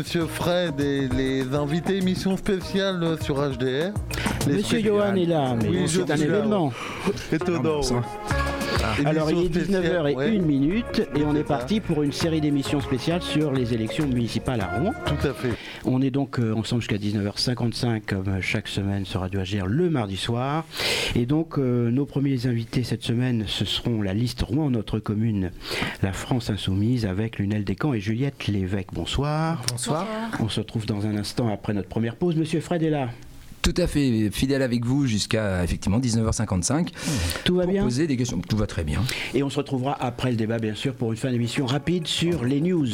Monsieur 0.00 0.24
Fred 0.24 0.80
et 0.80 1.08
les 1.08 1.54
invités 1.54 1.98
émission 1.98 2.34
spéciale 2.34 3.18
sur 3.20 3.36
HDR. 3.36 3.92
Monsieur 4.48 4.80
Johan 4.80 5.14
est 5.14 5.26
là, 5.26 5.54
mais 5.62 5.86
c'est 5.86 6.10
un 6.10 6.16
événement. 6.16 6.72
Étonnant. 7.32 7.82
Alors 9.04 9.30
il 9.30 9.44
est 9.44 9.48
19h 9.48 10.10
et 10.10 10.38
1 10.38 10.40
minute 10.40 11.06
et 11.14 11.22
on 11.22 11.34
est 11.36 11.44
parti 11.44 11.80
pour 11.80 12.02
une 12.02 12.12
série 12.12 12.40
d'émissions 12.40 12.80
spéciales 12.80 13.20
sur 13.20 13.52
les 13.52 13.74
élections 13.74 14.06
municipales 14.06 14.62
à 14.62 14.78
Rouen. 14.78 14.92
Tout 15.04 15.28
à 15.28 15.34
fait. 15.34 15.52
On 15.92 16.02
est 16.02 16.12
donc 16.12 16.38
euh, 16.38 16.54
ensemble 16.54 16.82
jusqu'à 16.82 16.98
19h55 16.98 18.02
comme 18.06 18.40
chaque 18.40 18.68
semaine 18.68 19.04
sur 19.04 19.22
Radio 19.22 19.40
Agir 19.40 19.66
le 19.66 19.90
mardi 19.90 20.16
soir. 20.16 20.64
Et 21.16 21.26
donc 21.26 21.58
euh, 21.58 21.90
nos 21.90 22.06
premiers 22.06 22.46
invités 22.46 22.84
cette 22.84 23.02
semaine 23.02 23.42
ce 23.48 23.64
seront 23.64 24.00
la 24.00 24.14
liste 24.14 24.40
Rouen 24.42 24.70
notre 24.70 25.00
commune, 25.00 25.50
la 26.04 26.12
France 26.12 26.48
insoumise 26.48 27.06
avec 27.06 27.40
Lunel 27.40 27.64
Descamps 27.64 27.92
et 27.92 27.98
Juliette 27.98 28.46
Lévesque. 28.46 28.90
Bonsoir. 28.92 29.62
Bonsoir. 29.68 30.06
On 30.38 30.48
se 30.48 30.60
retrouve 30.60 30.86
dans 30.86 31.06
un 31.06 31.16
instant 31.16 31.52
après 31.52 31.74
notre 31.74 31.88
première 31.88 32.14
pause. 32.14 32.36
Monsieur 32.36 32.60
Fred 32.60 32.84
est 32.84 32.90
là. 32.90 33.08
Tout 33.62 33.74
à 33.76 33.86
fait 33.86 34.30
fidèle 34.32 34.62
avec 34.62 34.84
vous 34.84 35.06
jusqu'à 35.06 35.62
effectivement 35.62 36.00
19h55. 36.00 36.88
Tout 37.44 37.56
va 37.56 37.66
bien 37.66 37.82
Poser 37.84 38.06
des 38.06 38.16
questions. 38.16 38.40
Tout 38.40 38.56
va 38.56 38.66
très 38.66 38.84
bien. 38.84 39.02
Et 39.34 39.42
on 39.42 39.50
se 39.50 39.58
retrouvera 39.58 39.96
après 40.00 40.30
le 40.30 40.36
débat, 40.36 40.58
bien 40.58 40.74
sûr, 40.74 40.94
pour 40.94 41.12
une 41.12 41.18
fin 41.18 41.30
d'émission 41.30 41.66
rapide 41.66 42.06
sur 42.06 42.44
les 42.44 42.60
news. 42.60 42.86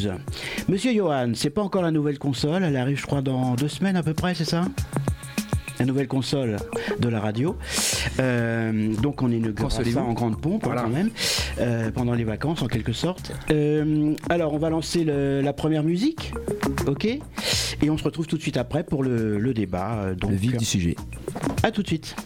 Monsieur 0.68 0.92
Johan, 0.92 1.32
c'est 1.34 1.50
pas 1.50 1.62
encore 1.62 1.82
la 1.82 1.92
nouvelle 1.92 2.18
console. 2.18 2.64
Elle 2.64 2.76
arrive, 2.76 2.98
je 2.98 3.06
crois, 3.06 3.22
dans 3.22 3.54
deux 3.54 3.68
semaines 3.68 3.96
à 3.96 4.02
peu 4.02 4.14
près, 4.14 4.34
c'est 4.34 4.44
ça? 4.44 4.64
La 5.78 5.84
nouvelle 5.84 6.08
console 6.08 6.56
de 6.98 7.08
la 7.08 7.20
radio. 7.20 7.56
Euh, 8.20 8.94
donc 8.96 9.22
on 9.22 9.30
inaugure 9.30 9.70
ça 9.70 9.82
en 10.00 10.12
grande 10.12 10.40
pompe 10.40 10.66
hein, 10.66 10.74
quand 10.76 10.88
même, 10.88 11.10
euh, 11.60 11.90
pendant 11.90 12.14
les 12.14 12.24
vacances 12.24 12.62
en 12.62 12.66
quelque 12.66 12.92
sorte. 12.92 13.32
Euh, 13.50 14.14
alors 14.28 14.54
on 14.54 14.58
va 14.58 14.70
lancer 14.70 15.04
le- 15.04 15.40
la 15.40 15.52
première 15.52 15.82
musique, 15.82 16.32
ok? 16.86 17.04
Et 17.82 17.90
on 17.90 17.98
se 17.98 18.04
retrouve 18.04 18.26
tout 18.26 18.36
de 18.36 18.42
suite 18.42 18.56
après 18.56 18.84
pour 18.84 19.02
le, 19.02 19.38
le 19.38 19.52
débat. 19.54 20.14
Donc, 20.16 20.30
Le 20.30 20.36
vif 20.36 20.56
du 20.56 20.64
sujet. 20.64 20.96
à 21.62 21.70
tout 21.70 21.82
de 21.82 21.88
suite. 21.88 22.16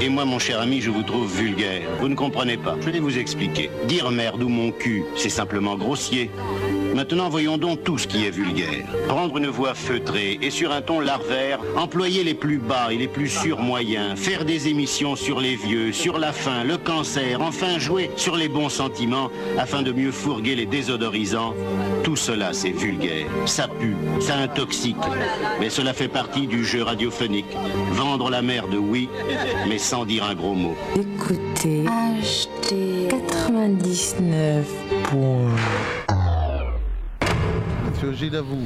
Et 0.00 0.08
moi, 0.08 0.24
mon 0.24 0.38
cher 0.38 0.60
ami, 0.60 0.80
je 0.80 0.90
vous 0.90 1.02
trouve 1.02 1.32
vulgaire. 1.34 1.88
Vous 2.00 2.08
ne 2.08 2.14
comprenez 2.14 2.56
pas. 2.56 2.76
Je 2.80 2.90
vais 2.90 3.00
vous 3.00 3.18
expliquer. 3.18 3.70
Dire 3.88 4.10
merde 4.10 4.42
ou 4.42 4.48
mon 4.48 4.70
cul, 4.70 5.04
c'est 5.16 5.30
simplement 5.30 5.76
grossier. 5.76 6.30
Maintenant, 6.94 7.28
voyons 7.28 7.58
donc 7.58 7.84
tout 7.84 7.98
ce 7.98 8.06
qui 8.06 8.24
est 8.24 8.30
vulgaire. 8.30 8.86
Prendre 9.06 9.36
une 9.36 9.48
voix 9.48 9.74
feutrée 9.74 10.38
et 10.40 10.50
sur 10.50 10.72
un 10.72 10.80
ton 10.80 11.00
larvaire, 11.00 11.60
employer 11.76 12.24
les 12.24 12.32
plus 12.32 12.58
bas 12.58 12.88
et 12.90 12.96
les 12.96 13.08
plus 13.08 13.28
sûrs 13.28 13.60
moyens, 13.60 14.18
faire 14.18 14.46
des 14.46 14.68
émissions 14.68 15.14
sur 15.14 15.38
les 15.40 15.56
vieux, 15.56 15.92
sur 15.92 16.18
la 16.18 16.32
faim, 16.32 16.64
le 16.64 16.78
cancer, 16.78 17.42
enfin 17.42 17.78
jouer 17.78 18.10
sur 18.16 18.36
les 18.36 18.48
bons 18.48 18.70
sentiments 18.70 19.30
afin 19.58 19.82
de 19.82 19.92
mieux 19.92 20.10
fourguer 20.10 20.54
les 20.54 20.64
désodorisants. 20.64 21.54
Tout 22.16 22.22
cela, 22.22 22.54
c'est 22.54 22.70
vulgaire. 22.70 23.26
Ça 23.44 23.68
pue, 23.68 23.94
ça 24.20 24.38
intoxique. 24.38 24.96
Mais 25.60 25.68
cela 25.68 25.92
fait 25.92 26.08
partie 26.08 26.46
du 26.46 26.64
jeu 26.64 26.82
radiophonique. 26.82 27.44
Vendre 27.90 28.30
la 28.30 28.40
merde, 28.40 28.74
oui, 28.74 29.10
mais 29.68 29.76
sans 29.76 30.06
dire 30.06 30.24
un 30.24 30.34
gros 30.34 30.54
mot. 30.54 30.74
Écoutez, 30.94 31.84
achetez 31.86 33.08
99 33.10 34.66
Monsieur 37.90 38.12
Gilles, 38.14 38.36
à 38.36 38.40
vous. 38.40 38.64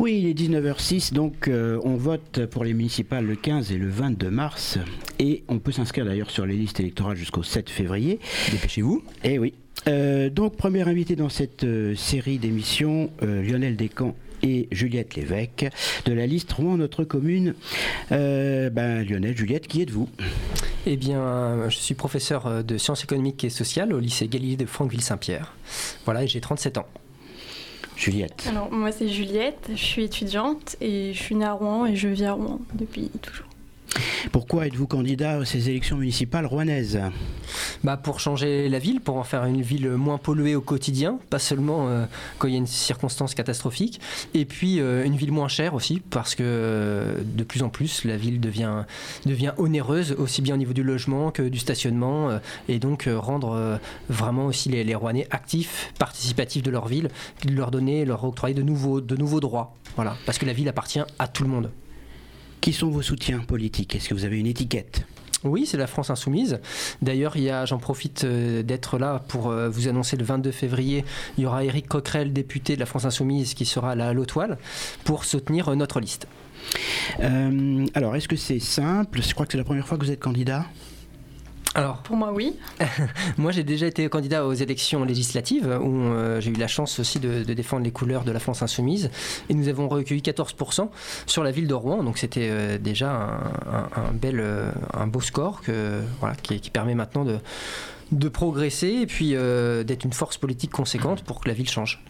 Oui, 0.00 0.18
il 0.22 0.26
est 0.26 0.34
19h06, 0.34 1.12
donc 1.12 1.46
euh, 1.46 1.78
on 1.84 1.94
vote 1.94 2.46
pour 2.46 2.64
les 2.64 2.74
municipales 2.74 3.24
le 3.24 3.36
15 3.36 3.70
et 3.70 3.76
le 3.76 3.88
22 3.88 4.30
mars. 4.30 4.78
Et 5.20 5.44
on 5.46 5.60
peut 5.60 5.70
s'inscrire 5.70 6.06
d'ailleurs 6.06 6.30
sur 6.32 6.44
les 6.44 6.56
listes 6.56 6.80
électorales 6.80 7.16
jusqu'au 7.16 7.44
7 7.44 7.70
février. 7.70 8.18
Dépêchez-vous. 8.50 9.04
Eh 9.22 9.38
oui. 9.38 9.54
Euh, 9.88 10.30
donc, 10.30 10.56
premier 10.56 10.86
invité 10.86 11.16
dans 11.16 11.28
cette 11.28 11.64
euh, 11.64 11.94
série 11.94 12.38
d'émissions, 12.38 13.10
euh, 13.22 13.42
Lionel 13.42 13.76
Descamps 13.76 14.14
et 14.42 14.68
Juliette 14.70 15.16
Lévesque, 15.16 15.68
de 16.06 16.12
la 16.12 16.26
liste 16.26 16.52
Rouen 16.52 16.76
Notre 16.76 17.04
Commune. 17.04 17.54
Euh, 18.12 18.70
ben, 18.70 19.02
Lionel, 19.02 19.36
Juliette, 19.36 19.66
qui 19.66 19.82
êtes-vous? 19.82 20.08
Eh 20.86 20.96
bien, 20.96 21.68
je 21.68 21.76
suis 21.76 21.94
professeur 21.94 22.64
de 22.64 22.78
sciences 22.78 23.04
économiques 23.04 23.44
et 23.44 23.50
sociales 23.50 23.92
au 23.92 24.00
lycée 24.00 24.28
Galilée 24.28 24.56
de 24.56 24.64
Franqueville-Saint-Pierre. 24.64 25.54
Voilà, 26.06 26.24
et 26.24 26.26
j'ai 26.26 26.40
37 26.40 26.78
ans. 26.78 26.86
Juliette. 27.96 28.46
Alors, 28.48 28.72
moi, 28.72 28.90
c'est 28.90 29.08
Juliette, 29.08 29.68
je 29.72 29.84
suis 29.84 30.04
étudiante 30.04 30.76
et 30.80 31.12
je 31.12 31.22
suis 31.22 31.34
née 31.34 31.44
à 31.44 31.52
Rouen 31.52 31.84
et 31.84 31.96
je 31.96 32.08
vis 32.08 32.24
à 32.24 32.32
Rouen 32.32 32.58
depuis 32.72 33.10
toujours. 33.20 33.49
Pourquoi 34.32 34.66
êtes-vous 34.66 34.86
candidat 34.86 35.38
à 35.38 35.44
ces 35.44 35.70
élections 35.70 35.96
municipales 35.96 36.46
rouennaises 36.46 37.00
Bah, 37.82 37.96
pour 37.96 38.20
changer 38.20 38.68
la 38.68 38.78
ville, 38.78 39.00
pour 39.00 39.16
en 39.16 39.24
faire 39.24 39.44
une 39.44 39.62
ville 39.62 39.90
moins 39.90 40.18
polluée 40.18 40.54
au 40.54 40.60
quotidien, 40.60 41.18
pas 41.30 41.38
seulement 41.38 41.88
euh, 41.88 42.04
quand 42.38 42.48
il 42.48 42.52
y 42.52 42.54
a 42.54 42.58
une 42.58 42.66
circonstance 42.66 43.34
catastrophique, 43.34 44.00
et 44.34 44.44
puis 44.44 44.80
euh, 44.80 45.04
une 45.04 45.16
ville 45.16 45.32
moins 45.32 45.48
chère 45.48 45.74
aussi, 45.74 46.00
parce 46.10 46.34
que 46.34 46.42
euh, 46.44 47.16
de 47.24 47.42
plus 47.42 47.62
en 47.62 47.68
plus 47.68 48.04
la 48.04 48.16
ville 48.16 48.40
devient, 48.40 48.84
devient 49.26 49.52
onéreuse, 49.56 50.12
aussi 50.12 50.42
bien 50.42 50.54
au 50.54 50.58
niveau 50.58 50.72
du 50.72 50.82
logement 50.82 51.30
que 51.30 51.42
du 51.42 51.58
stationnement, 51.58 52.38
et 52.68 52.78
donc 52.78 53.08
rendre 53.12 53.80
vraiment 54.08 54.46
aussi 54.46 54.68
les, 54.68 54.84
les 54.84 54.94
Rouennais 54.94 55.26
actifs, 55.30 55.92
participatifs 55.98 56.62
de 56.62 56.70
leur 56.70 56.86
ville, 56.86 57.08
leur 57.48 57.70
donner, 57.70 58.04
leur 58.04 58.24
octroyer 58.24 58.54
de 58.54 58.62
nouveaux, 58.62 59.00
de 59.00 59.16
nouveaux 59.16 59.40
droits. 59.40 59.74
Voilà, 59.96 60.16
parce 60.26 60.38
que 60.38 60.46
la 60.46 60.52
ville 60.52 60.68
appartient 60.68 61.02
à 61.18 61.28
tout 61.28 61.42
le 61.42 61.48
monde. 61.48 61.70
Qui 62.60 62.72
sont 62.72 62.90
vos 62.90 63.02
soutiens 63.02 63.40
politiques? 63.40 63.96
Est-ce 63.96 64.08
que 64.08 64.14
vous 64.14 64.24
avez 64.24 64.38
une 64.38 64.46
étiquette? 64.46 65.06
Oui, 65.44 65.64
c'est 65.64 65.78
la 65.78 65.86
France 65.86 66.10
Insoumise. 66.10 66.60
D'ailleurs, 67.00 67.34
j'en 67.66 67.78
profite 67.78 68.24
euh, 68.24 68.62
d'être 68.62 68.98
là 68.98 69.22
pour 69.28 69.48
euh, 69.48 69.70
vous 69.70 69.88
annoncer 69.88 70.18
le 70.18 70.24
22 70.24 70.50
février, 70.50 71.02
il 71.38 71.44
y 71.44 71.46
aura 71.46 71.64
Éric 71.64 71.88
Coquerel, 71.88 72.34
député 72.34 72.74
de 72.74 72.80
la 72.80 72.86
France 72.86 73.06
Insoumise, 73.06 73.54
qui 73.54 73.64
sera 73.64 73.94
là 73.94 74.08
à 74.08 74.12
l'Autoile 74.12 74.58
pour 75.04 75.24
soutenir 75.24 75.70
euh, 75.70 75.74
notre 75.74 76.00
liste. 76.00 76.26
Euh, 77.20 77.86
Alors, 77.94 78.16
est-ce 78.16 78.28
que 78.28 78.36
c'est 78.36 78.60
simple? 78.60 79.22
Je 79.22 79.32
crois 79.32 79.46
que 79.46 79.52
c'est 79.52 79.58
la 79.58 79.64
première 79.64 79.86
fois 79.86 79.96
que 79.96 80.04
vous 80.04 80.10
êtes 80.10 80.20
candidat. 80.20 80.66
Alors, 81.76 81.98
Pour 81.98 82.16
moi, 82.16 82.32
oui. 82.32 82.54
moi 83.38 83.52
j'ai 83.52 83.62
déjà 83.62 83.86
été 83.86 84.08
candidat 84.08 84.44
aux 84.44 84.52
élections 84.52 85.04
législatives 85.04 85.66
où 85.80 85.94
euh, 86.02 86.40
j'ai 86.40 86.50
eu 86.50 86.54
la 86.54 86.66
chance 86.66 86.98
aussi 86.98 87.20
de, 87.20 87.44
de 87.44 87.54
défendre 87.54 87.84
les 87.84 87.92
couleurs 87.92 88.24
de 88.24 88.32
la 88.32 88.40
France 88.40 88.60
Insoumise 88.62 89.10
et 89.48 89.54
nous 89.54 89.68
avons 89.68 89.88
recueilli 89.88 90.20
14% 90.20 90.88
sur 91.26 91.44
la 91.44 91.52
ville 91.52 91.68
de 91.68 91.74
Rouen, 91.74 92.02
donc 92.02 92.18
c'était 92.18 92.48
euh, 92.50 92.78
déjà 92.78 93.12
un, 93.12 93.36
un- 93.72 94.02
un 94.08 94.12
bel, 94.12 94.40
euh, 94.40 94.72
un 94.94 95.06
beau 95.06 95.20
score 95.20 95.60
que, 95.62 96.00
voilà, 96.18 96.34
qui, 96.34 96.60
qui 96.60 96.70
permet 96.70 96.94
maintenant 96.94 97.24
de 97.24 97.38
de 98.12 98.28
progresser 98.28 98.88
et 98.88 99.06
puis 99.06 99.36
euh, 99.36 99.84
d'être 99.84 100.04
une 100.04 100.12
force 100.12 100.36
politique 100.36 100.72
conséquente 100.72 101.22
pour 101.22 101.38
que 101.40 101.46
la 101.48 101.54
ville 101.54 101.70
change. 101.70 102.02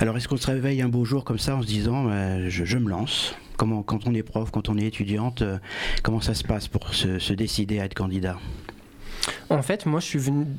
Alors, 0.00 0.16
est-ce 0.16 0.26
qu'on 0.26 0.38
se 0.38 0.46
réveille 0.46 0.80
un 0.80 0.88
beau 0.88 1.04
jour 1.04 1.24
comme 1.24 1.38
ça 1.38 1.54
en 1.56 1.60
se 1.60 1.66
disant 1.66 2.06
euh, 2.08 2.46
je, 2.48 2.64
je 2.64 2.78
me 2.78 2.88
lance? 2.88 3.34
Comment, 3.58 3.82
Quand 3.82 4.06
on 4.06 4.14
est 4.14 4.22
prof, 4.22 4.50
quand 4.50 4.70
on 4.70 4.78
est 4.78 4.86
étudiante, 4.86 5.42
euh, 5.42 5.58
comment 6.02 6.22
ça 6.22 6.32
se 6.32 6.42
passe 6.42 6.68
pour 6.68 6.94
se, 6.94 7.18
se 7.18 7.34
décider 7.34 7.80
à 7.80 7.84
être 7.84 7.92
candidat? 7.92 8.38
En 9.50 9.62
fait, 9.62 9.86
moi, 9.86 10.00
je 10.00 10.06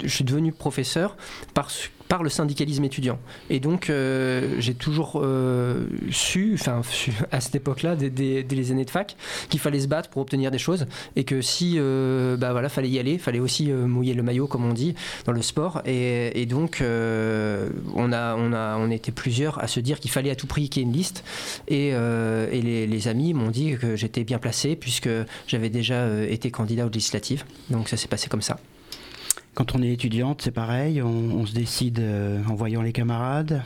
suis, 0.07 0.23
devenu 0.23 0.51
professeur 0.51 1.17
par, 1.53 1.69
par 2.13 2.21
le 2.21 2.29
syndicalisme 2.29 2.83
étudiant. 2.83 3.17
Et 3.49 3.59
donc, 3.59 3.89
euh, 3.89 4.57
j'ai 4.59 4.75
toujours 4.75 5.13
euh, 5.15 5.87
su, 6.11 6.51
enfin, 6.53 6.83
à 7.31 7.41
cette 7.41 7.55
époque-là, 7.55 7.95
dès, 7.95 8.45
les 8.47 8.71
années 8.71 8.85
de 8.85 8.91
fac, 8.91 9.15
qu'il 9.49 9.59
fallait 9.59 9.79
se 9.79 9.87
battre 9.87 10.11
pour 10.11 10.21
obtenir 10.21 10.51
des 10.51 10.59
choses. 10.59 10.85
Et 11.15 11.23
que 11.23 11.41
si, 11.41 11.73
euh, 11.77 12.37
bah 12.37 12.51
voilà, 12.51 12.69
fallait 12.69 12.91
y 12.91 12.99
aller, 12.99 13.17
fallait 13.17 13.39
aussi 13.39 13.71
euh, 13.71 13.87
mouiller 13.87 14.13
le 14.13 14.21
maillot, 14.21 14.45
comme 14.45 14.63
on 14.63 14.73
dit, 14.73 14.93
dans 15.25 15.31
le 15.31 15.41
sport. 15.41 15.81
Et, 15.87 16.45
donc, 16.45 16.83
on, 16.83 18.13
a, 18.13 18.35
on, 18.35 18.53
a, 18.53 18.77
on 18.77 18.91
était 18.91 19.11
plusieurs 19.11 19.57
à 19.63 19.67
se 19.67 19.79
dire 19.79 19.99
qu'il 19.99 20.11
fallait 20.11 20.29
à 20.29 20.35
tout 20.35 20.45
prix 20.45 20.69
qu'il 20.69 20.83
y 20.83 20.85
ait 20.85 20.87
une 20.87 20.95
liste. 20.95 21.23
Et, 21.67 21.93
les, 22.51 22.85
les 22.85 23.07
amis 23.07 23.33
m'ont 23.33 23.49
dit 23.49 23.75
que 23.75 23.95
j'étais 23.95 24.23
bien 24.23 24.37
placé, 24.37 24.75
puisque 24.75 25.09
j'avais 25.47 25.69
déjà 25.71 26.23
été 26.25 26.51
candidat 26.51 26.85
aux 26.85 26.91
législatives. 26.91 27.43
Donc, 27.71 27.89
ça 27.89 27.97
s'est 27.97 28.07
passé 28.07 28.29
comme 28.29 28.43
ça. 28.43 28.59
Quand 29.55 29.75
on 29.75 29.83
est 29.83 29.91
étudiante, 29.91 30.41
c'est 30.41 30.51
pareil, 30.51 31.01
on, 31.01 31.07
on 31.07 31.45
se 31.45 31.53
décide 31.53 31.99
euh, 31.99 32.39
en 32.49 32.55
voyant 32.55 32.81
les 32.81 32.91
camarades. 32.91 33.61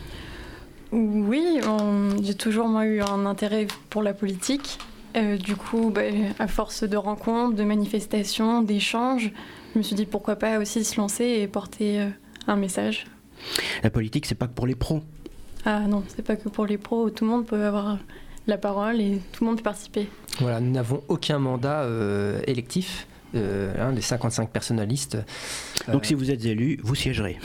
Oui, 0.91 1.59
on- 1.67 2.21
j'ai 2.21 2.35
toujours 2.35 2.67
moi, 2.67 2.85
eu 2.85 3.01
un 3.01 3.25
intérêt 3.25 3.67
pour 3.89 4.03
la 4.03 4.13
politique. 4.13 4.79
Euh, 5.15 5.37
du 5.37 5.55
coup, 5.55 5.89
bah, 5.93 6.01
à 6.39 6.47
force 6.47 6.83
de 6.83 6.97
rencontres, 6.97 7.55
de 7.55 7.63
manifestations, 7.63 8.61
d'échanges, 8.61 9.31
je 9.73 9.77
me 9.79 9.83
suis 9.83 9.95
dit 9.95 10.05
pourquoi 10.05 10.35
pas 10.35 10.59
aussi 10.59 10.83
se 10.83 10.97
lancer 10.99 11.23
et 11.25 11.47
porter 11.47 12.01
euh, 12.01 12.09
un 12.47 12.57
message. 12.57 13.05
La 13.83 13.89
politique, 13.89 14.25
c'est 14.25 14.35
pas 14.35 14.47
que 14.47 14.53
pour 14.53 14.67
les 14.67 14.75
pros. 14.75 15.01
Ah 15.65 15.81
non, 15.87 16.03
c'est 16.07 16.21
pas 16.25 16.35
que 16.35 16.49
pour 16.49 16.65
les 16.65 16.77
pros, 16.77 17.09
tout 17.09 17.23
le 17.25 17.31
monde 17.31 17.45
peut 17.45 17.63
avoir 17.65 17.97
la 18.45 18.57
parole 18.57 18.99
et 19.01 19.21
tout 19.31 19.43
le 19.43 19.49
monde 19.49 19.57
peut 19.57 19.63
participer. 19.63 20.07
Voilà, 20.39 20.59
nous 20.59 20.71
n'avons 20.71 21.01
aucun 21.07 21.39
mandat 21.39 21.81
euh, 21.83 22.39
électif. 22.45 23.07
Euh, 23.35 23.73
hein, 23.79 23.91
des 23.93 24.01
55 24.01 24.49
personnalistes. 24.49 25.17
Donc, 25.87 26.03
Euh, 26.03 26.07
si 26.07 26.13
vous 26.13 26.31
êtes 26.31 26.45
élu, 26.45 26.79
vous 26.83 26.95
siégerez. 26.95 27.37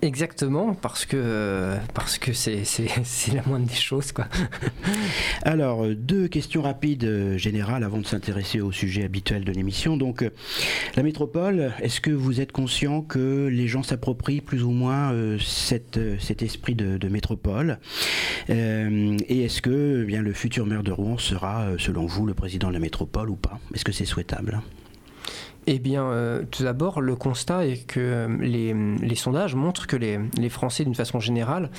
Exactement, 0.00 0.74
parce 0.74 1.06
que 1.06 1.16
euh, 1.16 1.76
parce 1.94 2.18
que 2.18 2.32
c'est 2.32 2.64
la 3.32 3.42
moindre 3.46 3.66
des 3.68 3.74
choses, 3.74 4.10
quoi. 4.10 4.26
Alors, 5.44 5.86
deux 5.94 6.26
questions 6.26 6.60
rapides 6.62 7.36
générales 7.36 7.84
avant 7.84 7.98
de 7.98 8.06
s'intéresser 8.06 8.60
au 8.60 8.72
sujet 8.72 9.04
habituel 9.04 9.44
de 9.44 9.52
l'émission. 9.52 9.96
Donc, 9.96 10.28
la 10.96 11.02
métropole, 11.04 11.72
est-ce 11.80 12.00
que 12.00 12.10
vous 12.10 12.40
êtes 12.40 12.50
conscient 12.50 13.02
que 13.02 13.46
les 13.46 13.68
gens 13.68 13.84
s'approprient 13.84 14.40
plus 14.40 14.64
ou 14.64 14.72
moins 14.72 15.12
euh, 15.12 15.38
cette, 15.38 16.00
cet 16.18 16.42
esprit 16.42 16.74
de, 16.74 16.96
de 16.98 17.08
métropole? 17.08 17.78
Euh, 18.50 19.16
Et 19.28 19.44
est-ce 19.44 19.62
que 19.62 20.00
eh 20.02 20.04
bien, 20.04 20.20
le 20.22 20.32
futur 20.32 20.66
maire 20.66 20.82
de 20.82 20.90
Rouen 20.90 21.16
sera, 21.18 21.68
selon 21.78 22.06
vous, 22.06 22.26
le 22.26 22.34
président 22.34 22.68
de 22.68 22.72
la 22.72 22.80
métropole 22.80 23.30
ou 23.30 23.36
pas? 23.36 23.60
Est-ce 23.72 23.84
que 23.84 23.92
c'est 23.92 24.04
souhaitable? 24.04 24.60
Eh 25.66 25.78
bien, 25.78 26.04
euh, 26.06 26.42
tout 26.50 26.64
d'abord, 26.64 27.00
le 27.00 27.14
constat 27.14 27.66
est 27.66 27.86
que 27.86 28.00
euh, 28.00 28.96
les, 29.00 29.14
sondages 29.14 29.54
montrent 29.54 29.86
que 29.86 29.96
les, 29.96 30.18
Français, 30.48 30.84
d'une 30.84 30.94
façon 30.94 31.20
générale, 31.20 31.70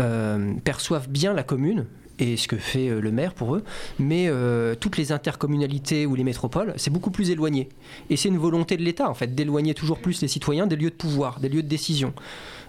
euh, 0.00 0.52
perçoivent 0.62 1.08
bien 1.08 1.32
la 1.32 1.42
commune 1.42 1.86
et 2.18 2.36
ce 2.36 2.48
que 2.48 2.56
fait 2.56 2.90
le 2.90 3.10
maire 3.10 3.32
pour 3.32 3.56
eux, 3.56 3.64
mais 3.98 4.30
toutes 4.78 4.98
les 4.98 5.10
intercommunalités 5.10 6.04
ou 6.04 6.14
les 6.14 6.22
métropoles, 6.22 6.74
c'est 6.76 6.90
beaucoup 6.90 7.10
plus 7.10 7.30
éloigné. 7.30 7.70
Et 8.10 8.18
c'est 8.18 8.28
une 8.28 8.36
volonté 8.36 8.76
de 8.76 8.82
l'État, 8.82 9.08
en 9.08 9.14
fait, 9.14 9.34
d'éloigner 9.34 9.72
toujours 9.72 9.98
plus 9.98 10.20
les 10.20 10.28
citoyens 10.28 10.66
des 10.66 10.76
lieux 10.76 10.90
de 10.90 10.94
pouvoir, 10.94 11.40
des 11.40 11.48
lieux 11.48 11.62
de 11.62 11.68
décision. 11.68 12.12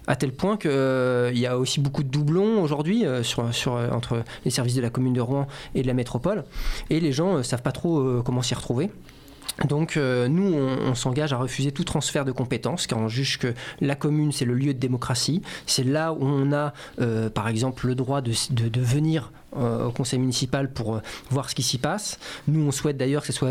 À 0.07 0.15
tel 0.15 0.31
point 0.31 0.55
qu'il 0.55 0.71
y 1.37 1.45
a 1.45 1.57
aussi 1.57 1.81
beaucoup 1.81 2.03
de 2.03 2.07
doublons 2.07 2.63
aujourd'hui 2.63 3.03
entre 3.91 4.23
les 4.45 4.51
services 4.51 4.75
de 4.75 4.81
la 4.81 4.89
commune 4.89 5.15
de 5.15 5.21
Rouen 5.21 5.47
et 5.75 5.81
de 5.81 5.87
la 5.87 5.95
métropole, 5.95 6.45
et 6.89 7.01
les 7.01 7.11
gens 7.11 7.39
ne 7.39 7.43
savent 7.43 7.61
pas 7.61 7.73
trop 7.73 8.21
comment 8.23 8.41
s'y 8.41 8.55
retrouver. 8.55 8.89
Donc 9.67 9.97
euh, 9.97 10.27
nous, 10.27 10.53
on, 10.53 10.95
s'engage 10.95 11.33
à 11.33 11.37
refuser 11.37 11.71
tout 11.71 11.83
transfert 11.83 12.25
de 12.25 12.31
compétences, 12.31 12.87
car 12.87 12.99
on 12.99 13.07
juge 13.07 13.37
que 13.37 13.53
la 13.79 13.95
commune, 13.95 14.31
c'est 14.31 14.45
le 14.45 14.53
lieu 14.53 14.73
de 14.73 14.79
démocratie. 14.79 15.41
C'est 15.65 15.83
là 15.83 16.13
où 16.13 16.19
on 16.21 16.51
a, 16.51 16.73
euh, 16.99 17.29
par 17.29 17.47
exemple, 17.47 17.87
le 17.87 17.95
droit 17.95 18.21
de, 18.21 18.31
venir 18.81 19.31
euh, 19.57 19.87
au 19.87 19.91
conseil 19.91 20.19
municipal 20.19 20.71
pour 20.71 21.01
voir 21.29 21.49
ce 21.49 21.55
qui 21.55 21.63
s'y 21.63 21.77
passe. 21.77 22.19
Nous, 22.47 22.65
on 22.65 22.71
souhaite 22.71 22.97
d'ailleurs 22.97 23.21
que 23.21 23.27
ce 23.27 23.33
soit 23.33 23.49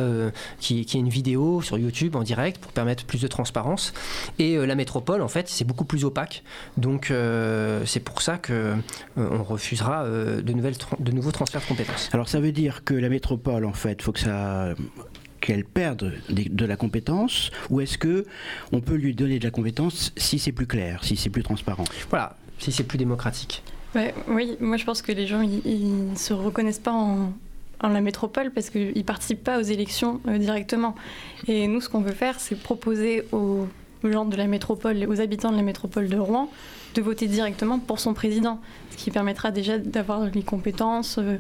qu'il 0.59 0.79
y 0.79 0.81
ait- 0.81 1.01
une 1.01 1.09
vidéo 1.09 1.63
sur 1.63 1.79
YouTube 1.79 2.17
en 2.17 2.23
direct 2.23 2.61
pour 2.61 2.73
permettre 2.73 3.05
plus 3.05 3.21
de 3.21 3.29
transparence. 3.29 3.93
Et 4.39 4.57
la 4.57 4.75
métropole, 4.75 5.23
en 5.23 5.29
fait, 5.29 5.49
c'est 5.49 5.65
beaucoup 5.65 5.85
plus 5.85 6.05
opaque. 6.05 6.43
Donc 6.77 7.13
c'est 7.85 8.01
pour 8.01 8.23
ça 8.23 8.39
que 8.39 8.75
on 9.17 9.43
refusera 9.43 10.05
de 10.07 11.13
nouveaux 11.13 11.33
transferts 11.33 11.63
de 11.63 11.67
compétences. 11.67 12.09
Alors, 12.13 12.29
ça 12.29 12.41
veut 12.41 12.53
dire 12.53 12.85
que 12.85 12.95
la 12.95 13.09
métropole, 13.09 13.65
en 13.65 13.73
fait, 13.73 14.03
faut 14.03 14.13
que 14.13 14.21
ça 14.21 14.75
qu'elle 15.41 15.65
perde 15.65 16.13
de 16.29 16.65
la 16.67 16.77
compétence 16.77 17.51
ou 17.71 17.81
est-ce 17.81 17.99
que 17.99 18.25
on 18.73 18.81
peut 18.81 18.95
lui 18.95 19.15
donner 19.15 19.39
de 19.39 19.45
la 19.45 19.51
compétence 19.51 20.13
si 20.17 20.39
c'est 20.39 20.53
plus 20.53 20.67
clair, 20.67 21.05
si 21.05 21.17
c'est 21.17 21.31
plus 21.31 21.43
transparent? 21.43 21.85
Voilà, 22.09 22.37
si 22.59 22.73
c'est 22.73 22.85
plus 22.85 22.99
démocratique. 22.99 23.63
Ouais, 23.95 24.15
oui, 24.29 24.57
moi 24.61 24.77
je 24.77 24.85
pense 24.85 25.03
que 25.03 25.13
les 25.13 25.27
gens 25.27 25.43
ils, 25.43 26.17
se 26.17 26.33
reconnaissent 26.33 26.79
pas 26.79 26.93
en, 26.93 27.33
en 27.83 27.89
la 27.89 28.01
métropole 28.01 28.51
parce 28.53 28.71
qu'ils 28.71 29.05
participent 29.05 29.45
pas 29.45 29.59
aux 29.59 29.65
élections 29.65 30.21
euh, 30.29 30.39
directement. 30.39 30.95
Et 31.49 31.67
nous, 31.67 31.81
ce 31.81 31.89
qu'on 31.89 32.01
veut 32.01 32.13
faire, 32.13 32.39
c'est 32.39 32.55
proposer 32.55 33.25
aux, 33.33 33.67
aux 34.05 34.13
gens 34.13 34.25
de 34.25 34.37
la 34.37 34.47
métropole, 34.47 35.05
aux 35.09 35.21
habitants 35.21 35.51
de 35.51 35.57
la 35.57 35.63
métropole 35.63 36.09
de 36.09 36.17
Rouen, 36.17 36.51
de 36.95 37.03
voter 37.03 37.27
directement 37.27 37.79
pour 37.79 38.01
son 38.01 38.15
président, 38.15 38.61
ce 38.91 38.97
qui 38.97 39.11
permettra 39.11 39.51
déjà 39.51 39.79
d'avoir 39.79 40.27
les 40.27 40.43
compétences 40.43 41.19
euh, 41.19 41.39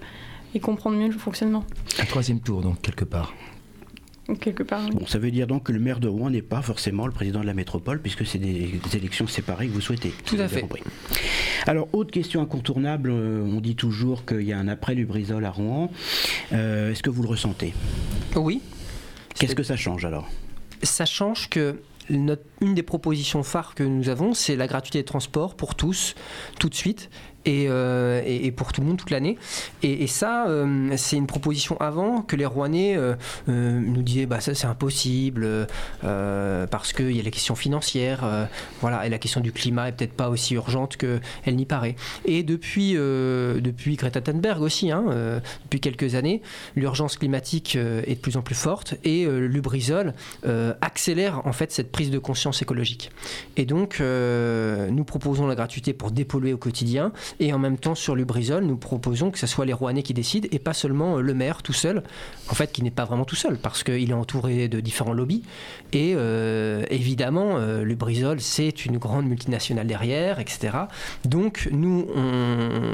et 0.54 0.60
comprendre 0.60 0.96
mieux 0.96 1.08
le 1.08 1.18
fonctionnement. 1.18 1.64
Un 1.98 2.04
troisième 2.04 2.40
tour, 2.40 2.62
donc, 2.62 2.80
quelque 2.80 3.04
part. 3.04 3.32
Quelque 4.34 4.62
part. 4.62 4.86
oui. 4.86 4.96
Bon, 5.00 5.06
ça 5.06 5.18
veut 5.18 5.30
dire 5.30 5.46
donc 5.46 5.64
que 5.64 5.72
le 5.72 5.78
maire 5.80 6.00
de 6.00 6.08
Rouen 6.08 6.30
n'est 6.30 6.42
pas 6.42 6.62
forcément 6.62 7.06
le 7.06 7.12
président 7.12 7.40
de 7.40 7.46
la 7.46 7.54
métropole, 7.54 8.00
puisque 8.00 8.26
c'est 8.26 8.38
des, 8.38 8.80
des 8.84 8.96
élections 8.96 9.26
séparées 9.26 9.66
que 9.68 9.72
vous 9.72 9.80
souhaitez. 9.80 10.12
Tout 10.24 10.36
à 10.38 10.48
fait. 10.48 10.60
compris. 10.62 10.82
Alors, 11.66 11.88
autre 11.92 12.10
question 12.10 12.40
incontournable, 12.42 13.10
euh, 13.10 13.42
on 13.42 13.60
dit 13.60 13.76
toujours 13.76 14.24
qu'il 14.24 14.42
y 14.42 14.52
a 14.52 14.58
un 14.58 14.68
après 14.68 14.94
Lubrizol 14.94 15.44
à 15.44 15.50
Rouen. 15.50 15.90
Euh, 16.52 16.90
Est-ce 16.92 17.02
que 17.02 17.10
vous 17.10 17.22
le 17.22 17.28
ressentez? 17.28 17.74
Oui. 18.36 18.60
Qu'est-ce 19.38 19.54
que 19.54 19.62
ça 19.62 19.76
change 19.76 20.04
alors? 20.04 20.28
Ça 20.82 21.06
change 21.06 21.48
que 21.50 21.80
notre- 22.08 22.42
une 22.60 22.74
des 22.74 22.82
propositions 22.82 23.42
phares 23.42 23.74
que 23.74 23.82
nous 23.84 24.08
avons, 24.08 24.34
c'est 24.34 24.56
la 24.56 24.66
gratuité 24.66 24.98
des 24.98 25.04
transports 25.04 25.54
pour 25.54 25.74
tous, 25.74 26.14
tout 26.58 26.68
de 26.68 26.74
suite. 26.74 27.08
Et, 27.50 27.66
euh, 27.68 28.22
et- 28.24 28.52
pour 28.52 28.72
tout 28.72 28.80
le 28.80 28.86
monde 28.86 28.96
toute 28.96 29.10
l'année. 29.10 29.36
Et, 29.82 30.06
ça, 30.06 30.46
euh, 30.48 30.94
c'est 30.96 31.16
une 31.16 31.26
proposition 31.26 31.76
avant 31.80 32.22
que 32.22 32.36
les 32.36 32.46
Rouennais 32.46 32.96
euh, 32.96 33.14
nous 33.48 34.02
disaient 34.02 34.26
bah, 34.26 34.40
ça 34.40 34.54
c'est 34.54 34.66
impossible 34.66 35.66
parce 36.00 36.92
qu'il 36.92 37.12
y 37.16 37.20
a 37.20 37.22
les 37.22 37.30
questions 37.30 37.56
financières, 37.56 38.20
euh, 38.24 38.44
voilà, 38.80 39.06
et 39.06 39.08
la 39.08 39.18
question 39.18 39.40
du 39.40 39.52
climat 39.52 39.88
est 39.88 39.92
peut-être 39.92 40.12
pas 40.12 40.28
aussi 40.28 40.54
urgente 40.54 40.96
qu'elle 40.96 41.56
n'y 41.56 41.64
paraît. 41.66 41.96
Et 42.24 42.42
depuis, 42.42 42.92
depuis 42.94 43.96
Greta 43.96 44.20
Thunberg 44.20 44.60
aussi, 44.62 44.90
hein, 44.90 45.04
depuis 45.64 45.80
quelques 45.80 46.14
années, 46.14 46.42
l'urgence 46.76 47.16
climatique 47.16 47.76
est 47.76 48.14
de 48.14 48.20
plus 48.20 48.36
en 48.36 48.42
plus 48.42 48.54
forte 48.54 48.94
et 49.04 49.26
Lubrizol 49.26 50.14
accélère 50.80 51.46
en 51.46 51.52
fait 51.52 51.72
cette 51.72 51.90
prise 51.90 52.10
de 52.10 52.18
conscience 52.18 52.62
écologique. 52.62 53.10
Et 53.56 53.64
donc, 53.64 54.00
nous 54.00 55.04
proposons 55.04 55.46
la 55.46 55.54
gratuité 55.54 55.92
pour 55.92 56.10
dépolluer 56.10 56.52
au 56.52 56.58
quotidien 56.58 57.12
et 57.40 57.52
en 57.52 57.58
même 57.58 57.78
temps 57.78 57.94
sur 57.94 58.14
Lubrizol, 58.14 58.64
nous 58.64 58.76
proposons 58.76 59.30
que 59.30 59.38
ce 59.38 59.46
soit 59.46 59.64
les 59.64 59.72
Rouennais 59.72 60.02
qui 60.02 60.14
décident 60.14 60.48
et 60.52 60.58
pas 60.58 60.74
seulement 60.74 61.16
euh, 61.16 61.20
le 61.20 61.34
maire 61.34 61.62
tout 61.62 61.72
seul, 61.72 62.02
en 62.48 62.54
fait 62.54 62.70
qui 62.70 62.82
n'est 62.82 62.90
pas 62.90 63.04
vraiment 63.04 63.24
tout 63.24 63.36
seul 63.36 63.58
parce 63.58 63.82
qu'il 63.82 64.10
est 64.10 64.14
entouré 64.14 64.68
de 64.68 64.80
différents 64.80 65.12
lobbies 65.12 65.42
et 65.92 66.12
euh, 66.14 66.84
évidemment 66.90 67.56
euh, 67.56 67.82
Lubrizol 67.82 68.40
c'est 68.40 68.84
une 68.84 68.98
grande 68.98 69.26
multinationale 69.26 69.86
derrière, 69.86 70.38
etc. 70.38 70.76
Donc 71.24 71.68
nous, 71.72 72.06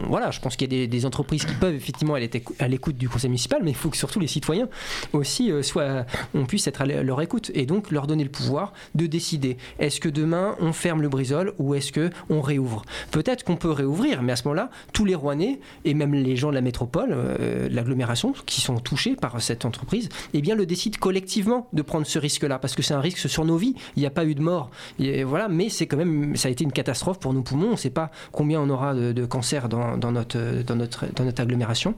voilà, 0.09 0.31
je 0.31 0.41
pense 0.41 0.57
qu'il 0.57 0.73
y 0.73 0.77
a 0.77 0.81
des, 0.81 0.87
des 0.87 1.07
entreprises 1.07 1.45
qui 1.45 1.55
peuvent 1.55 1.75
effectivement 1.75 2.15
aller 2.15 2.31
à 2.59 2.69
l'écoute 2.69 2.97
du 2.97 3.09
conseil 3.09 3.31
municipal, 3.31 3.61
mais 3.63 3.71
il 3.71 3.77
faut 3.77 3.91
que 3.91 3.97
surtout 3.97 4.21
les 4.21 4.27
citoyens 4.27 4.69
aussi 5.13 5.51
euh, 5.51 5.63
soient, 5.63 6.07
on 6.35 6.47
puisse 6.47 6.67
être 6.67 6.83
à 6.83 6.87
leur 6.87 7.21
écoute 7.21 7.51
et 7.55 7.67
donc 7.67 7.91
leur 7.91 8.07
donner 8.07 8.25
le 8.25 8.31
pouvoir 8.31 8.73
de 8.95 9.07
décider 9.07 9.57
est-ce 9.79 10.01
que 10.01 10.09
demain 10.09 10.57
on 10.61 10.73
ferme 10.73 11.03
le 11.03 11.09
brisol 11.09 11.55
ou 11.59 11.75
est-ce 11.75 11.93
que 11.93 12.11
on 12.29 12.41
réouvre? 12.41 12.85
Peut-être 13.11 13.45
qu'on 13.45 13.57
peut 13.57 13.71
réouvrir, 13.71 14.23
mais 14.27 14.33
à 14.33 14.37
ce 14.37 14.45
moment-là, 14.49 14.71
tous 14.93 15.05
les 15.05 15.15
Rouennais 15.15 15.61
et 15.85 15.95
même 15.95 16.13
les 16.13 16.37
gens 16.37 16.51
de 16.51 16.55
la 16.55 16.61
métropole, 16.61 17.11
euh, 17.13 17.69
l'agglomération, 17.71 18.35
qui 18.45 18.61
sont 18.61 18.77
touchés 18.79 19.17
par 19.17 19.41
cette 19.41 19.65
entreprise, 19.65 20.09
eh 20.35 20.43
bien 20.43 20.55
le 20.55 20.67
décident 20.67 20.99
collectivement 21.01 21.69
de 21.73 21.83
prendre 21.83 22.07
ce 22.07 22.19
risque-là 22.19 22.59
parce 22.59 22.75
que 22.75 22.83
c'est 22.83 22.95
un 22.95 23.01
risque 23.01 23.29
sur 23.29 23.45
nos 23.45 23.57
vies. 23.57 23.75
Il 23.97 24.01
n'y 24.01 24.07
a 24.07 24.11
pas 24.11 24.25
eu 24.25 24.35
de 24.35 24.43
mort, 24.43 24.71
Et 24.99 25.25
voilà, 25.25 25.49
mais 25.49 25.69
c'est 25.69 25.87
quand 25.87 25.97
même, 25.97 26.37
ça 26.37 26.49
a 26.49 26.51
été 26.51 26.65
une 26.65 26.73
catastrophe 26.73 27.19
pour 27.19 27.33
nos 27.33 27.43
poumons. 27.43 27.69
On 27.69 27.73
ne 27.73 27.77
sait 27.77 27.91
pas 27.91 28.11
combien 28.33 28.61
on 28.61 28.69
aura 28.69 28.95
de, 28.95 29.13
de 29.13 29.25
cancers 29.25 29.69
dans, 29.69 29.97
notre, 29.97 30.63
dans, 30.63 30.77
notre, 30.77 31.07
dans 31.15 31.25
notre 31.25 31.43
agglomération. 31.43 31.95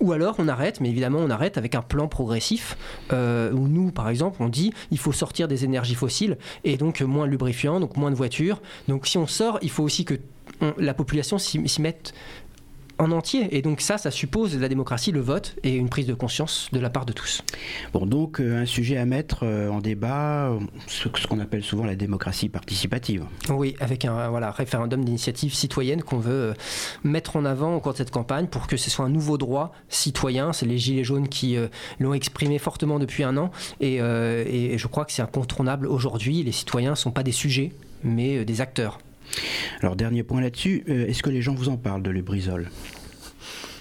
Ou 0.00 0.12
alors 0.12 0.36
on 0.38 0.48
arrête, 0.48 0.80
mais 0.80 0.88
évidemment 0.88 1.18
on 1.20 1.30
arrête 1.30 1.58
avec 1.58 1.74
un 1.74 1.82
plan 1.82 2.08
progressif 2.08 2.76
euh, 3.12 3.52
où 3.52 3.68
nous, 3.68 3.90
par 3.90 4.08
exemple, 4.08 4.38
on 4.40 4.48
dit 4.48 4.72
il 4.90 4.98
faut 4.98 5.12
sortir 5.12 5.48
des 5.48 5.64
énergies 5.64 5.94
fossiles 5.94 6.38
et 6.64 6.76
donc 6.76 7.00
moins 7.02 7.26
lubrifiants, 7.26 7.80
donc 7.80 7.96
moins 7.96 8.10
de 8.10 8.16
voitures. 8.16 8.60
Donc 8.88 9.06
si 9.06 9.18
on 9.18 9.26
sort, 9.26 9.58
il 9.62 9.70
faut 9.70 9.82
aussi 9.82 10.04
que 10.04 10.14
on- 10.60 10.74
la 10.78 10.94
population 10.94 11.38
s'y 11.38 11.60
mette 11.80 12.12
en 12.98 13.10
entier. 13.10 13.54
Et 13.54 13.60
donc 13.60 13.82
ça, 13.82 13.98
ça 13.98 14.10
suppose 14.10 14.58
la 14.58 14.70
démocratie, 14.70 15.12
le 15.12 15.20
vote 15.20 15.54
et 15.62 15.74
une 15.74 15.90
prise 15.90 16.06
de 16.06 16.14
conscience 16.14 16.70
de 16.72 16.80
la 16.80 16.88
part 16.88 17.04
de 17.04 17.12
tous. 17.12 17.42
Bon, 17.92 18.06
donc 18.06 18.40
euh, 18.40 18.62
un 18.62 18.64
sujet 18.64 18.96
à 18.96 19.04
mettre 19.04 19.40
euh, 19.42 19.68
en 19.68 19.80
débat, 19.80 20.48
euh, 20.48 20.60
ce, 20.86 21.10
ce 21.14 21.26
qu'on 21.26 21.38
appelle 21.38 21.62
souvent 21.62 21.84
la 21.84 21.94
démocratie 21.94 22.48
participative. 22.48 23.26
Oui, 23.50 23.76
avec 23.80 24.06
un 24.06 24.30
voilà, 24.30 24.50
référendum 24.50 25.04
d'initiative 25.04 25.52
citoyenne 25.52 26.02
qu'on 26.02 26.16
veut 26.16 26.32
euh, 26.32 26.54
mettre 27.04 27.36
en 27.36 27.44
avant 27.44 27.74
au 27.76 27.80
cours 27.80 27.92
de 27.92 27.98
cette 27.98 28.10
campagne 28.10 28.46
pour 28.46 28.66
que 28.66 28.78
ce 28.78 28.88
soit 28.88 29.04
un 29.04 29.10
nouveau 29.10 29.36
droit 29.36 29.74
citoyen. 29.90 30.54
C'est 30.54 30.64
les 30.64 30.78
Gilets 30.78 31.04
jaunes 31.04 31.28
qui 31.28 31.58
l'ont 32.00 32.14
exprimé 32.14 32.58
fortement 32.58 32.98
depuis 32.98 33.24
un 33.24 33.36
an 33.36 33.50
et, 33.78 33.96
et 33.96 34.78
je 34.78 34.86
crois 34.86 35.04
que 35.04 35.12
c'est 35.12 35.20
incontournable 35.20 35.86
aujourd'hui. 35.86 36.42
Les 36.44 36.52
citoyens 36.52 36.92
ne 36.92 36.96
sont 36.96 37.10
pas 37.10 37.22
des 37.22 37.32
sujets, 37.32 37.72
mais 38.04 38.46
des 38.46 38.62
acteurs. 38.62 38.98
Alors, 39.80 39.96
dernier 39.96 40.22
point 40.22 40.40
là-dessus, 40.40 40.84
euh, 40.88 41.06
est-ce 41.06 41.22
que 41.22 41.30
les 41.30 41.42
gens 41.42 41.54
vous 41.54 41.68
en 41.68 41.76
parlent 41.76 42.02
de 42.02 42.10
Lubrizol? 42.10 42.70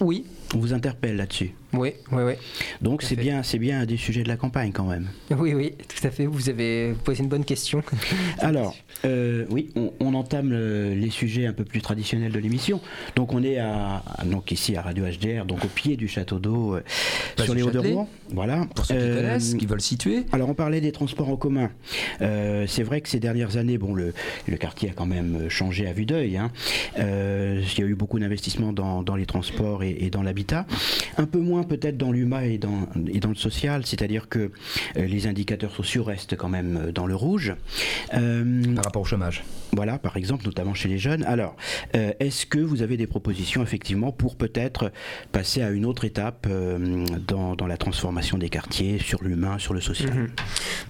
Oui, 0.01 0.25
On 0.53 0.57
vous 0.57 0.73
interpelle 0.73 1.15
là-dessus 1.15 1.53
oui, 1.77 1.93
oui, 2.11 2.23
oui. 2.23 2.33
Donc 2.81 3.01
c'est 3.01 3.15
bien, 3.15 3.43
c'est 3.43 3.59
bien 3.59 3.81
un 3.81 3.85
des 3.85 3.97
sujets 3.97 4.23
de 4.23 4.27
la 4.27 4.37
campagne 4.37 4.71
quand 4.71 4.85
même. 4.85 5.07
Oui, 5.37 5.53
oui, 5.53 5.73
tout 5.87 6.07
à 6.07 6.11
fait. 6.11 6.25
Vous 6.25 6.49
avez 6.49 6.93
posé 7.03 7.21
une 7.23 7.29
bonne 7.29 7.45
question. 7.45 7.83
Alors, 8.39 8.75
euh, 9.05 9.45
oui, 9.49 9.69
on, 9.75 9.91
on 9.99 10.13
entame 10.13 10.51
les 10.53 11.09
sujets 11.09 11.45
un 11.45 11.53
peu 11.53 11.65
plus 11.65 11.81
traditionnels 11.81 12.31
de 12.31 12.39
l'émission. 12.39 12.79
Donc 13.15 13.33
on 13.33 13.43
est 13.43 13.57
à, 13.57 14.03
donc 14.25 14.51
ici 14.51 14.75
à 14.75 14.81
Radio 14.81 15.05
HDR, 15.05 15.45
donc 15.45 15.63
au 15.65 15.67
pied 15.67 15.97
du 15.97 16.07
château 16.07 16.39
d'eau, 16.39 16.75
euh, 16.75 16.81
sur 17.43 17.53
les 17.53 17.61
Hauts 17.63 17.69
de 17.69 17.73
Châtelet. 17.73 17.93
Rouen. 17.93 18.09
Voilà. 18.33 18.65
Pour 18.75 18.85
ceux 18.85 18.95
qui 18.95 19.01
Euh, 19.01 19.15
connaissent, 19.21 19.53
qui 19.55 19.65
veulent 19.65 19.81
situer. 19.81 20.23
Alors 20.31 20.49
on 20.49 20.53
parlait 20.53 20.81
des 20.81 20.91
transports 20.91 21.29
en 21.29 21.35
commun. 21.37 21.69
Euh, 22.21 22.65
c'est 22.67 22.83
vrai 22.83 23.01
que 23.01 23.09
ces 23.09 23.19
dernières 23.19 23.57
années, 23.57 23.77
bon, 23.77 23.93
le, 23.93 24.13
le 24.47 24.57
quartier 24.57 24.89
a 24.89 24.93
quand 24.93 25.05
même 25.05 25.49
changé 25.49 25.87
à 25.87 25.93
vue 25.93 26.05
d'œil. 26.05 26.37
hein. 26.37 26.51
Euh, 26.99 27.61
il 27.77 27.79
y 27.79 27.83
a 27.83 27.87
eu 27.87 27.95
beaucoup 27.95 28.19
d'investissements 28.19 28.73
dans, 28.73 29.03
dans 29.03 29.15
les 29.15 29.25
transports 29.25 29.83
et, 29.83 29.95
et 29.99 30.09
dans 30.09 30.23
l'habitat. 30.23 30.65
Un 31.17 31.25
peu 31.25 31.39
moins 31.39 31.63
peut-être 31.65 31.97
dans 31.97 32.11
l'humain 32.11 32.41
et 32.41 32.57
dans, 32.57 32.87
et 33.07 33.19
dans 33.19 33.29
le 33.29 33.35
social, 33.35 33.85
c'est-à-dire 33.85 34.29
que 34.29 34.39
euh, 34.97 35.05
les 35.05 35.27
indicateurs 35.27 35.71
sociaux 35.75 36.03
restent 36.03 36.35
quand 36.35 36.49
même 36.49 36.77
euh, 36.77 36.91
dans 36.91 37.05
le 37.05 37.15
rouge. 37.15 37.55
Euh, 38.13 38.75
Par 38.75 38.85
rapport 38.85 39.01
au 39.01 39.05
chômage. 39.05 39.43
voilà, 39.73 39.97
par 39.97 40.17
exemple, 40.17 40.45
notamment 40.45 40.73
chez 40.73 40.87
les 40.89 40.97
jeunes. 40.97 41.23
Alors, 41.23 41.55
euh, 41.95 42.13
est-ce 42.19 42.45
que 42.45 42.59
vous 42.59 42.81
avez 42.81 42.97
des 42.97 43.07
propositions, 43.07 43.63
effectivement, 43.63 44.11
pour 44.11 44.35
peut-être 44.35 44.91
passer 45.31 45.61
à 45.61 45.69
une 45.69 45.85
autre 45.85 46.05
étape 46.05 46.47
euh, 46.49 47.05
dans, 47.27 47.55
dans 47.55 47.67
la 47.67 47.77
transformation 47.77 48.37
des 48.37 48.49
quartiers, 48.49 48.99
sur 48.99 49.23
l'humain, 49.23 49.57
sur 49.59 49.73
le 49.73 49.81
social? 49.81 50.13
Mhm. 50.13 50.29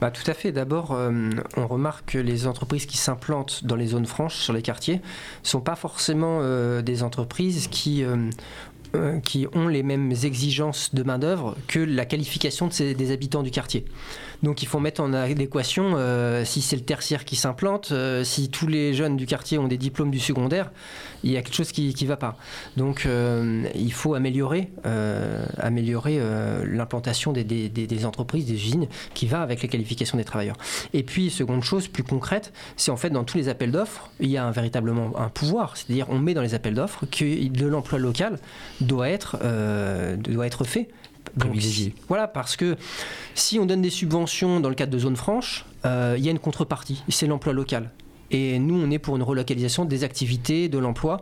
Bah, 0.01 0.11
tout 0.11 0.29
à 0.29 0.33
fait. 0.33 0.51
D'abord, 0.51 0.91
euh, 0.91 1.29
on 1.57 1.67
remarque 1.67 2.13
que 2.13 2.17
les 2.17 2.47
entreprises 2.47 2.85
qui 2.85 2.97
s'implantent 2.97 3.63
dans 3.65 3.75
les 3.75 3.87
zones 3.87 4.05
franches, 4.05 4.35
sur 4.35 4.53
les 4.53 4.61
quartiers, 4.61 4.95
ne 4.95 5.47
sont 5.47 5.61
pas 5.61 5.75
forcément 5.75 6.39
euh, 6.41 6.81
des 6.81 7.03
entreprises 7.03 7.67
qui, 7.67 8.03
euh, 8.03 8.29
euh, 8.95 9.19
qui 9.19 9.47
ont 9.53 9.67
les 9.67 9.83
mêmes 9.83 10.11
exigences 10.11 10.93
de 10.93 11.03
main-d'œuvre 11.03 11.55
que 11.67 11.79
la 11.79 12.05
qualification 12.05 12.67
des 12.67 13.11
habitants 13.11 13.43
du 13.43 13.51
quartier. 13.51 13.85
Donc 14.45 14.61
il 14.61 14.67
faut 14.67 14.79
mettre 14.79 15.01
en 15.01 15.11
adéquation, 15.11 15.93
euh, 15.95 16.45
si 16.45 16.61
c'est 16.61 16.75
le 16.75 16.83
tertiaire 16.83 17.25
qui 17.25 17.35
s'implante, 17.35 17.89
euh, 17.91 18.23
si 18.23 18.49
tous 18.49 18.67
les 18.67 18.93
jeunes 18.93 19.17
du 19.17 19.25
quartier 19.25 19.57
ont 19.57 19.67
des 19.67 19.79
diplômes 19.79 20.11
du 20.11 20.19
secondaire, 20.19 20.71
il 21.23 21.31
y 21.31 21.37
a 21.37 21.41
quelque 21.41 21.55
chose 21.55 21.71
qui 21.71 21.95
ne 21.99 22.07
va 22.07 22.15
pas. 22.15 22.37
Donc 22.77 23.07
euh, 23.07 23.63
il 23.73 23.91
faut 23.91 24.13
améliorer, 24.13 24.69
améliorer 25.57 26.19
l'implantation 26.63 27.33
des, 27.33 27.43
des- 27.43 27.69
des- 27.69 28.05
entreprises, 28.05 28.45
des 28.45 28.53
usines, 28.53 28.87
qui 29.15 29.25
va 29.25 29.41
avec 29.41 29.63
les 29.63 29.67
qualifications 29.67 30.15
des 30.19 30.23
travailleurs. 30.23 30.57
Et 30.93 31.01
puis, 31.01 31.31
seconde 31.31 31.63
chose 31.63 31.87
plus 31.87 32.03
concrète, 32.03 32.53
c'est 32.77 32.91
en 32.91 32.97
fait 32.97 33.09
dans 33.09 33.23
tous 33.23 33.37
les 33.39 33.49
appels 33.49 33.71
d'offres, 33.71 34.11
il 34.19 34.29
y 34.29 34.37
a 34.37 34.45
un, 34.45 34.51
véritablement 34.51 35.17
un 35.19 35.29
pouvoir. 35.29 35.75
C'est-à-dire, 35.75 36.05
on 36.09 36.19
met 36.19 36.35
dans 36.35 36.43
les 36.43 36.53
appels 36.53 36.75
d'offres 36.75 37.05
que 37.07 37.47
de 37.47 37.65
l'emploi 37.65 37.97
local 37.97 38.37
doit 38.79 39.09
être, 39.09 39.37
doit 40.17 40.45
être 40.45 40.63
fait. 40.65 40.87
Donc, 41.37 41.51
voilà, 42.07 42.27
parce 42.27 42.55
que 42.55 42.75
si 43.33 43.59
on 43.59 43.65
donne 43.65 43.81
des 43.81 43.89
subventions 43.89 44.59
dans 44.59 44.69
le 44.69 44.75
cadre 44.75 44.91
de 44.91 44.99
zones 44.99 45.15
franches, 45.17 45.65
euh, 45.85 46.15
il 46.17 46.23
y 46.23 46.27
a 46.29 46.31
une 46.31 46.39
contrepartie, 46.39 47.03
c'est 47.09 47.27
l'emploi 47.27 47.51
local. 47.53 47.91
Et 48.31 48.57
nous, 48.57 48.75
on 48.75 48.89
est 48.89 48.97
pour 48.97 49.15
une 49.15 49.21
relocalisation 49.21 49.85
des 49.85 50.03
activités, 50.03 50.67
de 50.67 50.79
l'emploi. 50.79 51.21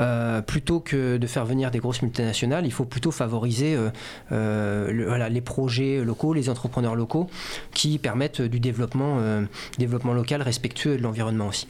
Euh, 0.00 0.40
plutôt 0.40 0.78
que 0.78 1.16
de 1.16 1.26
faire 1.26 1.44
venir 1.44 1.72
des 1.72 1.80
grosses 1.80 2.00
multinationales, 2.00 2.64
il 2.64 2.70
faut 2.72 2.84
plutôt 2.84 3.10
favoriser 3.10 3.74
euh, 3.74 3.90
euh, 4.30 4.92
le- 4.92 5.06
voilà, 5.06 5.28
les 5.28 5.40
projets 5.40 6.04
locaux, 6.04 6.32
les 6.32 6.48
entrepreneurs 6.48 6.94
locaux 6.94 7.28
qui 7.72 7.98
permettent 7.98 8.40
du 8.40 8.60
développement, 8.60 9.18
développement 9.78 10.12
local 10.14 10.42
respectueux 10.42 10.96
de 10.96 11.02
l'environnement 11.02 11.48
aussi. 11.48 11.66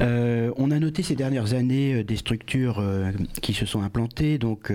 Euh, 0.00 0.52
on 0.56 0.70
a 0.70 0.78
noté 0.78 1.02
ces 1.02 1.14
dernières 1.16 1.54
années 1.54 1.94
euh, 1.94 2.04
des 2.04 2.16
structures 2.16 2.78
euh, 2.78 3.10
qui 3.42 3.52
se 3.54 3.66
sont 3.66 3.82
implantées, 3.82 4.38
donc 4.38 4.72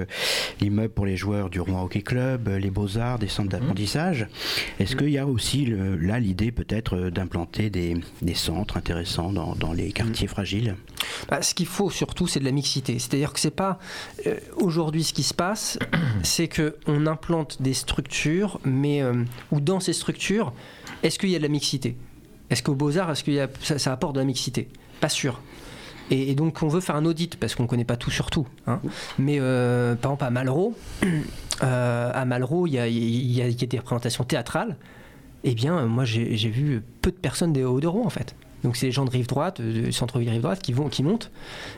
l'immeuble 0.60 0.94
pour 0.94 1.06
les 1.06 1.16
joueurs 1.18 1.50
du 1.50 1.60
Rouen 1.60 1.84
Hockey 1.84 2.02
Club, 2.02 2.48
les 2.50 2.70
Beaux-Arts, 2.72 3.20
des 3.20 3.28
centres 3.28 3.50
d'apprentissage. 3.50 4.28
Est-ce 4.80 4.96
qu'il 4.96 5.10
y 5.10 5.18
a 5.18 5.26
aussi 5.28 5.66
le- 5.66 5.96
là 5.96 6.20
l'idée 6.20 6.52
peut-être 6.52 7.10
d'implanter 7.10 7.70
des, 7.70 7.96
des 8.22 8.34
centres 8.34 8.78
intéressants 8.78 9.32
dans, 9.32 9.56
dans 9.56 9.74
les 9.74 9.92
quartiers 9.92 10.28
fragiles? 10.28 10.76
Bah, 11.30 11.42
ce 11.42 11.54
qu'il 11.54 11.68
faut 11.68 11.90
surtout, 11.90 12.28
c'est 12.28 12.40
de 12.40 12.46
la 12.46 12.52
mixité. 12.52 13.00
C'est-à-dire 13.00 13.34
que 13.34 13.40
c'est 13.40 13.52
pas 13.52 13.80
aujourd'hui 14.56 15.04
ce 15.04 15.14
qui 15.14 15.24
se 15.24 15.34
passe, 15.34 15.78
c'est 16.24 16.48
que 16.48 16.76
on 16.88 17.06
implante 17.08 17.62
des 17.62 17.74
structures, 17.74 18.60
mais 18.66 19.02
ou 19.52 19.60
dans 19.62 19.80
ces 19.80 19.94
structures, 19.94 20.54
est-ce 21.04 21.20
qu'il 21.20 21.30
y 21.30 21.36
a 21.36 21.38
de 21.40 21.44
la 21.44 21.50
mixité? 21.50 21.96
Est-ce 22.54 22.62
qu'au 22.62 22.76
Beaux 22.76 23.00
Arts, 23.00 23.10
est-ce 23.10 23.40
a 23.40 23.48
ça, 23.80 23.92
apporte 23.92 24.14
de 24.14 24.20
la 24.20 24.26
mixité? 24.26 24.68
Pas 25.02 25.10
sûr. 25.10 25.42
Et, 26.12 26.36
donc 26.36 26.62
on 26.62 26.68
veut 26.68 26.82
faire 26.82 26.96
un 26.96 27.06
audit 27.06 27.36
parce 27.36 27.56
qu'on 27.56 27.66
connaît 27.66 27.84
pas 27.84 27.98
tout 27.98 28.12
sur 28.12 28.30
tout. 28.30 28.46
hein. 28.68 28.80
Mais 29.18 29.38
euh, 29.40 29.96
par 29.96 30.12
exemple 30.12 30.26
à 30.26 30.30
Malraux, 30.30 30.76
euh, 31.64 32.12
à 32.14 32.26
Malraux, 32.26 32.68
il 32.68 32.74
y 32.74 33.42
a, 33.42 33.50
des 33.50 33.78
représentations 33.80 34.24
théâtrales. 34.24 34.78
Eh 35.44 35.56
bien, 35.56 35.88
moi 35.88 36.06
j'ai 36.06 36.50
vu 36.50 36.84
peu 37.02 37.10
de 37.10 37.16
personnes 37.16 37.54
des 37.54 37.64
Hauts-de-Roi 37.64 38.06
en 38.06 38.12
fait. 38.12 38.36
Donc 38.64 38.78
c'est 38.78 38.86
les 38.86 38.92
gens 38.92 39.06
de 39.06 39.10
rive 39.10 39.26
droite, 39.26 39.60
euh, 39.60 39.86
du 39.86 39.92
centre-ville 39.92 40.30
rive 40.30 40.44
droite, 40.44 40.62
qui 40.62 40.74
vont, 40.74 40.90
qui 40.90 41.02
montent. 41.02 41.32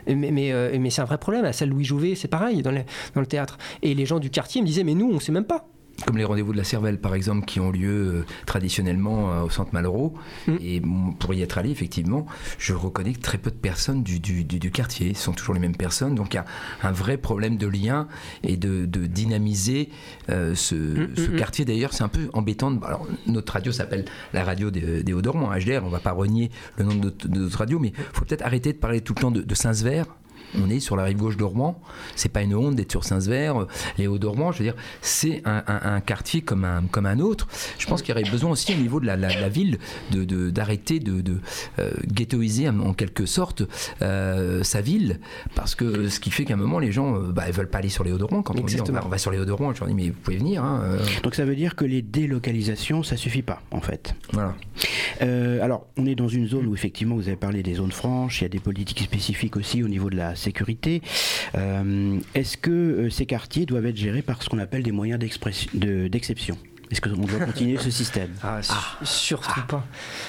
Mais, 0.07 0.51
c'est 0.89 1.01
un 1.01 1.05
vrai 1.05 1.19
problème. 1.19 1.45
À 1.45 1.53
salle 1.53 1.69
Louis 1.69 1.85
Jouvet, 1.85 2.15
c'est 2.15 2.27
pareil 2.27 2.61
dans, 2.63 2.71
le 2.71 3.25
théâtre. 3.25 3.57
Et 3.81 3.95
les 3.95 4.05
gens 4.05 4.19
du 4.19 4.29
quartier 4.29 4.61
me 4.61 4.67
disaient, 4.67 4.83
mais 4.83 4.93
nous, 4.93 5.09
on 5.09 5.21
sait 5.21 5.31
même 5.31 5.45
pas. 5.45 5.69
Comme 6.05 6.17
les 6.17 6.25
rendez-vous 6.25 6.51
de 6.51 6.57
la 6.57 6.65
Cervelle, 6.65 6.99
par 6.99 7.15
exemple, 7.15 7.45
qui 7.45 7.59
ont 7.61 7.71
lieu 7.71 7.89
euh, 7.89 8.25
traditionnellement 8.45 9.31
euh, 9.31 9.41
au 9.43 9.49
centre 9.49 9.69
Malraux. 9.73 10.13
Mm. 10.47 10.55
Et 10.61 10.81
pour 11.19 11.33
y 11.33 11.41
être 11.41 11.57
allé, 11.57 11.69
effectivement, 11.71 12.25
je 12.59 12.73
reconnais 12.73 13.13
que 13.13 13.21
très 13.21 13.37
peu 13.37 13.49
de 13.49 13.55
personnes 13.55 14.03
du, 14.03 14.19
du, 14.19 14.43
du- 14.43 14.59
du 14.59 14.71
quartier 14.71 15.13
Ce 15.13 15.23
sont 15.23 15.31
toujours 15.31 15.53
les 15.53 15.61
mêmes 15.61 15.75
personnes. 15.77 16.13
Donc 16.13 16.33
il 16.33 16.37
y 16.37 16.39
a 16.39 16.45
un 16.83 16.91
vrai 16.91 17.17
problème 17.17 17.55
de 17.57 17.65
lien 17.67 18.07
et 18.43 18.57
de, 18.57 18.85
de 18.85 19.05
dynamiser 19.05 19.89
euh, 20.29 20.53
ce, 20.53 20.75
Mm, 20.75 21.15
ce 21.15 21.21
mm, 21.29 21.33
mm. 21.33 21.37
quartier. 21.37 21.65
D'ailleurs, 21.65 21.93
c'est 21.93 22.03
un 22.03 22.09
peu 22.09 22.29
embêtant. 22.33 22.71
de- 22.71 22.83
Alors, 22.85 23.07
notre 23.25 23.53
radio 23.53 23.71
s'appelle 23.71 24.05
la 24.33 24.43
radio 24.43 24.71
des, 24.71 25.01
des 25.01 25.13
HDR. 25.13 25.81
On 25.83 25.87
ne 25.87 25.91
va 25.91 25.99
pas 25.99 26.11
renier 26.11 26.51
le 26.77 26.83
nom 26.85 26.93
de 26.95 26.99
notre, 27.05 27.27
de 27.27 27.39
notre 27.39 27.57
radio, 27.57 27.79
mais 27.79 27.93
il 27.97 28.03
faut 28.13 28.25
peut-être 28.25 28.45
arrêter 28.45 28.73
de 28.73 28.77
parler 28.77 28.99
tout 29.01 29.13
le 29.15 29.21
temps 29.21 29.31
de, 29.31 29.41
de 29.41 29.55
Saint-Sever. 29.55 30.03
On 30.63 30.69
est 30.69 30.79
sur 30.79 30.95
la 30.95 31.03
rive 31.03 31.17
gauche 31.17 31.37
de 31.37 31.43
Rouen. 31.43 31.79
C'est 32.15 32.29
pas 32.29 32.41
une 32.41 32.55
honte 32.55 32.75
d'être 32.75 32.91
sur 32.91 33.03
Saint-Sever. 33.03 33.53
Euh, 33.57 33.65
Les 33.97 34.07
Hauts-de-Rouen, 34.07 34.51
je 34.51 34.59
veux 34.59 34.63
dire, 34.65 34.75
c'est 35.01 35.41
un, 35.45 35.63
un- 35.67 35.95
un 35.95 35.99
quartier 36.01 36.41
comme 36.41 36.65
un, 36.65 36.83
comme 36.91 37.05
un 37.05 37.19
autre. 37.19 37.47
Je 37.77 37.85
pense 37.87 38.01
qu'il 38.01 38.09
y 38.15 38.17
aurait 38.19 38.29
besoin 38.29 38.51
aussi 38.51 38.73
au 38.73 38.77
niveau 38.77 38.99
de 38.99 39.05
la, 39.05 39.15
la- 39.17 39.39
la 39.39 39.49
ville 39.49 39.77
de- 40.11 40.23
de- 40.23 40.49
d'arrêter 40.49 40.99
de, 40.99 41.21
de, 41.21 41.39
euh, 41.79 41.91
ghettoiser 42.07 42.69
en, 42.69 42.93
quelque 42.93 43.25
sorte 43.25 43.63
euh, 44.01 44.63
sa 44.63 44.81
ville. 44.81 45.19
Parce 45.55 45.75
que 45.75 46.09
ce 46.09 46.19
qui 46.19 46.31
fait 46.31 46.45
qu'à 46.45 46.53
un 46.53 46.57
moment, 46.57 46.79
les 46.79 46.91
gens 46.91 47.15
euh, 47.15 47.31
bah, 47.31 47.43
veulent 47.51 47.69
pas 47.69 47.79
aller 47.79 47.89
sur 47.89 48.03
les 48.03 48.11
Hauts-de-Rouen. 48.11 48.41
Quand 48.43 48.59
on 48.59 48.63
dit 48.63 48.77
on 48.79 48.91
va, 48.91 49.05
on 49.05 49.09
va 49.09 49.17
sur 49.17 49.31
les 49.31 49.39
Hauts-de-Rouen, 49.39 49.73
je 49.73 49.79
leur 49.79 49.89
dis 49.89 49.95
mais 49.95 50.07
vous 50.09 50.19
pouvez 50.23 50.37
venir. 50.37 50.63
hein, 50.63 50.81
Donc 51.23 51.35
ça 51.35 51.45
veut 51.45 51.55
dire 51.55 51.75
que 51.75 51.85
les 51.85 52.01
délocalisations, 52.01 53.03
ça 53.03 53.17
suffit 53.17 53.41
pas 53.41 53.61
en 53.71 53.81
fait. 53.81 54.15
voilà. 54.33 54.55
Euh, 55.21 55.63
alors, 55.63 55.87
on 55.97 56.05
est 56.05 56.15
dans 56.15 56.27
une 56.27 56.47
zone 56.47 56.65
où 56.67 56.73
effectivement, 56.75 57.15
vous 57.15 57.27
avez 57.27 57.37
parlé 57.37 57.63
des 57.63 57.75
zones 57.75 57.91
franches, 57.91 58.41
il 58.41 58.43
y 58.43 58.45
a 58.45 58.49
des 58.49 58.59
politiques 58.59 58.99
spécifiques 59.01 59.55
aussi 59.55 59.83
au 59.83 59.87
niveau 59.87 60.09
de 60.09 60.17
la 60.17 60.35
Euh, 61.55 62.19
Est-ce 62.33 62.57
que 62.57 62.71
euh, 62.71 63.09
ces 63.09 63.25
quartiers 63.25 63.65
doivent 63.65 63.85
être 63.85 63.97
gérés 63.97 64.21
par 64.21 64.41
ce 64.43 64.49
qu'on 64.49 64.59
appelle 64.59 64.83
des 64.83 64.91
moyens 64.91 65.19
d'exception? 65.73 66.57
Est-ce 66.91 67.01
qu'on 67.01 67.09
doit 67.15 67.39
continuer 67.45 67.77
ce 67.77 67.89
système 67.89 68.29
Ah, 68.43 68.61
su- 68.61 68.73
surtout 69.03 69.61
pas. 69.67 69.83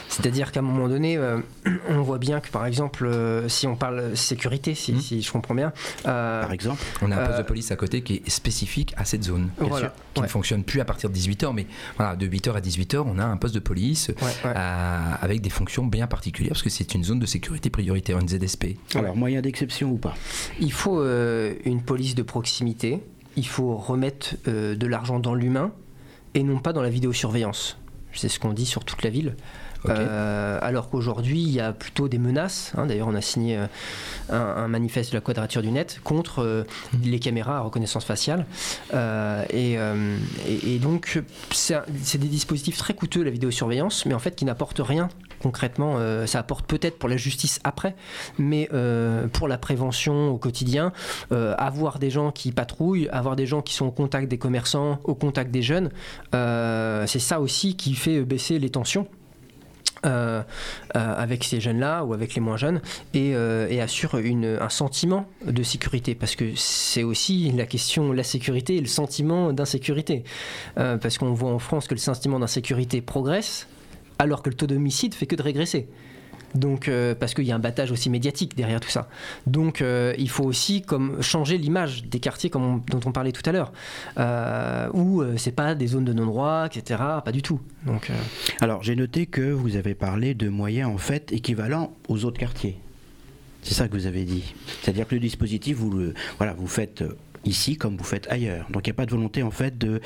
C'est-à-dire 0.08 0.52
qu'à 0.52 0.60
un 0.60 0.62
moment 0.62 0.88
donné, 0.88 1.16
euh, 1.16 1.38
on 1.88 2.00
voit 2.02 2.18
bien 2.18 2.40
que, 2.40 2.48
par 2.50 2.64
exemple, 2.66 3.04
euh, 3.06 3.48
si 3.48 3.66
on 3.66 3.76
parle 3.76 4.16
sécurité, 4.16 4.74
si, 4.74 5.00
si 5.02 5.20
je 5.22 5.30
comprends 5.32 5.54
bien, 5.54 5.72
euh, 6.06 6.42
Par 6.42 6.52
exemple 6.52 6.82
On 7.02 7.10
a 7.12 7.16
un 7.16 7.18
poste 7.26 7.38
Euh, 7.38 7.42
de 7.42 7.46
police 7.46 7.70
à 7.70 7.76
côté 7.76 8.02
qui 8.02 8.14
est 8.24 8.30
spécifique 8.30 8.94
à 8.96 9.04
cette 9.04 9.24
zone. 9.24 9.48
bien 9.58 9.68
Voilà, 9.68 9.86
sûr, 9.88 9.94
qui 10.14 10.20
ouais. 10.20 10.26
ne 10.26 10.30
fonctionne 10.30 10.64
plus 10.64 10.80
à 10.80 10.84
partir 10.84 11.10
de 11.10 11.14
18h, 11.14 11.52
mais 11.54 11.66
voilà, 11.98 12.16
de 12.16 12.26
8h 12.26 12.54
à 12.54 12.60
18h, 12.60 13.04
on 13.06 13.18
a 13.18 13.24
un 13.24 13.36
poste 13.36 13.54
de 13.54 13.60
police 13.60 14.08
ouais, 14.08 14.14
ouais. 14.44 14.52
à- 14.54 15.14
avec 15.16 15.40
des 15.42 15.50
fonctions 15.50 15.84
bien 15.84 16.06
particulières 16.06 16.52
parce 16.52 16.62
que 16.62 16.70
c'est 16.70 16.94
une 16.94 17.04
zone 17.04 17.18
de 17.18 17.26
sécurité 17.26 17.68
prioritaire, 17.70 18.18
une 18.18 18.28
ZSP. 18.28 18.76
Alors, 18.94 19.14
moyens 19.16 19.42
d'exception 19.42 19.90
ou 19.90 19.98
pas? 19.98 20.14
Il 20.60 20.72
faut 20.72 21.00
euh, 21.00 21.54
une 21.64 21.82
police 21.82 22.14
de 22.14 22.22
proximité, 22.22 23.02
il 23.36 23.46
faut 23.46 23.76
remettre 23.76 24.36
euh, 24.48 24.74
de 24.74 24.86
l'argent 24.86 25.18
dans 25.18 25.34
l'humain 25.34 25.72
et 26.36 26.42
non 26.44 26.58
pas 26.58 26.72
dans 26.72 26.82
la 26.82 26.90
vidéosurveillance. 26.90 27.76
C'est 28.12 28.28
ce 28.28 28.38
qu'on 28.38 28.52
dit 28.52 28.66
sur 28.66 28.84
toute 28.84 29.02
la 29.02 29.10
ville. 29.10 29.34
Euh, 29.88 30.58
alors 30.62 30.88
qu'aujourd'hui, 30.90 31.40
il 31.42 31.50
y 31.50 31.60
a 31.60 31.72
plutôt 31.72 32.08
des 32.08 32.18
menaces. 32.18 32.72
hein. 32.76 32.86
D'ailleurs, 32.86 33.08
on 33.08 33.14
a 33.14 33.20
signé 33.20 33.56
euh, 33.56 33.66
un, 34.30 34.36
un 34.64 34.68
manifeste 34.68 35.12
de 35.12 35.16
la 35.16 35.20
Quadrature 35.20 35.62
du 35.62 35.70
Net 35.70 36.00
contre 36.02 36.40
euh, 36.42 36.64
les 37.04 37.20
caméras 37.20 37.58
à 37.58 37.60
reconnaissance 37.60 38.04
faciale. 38.04 38.46
Et, 38.92 39.72
et- 39.74 40.74
et 40.74 40.78
donc, 40.78 41.22
c'est 41.52 42.18
des 42.18 42.26
dispositifs 42.28 42.78
très 42.78 42.94
coûteux, 42.94 43.22
la 43.22 43.30
vidéosurveillance, 43.30 44.06
mais 44.06 44.14
en 44.14 44.18
fait 44.18 44.34
qui 44.34 44.44
n'apportent 44.44 44.80
rien 44.82 45.08
concrètement. 45.42 45.96
Euh, 45.98 46.26
ça 46.26 46.40
apporte 46.40 46.66
peut-être 46.66 46.98
pour 46.98 47.08
la 47.08 47.16
justice 47.16 47.60
après, 47.64 47.94
mais 48.38 48.68
euh, 48.72 49.26
pour 49.28 49.48
la 49.48 49.58
prévention 49.58 50.30
au 50.30 50.38
quotidien, 50.38 50.92
euh, 51.32 51.54
avoir 51.58 51.98
des 51.98 52.10
gens 52.10 52.30
qui 52.30 52.52
patrouillent, 52.52 53.08
avoir 53.10 53.36
des 53.36 53.46
gens 53.46 53.62
qui 53.62 53.74
sont 53.74 53.86
au 53.86 53.90
contact 53.90 54.28
des 54.28 54.38
commerçants, 54.38 55.00
au 55.04 55.14
contact 55.14 55.50
des 55.50 55.62
jeunes, 55.62 55.90
c'est 56.32 57.18
ça 57.18 57.40
aussi 57.40 57.76
qui 57.76 57.94
fait 57.94 58.22
baisser 58.22 58.58
les 58.58 58.70
tensions. 58.70 59.06
avec 60.94 61.42
ces 61.42 61.60
jeunes-là 61.60 62.04
ou 62.04 62.14
avec 62.14 62.34
les 62.34 62.40
moins 62.40 62.56
jeunes 62.56 62.80
et, 63.14 63.34
assure 63.80 64.14
un 64.14 64.68
sentiment 64.68 65.26
de 65.44 65.62
sécurité 65.62 66.14
parce 66.14 66.36
que 66.36 66.54
c'est 66.54 67.02
aussi 67.02 67.50
la 67.52 67.66
question 67.66 68.12
la 68.12 68.22
sécurité 68.22 68.76
et 68.76 68.80
le 68.80 68.86
sentiment 68.86 69.52
d'insécurité 69.52 70.22
parce 70.76 71.18
qu'on 71.18 71.32
voit 71.32 71.50
en 71.50 71.58
France 71.58 71.88
que 71.88 71.94
le 71.94 72.00
sentiment 72.00 72.38
d'insécurité 72.38 73.00
progresse 73.00 73.66
alors 74.18 74.42
que 74.42 74.50
le 74.50 74.56
taux 74.56 74.66
d'homicide 74.66 75.14
fait 75.14 75.26
que 75.26 75.36
de 75.36 75.42
régresser 75.42 75.88
donc 76.54 76.88
euh, 76.88 77.14
parce 77.14 77.34
qu'il 77.34 77.44
y 77.44 77.52
a 77.52 77.54
un 77.54 77.58
battage 77.58 77.90
aussi 77.90 78.08
médiatique 78.08 78.56
derrière 78.56 78.80
tout 78.80 78.88
ça. 78.88 79.08
Donc 79.46 79.82
euh, 79.82 80.14
il 80.16 80.30
faut 80.30 80.44
aussi 80.44 80.80
comme 80.80 81.20
changer 81.20 81.58
l'image 81.58 82.04
des 82.04 82.18
quartiers 82.18 82.48
comme 82.48 82.62
on- 82.62 82.76
dont 82.90 83.00
on 83.04 83.12
parlait 83.12 83.32
tout 83.32 83.42
à 83.44 83.52
l'heure, 83.52 83.72
euh, 84.16 84.88
où 84.94 85.20
euh, 85.20 85.34
c'est 85.36 85.50
pas 85.52 85.74
des 85.74 85.88
zones 85.88 86.06
de 86.06 86.14
non-droit, 86.14 86.66
etc. 86.66 86.98
Pas 87.22 87.32
du 87.32 87.42
tout. 87.42 87.60
Donc 87.84 88.10
Alors, 88.60 88.82
j'ai 88.82 88.96
noté 88.96 89.26
que 89.26 89.42
vous 89.42 89.76
avez 89.76 89.94
parlé 89.94 90.32
de 90.34 90.48
moyens 90.48 90.88
en 90.90 90.96
fait 90.98 91.30
équivalents 91.32 91.92
aux 92.08 92.24
autres 92.24 92.38
quartiers. 92.38 92.78
C'est 93.62 93.74
ça 93.74 93.86
que 93.88 93.92
vous 93.94 94.06
avez 94.06 94.24
dit. 94.24 94.54
C'est-à-dire 94.80 95.06
que 95.06 95.14
le 95.14 95.20
dispositif, 95.20 95.76
vous 95.76 95.90
le, 95.90 96.14
voilà, 96.38 96.54
vous 96.54 96.68
faites 96.68 97.04
ici 97.44 97.76
comme 97.76 97.96
vous 97.98 98.04
faites 98.04 98.28
ailleurs. 98.30 98.66
Donc, 98.70 98.86
il 98.86 98.90
n'y 98.90 98.94
a 98.94 98.96
pas 98.96 99.04
de 99.06 99.10
volonté 99.10 99.42
en 99.42 99.50
fait 99.50 99.76
de 99.76 100.00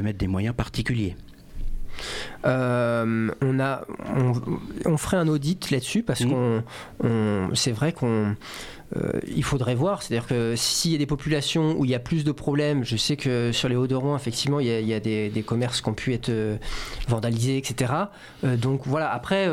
mettre 0.00 0.18
des 0.18 0.26
moyens 0.26 0.54
particuliers. 0.56 1.14
Euh, 2.44 3.30
on, 3.42 3.60
a, 3.60 3.82
on, 4.16 4.32
on 4.84 4.96
ferait 4.96 5.16
un 5.16 5.28
audit 5.28 5.70
là-dessus 5.70 6.02
parce 6.02 6.20
Mhm. 6.20 6.30
qu'on, 6.30 6.62
on- 7.04 7.48
c'est 7.54 7.72
vrai 7.72 7.92
qu'on, 7.92 8.34
euh, 8.96 9.12
il 9.26 9.42
faudrait 9.42 9.74
voir. 9.74 10.02
C'est-à-dire 10.02 10.26
que 10.26 10.54
s'il 10.56 10.92
y 10.92 10.94
a 10.94 10.98
des 10.98 11.06
populations 11.06 11.74
où 11.78 11.84
il 11.84 11.90
y 11.90 11.94
a 11.94 11.98
plus 11.98 12.24
de 12.24 12.32
problèmes, 12.32 12.84
je 12.84 12.96
sais 12.96 13.16
que 13.16 13.50
sur 13.52 13.68
les 13.68 13.76
Hauts-de-Rouen, 13.76 14.16
effectivement, 14.16 14.60
il 14.60 14.66
y 14.66 14.70
a, 14.70 14.80
il 14.80 14.86
y 14.88 14.94
a 14.94 15.00
des, 15.00 15.30
des 15.30 15.42
commerces 15.42 15.80
qui 15.80 15.88
ont 15.88 15.94
pu 15.94 16.12
être 16.12 16.28
euh, 16.28 16.56
vandalisés, 17.08 17.56
etc. 17.56 17.92
Euh, 18.44 18.56
donc 18.56 18.82
voilà. 18.84 19.10
Après. 19.12 19.48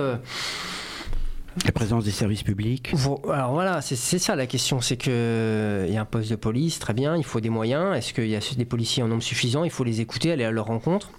La 1.66 1.74
présence 1.74 2.06
des 2.06 2.12
services 2.12 2.44
publics. 2.44 2.94
Alors 3.30 3.52
voilà, 3.52 3.82
c'est 3.82 3.98
c'est 3.98 4.20
ça 4.20 4.38
la 4.38 4.48
question, 4.48 4.80
c'est 4.80 4.96
que 4.96 5.84
il 5.86 5.94
y 5.94 5.98
a 5.98 6.02
un 6.02 6.06
poste 6.06 6.30
de 6.30 6.38
police, 6.38 6.80
très 6.80 6.94
bien, 6.94 7.18
il 7.18 7.26
faut 7.26 7.42
des 7.42 7.50
moyens. 7.50 7.94
Est-ce 7.98 8.14
qu'il 8.14 8.30
y 8.30 8.38
a 8.38 8.40
des 8.56 8.64
policiers 8.64 9.04
en 9.04 9.10
nombre 9.10 9.22
suffisant? 9.22 9.66
Il 9.66 9.70
faut 9.70 9.84
les 9.84 10.00
écouter, 10.00 10.32
aller 10.32 10.46
à 10.46 10.52
leur 10.52 10.68
rencontre. 10.68 11.10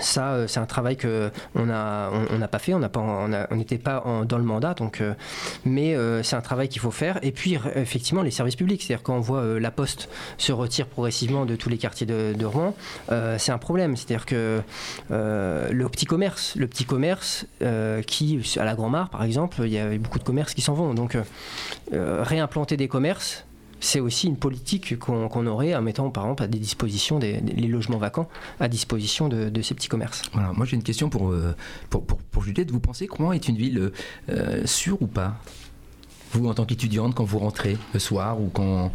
Ça, 0.00 0.32
euh, 0.32 0.46
c'est 0.46 0.60
un 0.60 0.66
travail 0.66 0.96
que 0.96 1.30
on 1.54 1.68
a, 1.70 2.10
n'a 2.38 2.48
pas 2.48 2.58
fait, 2.58 2.74
on 2.74 2.82
a- 2.82 3.54
n'était 3.54 3.78
pas 3.78 4.04
dans 4.28 4.38
le 4.38 4.44
mandat, 4.44 4.74
donc, 4.74 5.00
euh, 5.00 5.14
mais 5.64 5.94
euh, 5.96 6.22
c'est 6.22 6.36
un 6.36 6.40
travail 6.40 6.68
qu'il 6.68 6.80
faut 6.80 6.90
faire. 6.90 7.18
Et 7.22 7.32
puis 7.32 7.58
effectivement, 7.74 8.22
les 8.22 8.30
services 8.30 8.56
publics, 8.56 8.82
c'est-à-dire 8.82 9.02
quand 9.02 9.16
on 9.16 9.20
voit 9.20 9.58
la 9.58 9.70
Poste 9.70 10.08
se 10.36 10.52
retire 10.52 10.86
progressivement 10.86 11.46
de 11.46 11.56
tous 11.56 11.68
les 11.68 11.78
quartiers 11.78 12.06
de, 12.06 12.34
de 12.36 12.46
Rouen, 12.46 12.74
c'est 13.38 13.52
un 13.52 13.58
problème. 13.58 13.96
C'est-à-dire 13.96 14.26
que 14.26 14.60
le 15.10 15.86
petit 15.88 16.06
commerce, 16.06 16.54
le 16.56 16.66
petit 16.66 16.84
commerce 16.84 17.46
qui, 18.06 18.40
à 18.58 18.64
la 18.64 18.74
Grand 18.74 18.88
Mare 18.90 19.08
par 19.10 19.24
exemple, 19.24 19.56
il 19.64 19.72
y 19.72 19.78
avait 19.78 19.98
beaucoup 19.98 20.18
de 20.18 20.24
commerces 20.24 20.54
qui 20.54 20.60
s'en 20.62 20.74
vont. 20.74 20.94
Donc 20.94 21.16
réimplanter 21.92 22.76
des 22.76 22.88
commerces, 22.88 23.44
c'est 23.80 24.00
aussi 24.00 24.26
une 24.26 24.36
politique 24.36 24.98
qu'on 24.98 25.46
aurait 25.46 25.74
en 25.74 25.82
mettant 25.82 26.10
par 26.10 26.24
exemple 26.24 26.42
à 26.42 26.46
des 26.46 26.58
dispositions 26.58 27.18
des, 27.18 27.40
des- 27.40 27.54
les 27.54 27.68
logements 27.68 27.98
vacants 27.98 28.28
à 28.60 28.68
disposition 28.68 29.28
de, 29.28 29.48
de 29.48 29.62
ces 29.62 29.74
petits 29.74 29.88
commerces. 29.88 30.22
Voilà, 30.32 30.52
moi 30.52 30.66
j'ai 30.66 30.76
une 30.76 30.82
question 30.82 31.08
pour, 31.08 31.30
euh, 31.30 31.54
pour, 31.90 32.04
pour, 32.04 32.18
pour 32.18 32.42
Juliette. 32.42 32.70
Vous 32.70 32.80
pensez 32.80 33.06
que 33.06 33.14
Rouen 33.14 33.32
est 33.32 33.48
une 33.48 33.56
ville 33.56 33.78
euh, 33.78 33.92
euh, 34.30 34.66
sûre 34.66 35.00
ou 35.02 35.06
pas? 35.06 35.36
Vous, 36.32 36.46
en 36.46 36.54
tant 36.54 36.66
qu'étudiante, 36.66 37.14
quand 37.14 37.24
vous 37.24 37.38
rentrez 37.38 37.78
le 37.94 37.98
soir 38.00 38.38
ou 38.38 38.50
quand 38.52 38.92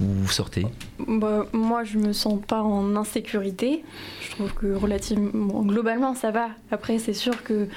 vous 0.00 0.28
sortez? 0.28 0.66
Bah, 1.08 1.46
moi, 1.52 1.82
je 1.84 1.96
me 1.98 2.12
sens 2.12 2.40
pas 2.46 2.62
en 2.62 2.94
insécurité. 2.94 3.82
Je 4.20 4.32
trouve 4.32 4.52
que 4.52 4.74
relativement, 4.74 5.62
globalement, 5.62 6.14
ça 6.14 6.30
va. 6.30 6.48
Après, 6.70 6.98
c'est 6.98 7.14
sûr 7.14 7.42
que 7.42 7.68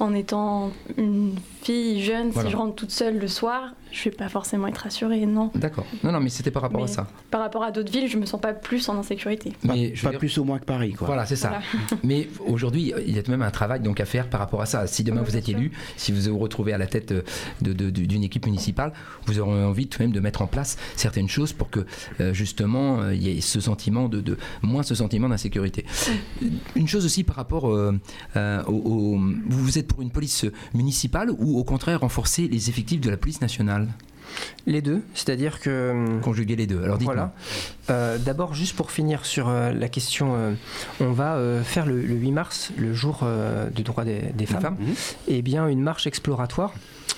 en 0.00 0.12
étant 0.12 0.72
une 0.96 1.34
fille 1.68 2.02
jeune, 2.02 2.30
Voilà. 2.30 2.48
si 2.48 2.52
je 2.52 2.56
rentre 2.56 2.74
toute 2.76 2.90
seule 2.90 3.18
le 3.18 3.28
soir, 3.28 3.74
je 3.92 4.04
vais 4.04 4.10
pas 4.10 4.28
forcément 4.30 4.66
être 4.68 4.78
rassurée, 4.78 5.24
non. 5.26 5.50
D'accord. 5.54 5.84
Non, 6.02 6.12
non, 6.12 6.20
mais 6.20 6.28
c'était 6.30 6.50
par 6.50 6.62
rapport 6.62 6.82
à 6.82 6.86
ça. 6.86 7.06
Par 7.30 7.40
rapport 7.40 7.62
à 7.62 7.70
d'autres 7.70 7.90
villes, 7.92 8.08
je 8.08 8.16
me 8.18 8.24
sens 8.26 8.40
pas 8.40 8.52
plus 8.54 8.88
en 8.88 8.98
insécurité. 8.98 9.50
Pas, 9.66 9.74
Mais 9.74 9.94
je 9.94 10.00
veux 10.00 10.04
pas 10.04 10.10
dire- 10.10 10.18
plus 10.18 10.36
au 10.38 10.44
moins 10.44 10.58
que 10.58 10.64
Paris, 10.64 10.92
quoi. 10.92 11.06
Voilà, 11.06 11.26
c'est 11.26 11.36
ça. 11.36 11.48
Voilà. 11.48 11.64
Mais 12.04 12.28
aujourd'hui, 12.46 12.92
il 13.06 13.14
y 13.14 13.18
a 13.18 13.22
tout 13.22 13.30
de 13.30 13.36
même 13.36 13.46
un 13.46 13.50
travail 13.50 13.80
donc 13.80 14.00
à 14.00 14.04
faire 14.06 14.28
par 14.30 14.40
rapport 14.40 14.60
à 14.62 14.66
ça. 14.66 14.86
Si 14.86 15.04
demain 15.04 15.18
Ouais, 15.20 15.24
vous 15.26 15.30
bien 15.32 15.38
êtes 15.40 15.46
sûr. 15.46 15.58
élu, 15.58 15.72
si 15.96 16.12
vous 16.12 16.30
vous 16.32 16.38
retrouvez 16.38 16.72
à 16.72 16.78
la 16.78 16.86
tête 16.86 17.12
euh, 17.12 17.22
de- 17.62 17.72
de- 17.74 17.90
de- 17.90 18.04
d'une 18.06 18.24
équipe 18.24 18.46
municipale, 18.46 18.92
vous 19.26 19.38
aurez 19.38 19.64
envie 19.64 19.86
tout 19.88 19.98
de 19.98 20.04
même 20.04 20.12
de 20.12 20.20
mettre 20.20 20.40
en 20.42 20.46
place 20.46 20.76
certaines 20.96 21.28
choses 21.28 21.52
pour 21.52 21.68
que 21.70 21.80
euh, 22.20 22.32
justement 22.34 23.00
euh, 23.00 23.14
il 23.14 23.22
y 23.22 23.36
ait 23.38 23.40
ce 23.40 23.60
sentiment 23.60 24.08
de, 24.08 24.20
de- 24.20 24.36
moins 24.62 24.82
ce 24.82 24.94
sentiment 24.94 25.28
d'insécurité. 25.28 25.84
Une 26.76 26.88
chose 26.88 27.04
aussi 27.04 27.24
par 27.24 27.36
rapport 27.36 27.68
euh, 27.70 27.98
euh, 28.36 28.62
au, 28.64 28.72
au- 28.72 29.18
vous 29.18 29.64
vous 29.64 29.78
êtes 29.78 29.88
pour 29.88 30.02
une 30.02 30.10
police 30.10 30.44
municipale 30.74 31.30
ou 31.30 31.57
au 31.58 31.64
contraire 31.64 32.00
renforcer 32.00 32.48
les 32.48 32.68
effectifs 32.70 33.00
de 33.00 33.10
la 33.10 33.16
police 33.16 33.40
nationale, 33.40 33.88
Les 34.66 34.82
deux, 34.82 35.02
c'est-à-dire 35.14 35.58
que. 35.58 35.90
hum, 35.90 36.20
conjuguer 36.20 36.54
les 36.56 36.66
deux. 36.66 36.82
Alors 36.82 36.98
dites-moi. 36.98 37.14
Voilà. 37.14 37.34
Euh, 37.90 38.18
D'abord, 38.18 38.54
juste 38.54 38.76
pour 38.76 38.90
finir 38.90 39.24
sur 39.24 39.48
euh, 39.48 39.72
la 39.72 39.88
question, 39.88 40.34
euh, 40.36 40.52
on 41.00 41.12
va 41.12 41.36
euh, 41.36 41.62
faire 41.64 41.86
le, 41.86 42.02
le 42.02 42.14
8 42.14 42.32
mars, 42.32 42.70
le 42.76 42.92
jour 42.94 43.20
euh, 43.22 43.70
du 43.70 43.82
droit 43.82 44.04
des, 44.04 44.20
des 44.34 44.46
femmes, 44.46 44.76
et 45.26 45.42
bien 45.42 45.66
une 45.66 45.80
marche 45.80 46.06
exploratoire 46.06 46.72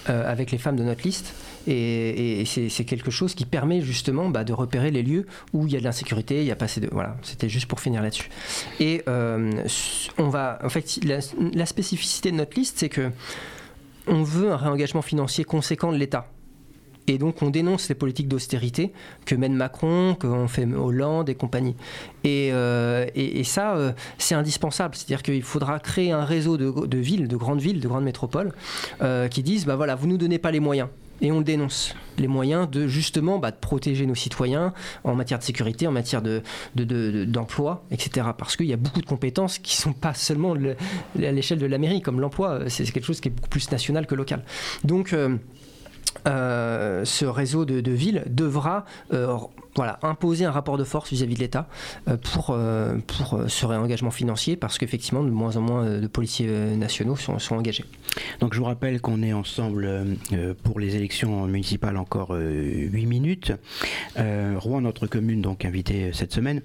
euh, 0.08 0.30
avec 0.30 0.50
les 0.52 0.58
femmes 0.58 0.76
de 0.76 0.84
notre 0.84 1.02
liste. 1.02 1.34
Et, 1.66 2.44
c'est 2.46 2.84
quelque 2.84 3.10
chose 3.10 3.34
qui 3.34 3.44
permet 3.44 3.82
justement 3.82 4.30
bah, 4.30 4.44
de 4.44 4.52
repérer 4.54 4.90
les 4.90 5.02
lieux 5.02 5.26
où 5.52 5.66
il 5.66 5.72
y 5.74 5.76
a 5.76 5.78
de 5.80 5.84
l'insécurité, 5.84 6.40
il 6.40 6.46
y 6.46 6.50
a 6.50 6.56
pas 6.56 6.64
assez 6.64 6.80
de 6.80 6.88
voilà. 6.90 7.16
C'était 7.22 7.50
juste 7.50 7.66
pour 7.66 7.80
finir 7.80 8.00
là-dessus. 8.02 8.30
Et 8.80 9.02
euh, 9.08 9.52
on 10.16 10.28
va, 10.30 10.58
en 10.64 10.70
fait, 10.70 11.00
la, 11.04 11.18
la 11.52 11.66
spécificité 11.66 12.30
de 12.30 12.36
notre 12.36 12.56
liste, 12.58 12.78
c'est 12.78 12.88
que 12.88 13.10
on 14.06 14.22
veut 14.22 14.50
un 14.52 14.56
réengagement 14.56 15.02
financier 15.02 15.44
conséquent 15.44 15.92
de 15.92 15.96
l'État. 15.96 16.26
Et 17.06 17.18
donc 17.18 17.42
on 17.42 17.50
dénonce 17.50 17.88
les 17.88 17.94
politiques 17.94 18.28
d'austérité 18.28 18.92
que 19.24 19.34
mène 19.34 19.54
Macron, 19.54 20.16
qu'on 20.20 20.46
fait 20.46 20.64
Hollande 20.72 21.28
et 21.28 21.34
compagnie. 21.34 21.74
Et, 22.22 22.50
euh, 22.52 23.06
ça, 23.42 23.74
euh, 23.74 23.92
c'est 24.18 24.34
indispensable. 24.34 24.94
C'est-à-dire 24.94 25.22
qu'il 25.22 25.42
faudra 25.42 25.80
créer 25.80 26.12
un 26.12 26.24
réseau 26.24 26.56
de, 26.56 26.98
villes, 26.98 27.26
de 27.26 27.36
grandes 27.36 27.60
villes, 27.60 27.80
de 27.80 27.88
grandes 27.88 28.04
métropoles, 28.04 28.52
euh, 29.02 29.26
qui 29.28 29.42
disent, 29.42 29.66
bah 29.66 29.76
voilà, 29.76 29.96
vous 29.96 30.06
nous 30.06 30.18
donnez 30.18 30.38
pas 30.38 30.52
les 30.52 30.60
moyens. 30.60 30.88
Et 31.22 31.30
on 31.32 31.38
le 31.38 31.44
dénonce. 31.44 31.94
Les 32.18 32.28
moyens 32.28 32.68
de 32.70 32.86
justement 32.86 33.38
bah, 33.38 33.50
de 33.50 33.56
protéger 33.56 34.06
nos 34.06 34.14
citoyens 34.14 34.72
en 35.04 35.14
matière 35.14 35.38
de 35.38 35.44
sécurité, 35.44 35.86
en 35.86 35.92
matière 35.92 36.22
de, 36.22 36.42
de- 36.74 37.24
d'emploi, 37.24 37.84
etc. 37.90 38.28
Parce 38.36 38.56
qu'il 38.56 38.66
y 38.66 38.72
a 38.72 38.76
beaucoup 38.76 39.00
de 39.00 39.06
compétences 39.06 39.58
qui 39.58 39.76
sont 39.76 39.92
pas 39.92 40.14
seulement 40.14 40.54
le- 40.54 40.76
à 41.16 41.30
l'échelle 41.32 41.58
de 41.58 41.66
la 41.66 41.78
mairie, 41.78 42.00
comme 42.02 42.20
l'emploi, 42.20 42.60
c'est 42.68 42.84
c'est 42.84 42.92
quelque 42.92 43.04
chose 43.06 43.20
qui 43.20 43.28
est 43.28 43.32
beaucoup 43.32 43.48
plus 43.50 43.70
national 43.70 44.06
que 44.06 44.14
local. 44.14 44.42
Donc, 44.84 45.12
euh, 45.12 45.36
euh, 46.26 47.04
ce 47.04 47.24
réseau 47.24 47.64
de, 47.64 47.90
villes 47.92 48.24
devra 48.26 48.84
euh, 49.12 49.36
voilà, 49.76 49.98
imposer 50.02 50.44
un 50.44 50.50
rapport 50.50 50.78
de 50.78 50.84
force 50.84 51.10
vis-à-vis 51.10 51.34
de 51.34 51.40
l'État 51.40 51.68
euh, 52.08 52.16
pour, 52.16 52.50
euh, 52.50 52.96
pour 53.06 53.34
euh, 53.34 53.48
ce 53.48 53.66
réengagement 53.66 54.10
financier 54.10 54.56
parce 54.56 54.78
qu'effectivement 54.78 55.22
de 55.22 55.30
moins 55.30 55.56
en 55.56 55.60
moins 55.60 55.98
de 56.00 56.06
policiers 56.06 56.48
nationaux 56.76 57.16
sont, 57.16 57.38
sont 57.38 57.54
engagés. 57.56 57.84
Donc 58.40 58.54
je 58.54 58.58
vous 58.58 58.64
rappelle 58.64 59.00
qu'on 59.00 59.22
est 59.22 59.32
ensemble 59.32 59.88
pour 60.64 60.80
les 60.80 60.96
élections 60.96 61.46
municipales 61.46 61.96
encore 61.96 62.34
euh, 62.34 62.88
8 62.90 63.06
minutes. 63.06 63.52
Euh, 64.18 64.54
Rouen, 64.58 64.80
notre 64.80 65.06
commune, 65.06 65.40
donc 65.40 65.64
invitée 65.64 66.10
cette 66.12 66.32
semaine. 66.32 66.62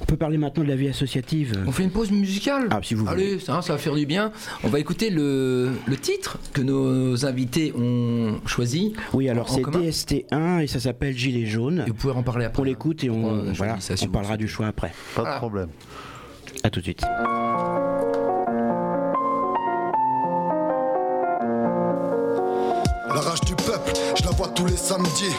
On 0.00 0.04
peut 0.04 0.16
parler 0.16 0.38
maintenant 0.38 0.62
de 0.62 0.68
la 0.68 0.76
vie 0.76 0.88
associative. 0.88 1.64
On 1.66 1.72
fait 1.72 1.82
une 1.82 1.90
pause 1.90 2.10
musicale 2.10 2.68
Ah, 2.70 2.80
si 2.82 2.94
vous 2.94 3.04
voulez. 3.04 3.30
Allez, 3.30 3.38
ça, 3.40 3.60
ça 3.62 3.72
va 3.72 3.78
faire 3.78 3.94
du 3.94 4.06
bien. 4.06 4.30
On 4.62 4.68
va 4.68 4.78
écouter 4.78 5.10
le, 5.10 5.72
le 5.86 5.96
titre 5.96 6.38
que 6.52 6.60
nos 6.62 7.26
invités 7.26 7.72
ont 7.76 8.40
choisi. 8.46 8.94
Oui, 9.12 9.28
alors 9.28 9.48
c'est 9.48 9.62
commun 9.62 9.80
DST1 9.80 10.62
et 10.62 10.66
ça 10.66 10.80
s'appelle 10.80 11.16
Gilet 11.16 11.46
jaune. 11.46 11.84
Et 11.86 11.90
vous 11.90 11.94
pouvez 11.96 12.12
en 12.14 12.22
parler 12.22 12.44
après. 12.44 12.53
On 12.56 12.62
l'écoute 12.62 13.02
et 13.04 13.10
on, 13.10 13.44
choisi 13.46 13.58
voilà, 13.58 13.80
ça, 13.80 13.96
si 13.96 14.06
on 14.06 14.10
parlera 14.10 14.34
le 14.34 14.38
du 14.38 14.48
choix 14.48 14.68
après. 14.68 14.92
Pas 15.14 15.34
de 15.34 15.38
problème. 15.38 15.68
À 16.62 16.70
tout 16.70 16.80
de 16.80 16.84
suite. 16.84 17.02
La 23.08 23.20
rage 23.20 23.40
du 23.42 23.54
peuple, 23.54 23.73
tous 24.48 24.66
les 24.66 24.76
samedis. 24.76 25.34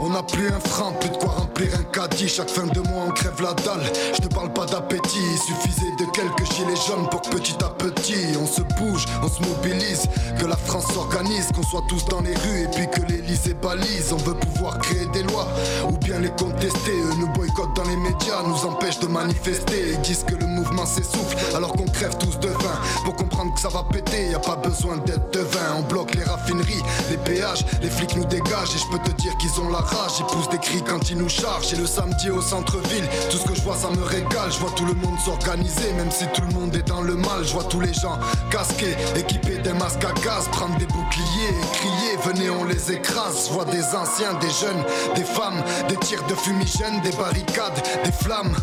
On 0.00 0.10
n'a 0.10 0.22
plus 0.22 0.48
un 0.48 0.60
franc, 0.60 0.92
plus 0.92 1.10
de 1.10 1.16
quoi 1.16 1.30
remplir 1.30 1.68
un 1.74 1.82
caddie. 1.84 2.28
Chaque 2.28 2.50
fin 2.50 2.66
de 2.66 2.80
mois, 2.80 3.04
on 3.08 3.10
crève 3.10 3.40
la 3.42 3.54
dalle. 3.54 3.82
Je 4.14 4.20
te 4.20 4.28
parle 4.34 4.52
pas 4.52 4.66
d'appétit, 4.66 5.18
il 5.18 5.38
suffisait 5.38 5.92
de 5.98 6.04
quelques 6.12 6.50
gilets 6.52 6.76
jaunes 6.86 7.08
pour 7.10 7.22
que 7.22 7.30
petit 7.30 7.56
à 7.64 7.68
petit 7.68 8.36
on 8.40 8.46
se 8.46 8.62
bouge, 8.78 9.04
on 9.22 9.28
se 9.28 9.40
mobilise. 9.42 10.08
Que 10.38 10.46
la 10.46 10.56
France 10.56 10.86
s'organise, 10.92 11.48
qu'on 11.54 11.62
soit 11.62 11.82
tous 11.88 12.04
dans 12.06 12.20
les 12.20 12.34
rues 12.34 12.62
et 12.62 12.68
puis 12.68 12.88
que 12.88 13.06
l'Elysée 13.10 13.54
balise. 13.54 14.12
On 14.12 14.16
veut 14.16 14.34
pouvoir 14.34 14.78
créer 14.78 15.06
des 15.12 15.22
lois 15.24 15.48
ou 15.88 15.96
bien 15.98 16.18
les 16.18 16.30
contester. 16.30 16.92
Eux 16.92 17.14
nous 17.18 17.28
boycottent 17.32 17.76
dans 17.76 17.88
les 17.88 17.96
médias, 17.96 18.42
nous 18.46 18.64
empêchent 18.68 19.00
de 19.00 19.08
manifester. 19.08 19.92
Ils 19.92 20.00
disent 20.00 20.24
que 20.24 20.34
le 20.34 20.46
mouvement 20.46 20.86
s'essouffle 20.86 21.36
alors 21.54 21.72
qu'on 21.72 21.86
crève 21.86 22.16
tous 22.18 22.38
de 22.38 22.48
faim. 22.48 22.78
Pour 23.04 23.16
comprendre 23.16 23.54
que 23.54 23.60
ça 23.60 23.68
va 23.68 23.84
péter, 23.90 24.30
y 24.30 24.34
a 24.34 24.38
pas 24.38 24.56
besoin 24.56 24.96
d'être 24.98 25.32
devin. 25.32 25.76
On 25.78 25.82
bloque 25.82 26.14
les 26.14 26.24
raffineries, 26.24 26.82
les 27.10 27.16
péages, 27.18 27.64
les 27.82 27.90
flics 27.90 28.16
nous 28.16 28.24
dégagent. 28.24 28.47
Et 28.48 28.78
je 28.78 28.86
peux 28.86 28.98
te 28.98 29.10
dire 29.20 29.36
qu'ils 29.36 29.60
ont 29.60 29.68
la 29.68 29.78
rage, 29.78 30.12
ils 30.18 30.24
poussent 30.24 30.48
des 30.48 30.58
cris 30.58 30.82
quand 30.82 31.10
ils 31.10 31.18
nous 31.18 31.28
chargent. 31.28 31.70
Et 31.74 31.76
le 31.76 31.86
samedi 31.86 32.30
au 32.30 32.40
centre-ville, 32.40 33.06
tout 33.30 33.36
ce 33.36 33.44
que 33.44 33.54
je 33.54 33.60
vois 33.60 33.76
ça 33.76 33.90
me 33.90 34.02
régale. 34.02 34.50
Je 34.50 34.58
vois 34.58 34.70
tout 34.70 34.86
le 34.86 34.94
monde 34.94 35.18
s'organiser, 35.22 35.92
même 35.98 36.10
si 36.10 36.24
tout 36.28 36.40
le 36.40 36.54
monde 36.54 36.74
est 36.74 36.88
dans 36.88 37.02
le 37.02 37.14
mal. 37.14 37.44
Je 37.44 37.52
vois 37.52 37.64
tous 37.64 37.80
les 37.80 37.92
gens 37.92 38.18
casqués, 38.50 38.96
équipés 39.16 39.58
d'un 39.58 39.74
masque 39.74 40.02
à 40.02 40.12
gaz, 40.24 40.48
prendre 40.50 40.76
des 40.78 40.86
boucliers 40.86 41.50
et 41.50 41.76
crier. 41.76 42.16
Venez, 42.24 42.48
on 42.48 42.64
les 42.64 42.90
écrase. 42.90 43.48
Je 43.48 43.52
vois 43.52 43.66
des 43.66 43.84
anciens, 43.94 44.32
des 44.40 44.50
jeunes, 44.50 44.82
des 45.14 45.24
femmes, 45.24 45.62
des 45.90 45.96
tirs 45.96 46.24
de 46.26 46.34
fumigène, 46.34 47.02
des 47.02 47.12
barricades, 47.12 47.82
des 48.02 48.12
flammes. 48.12 48.54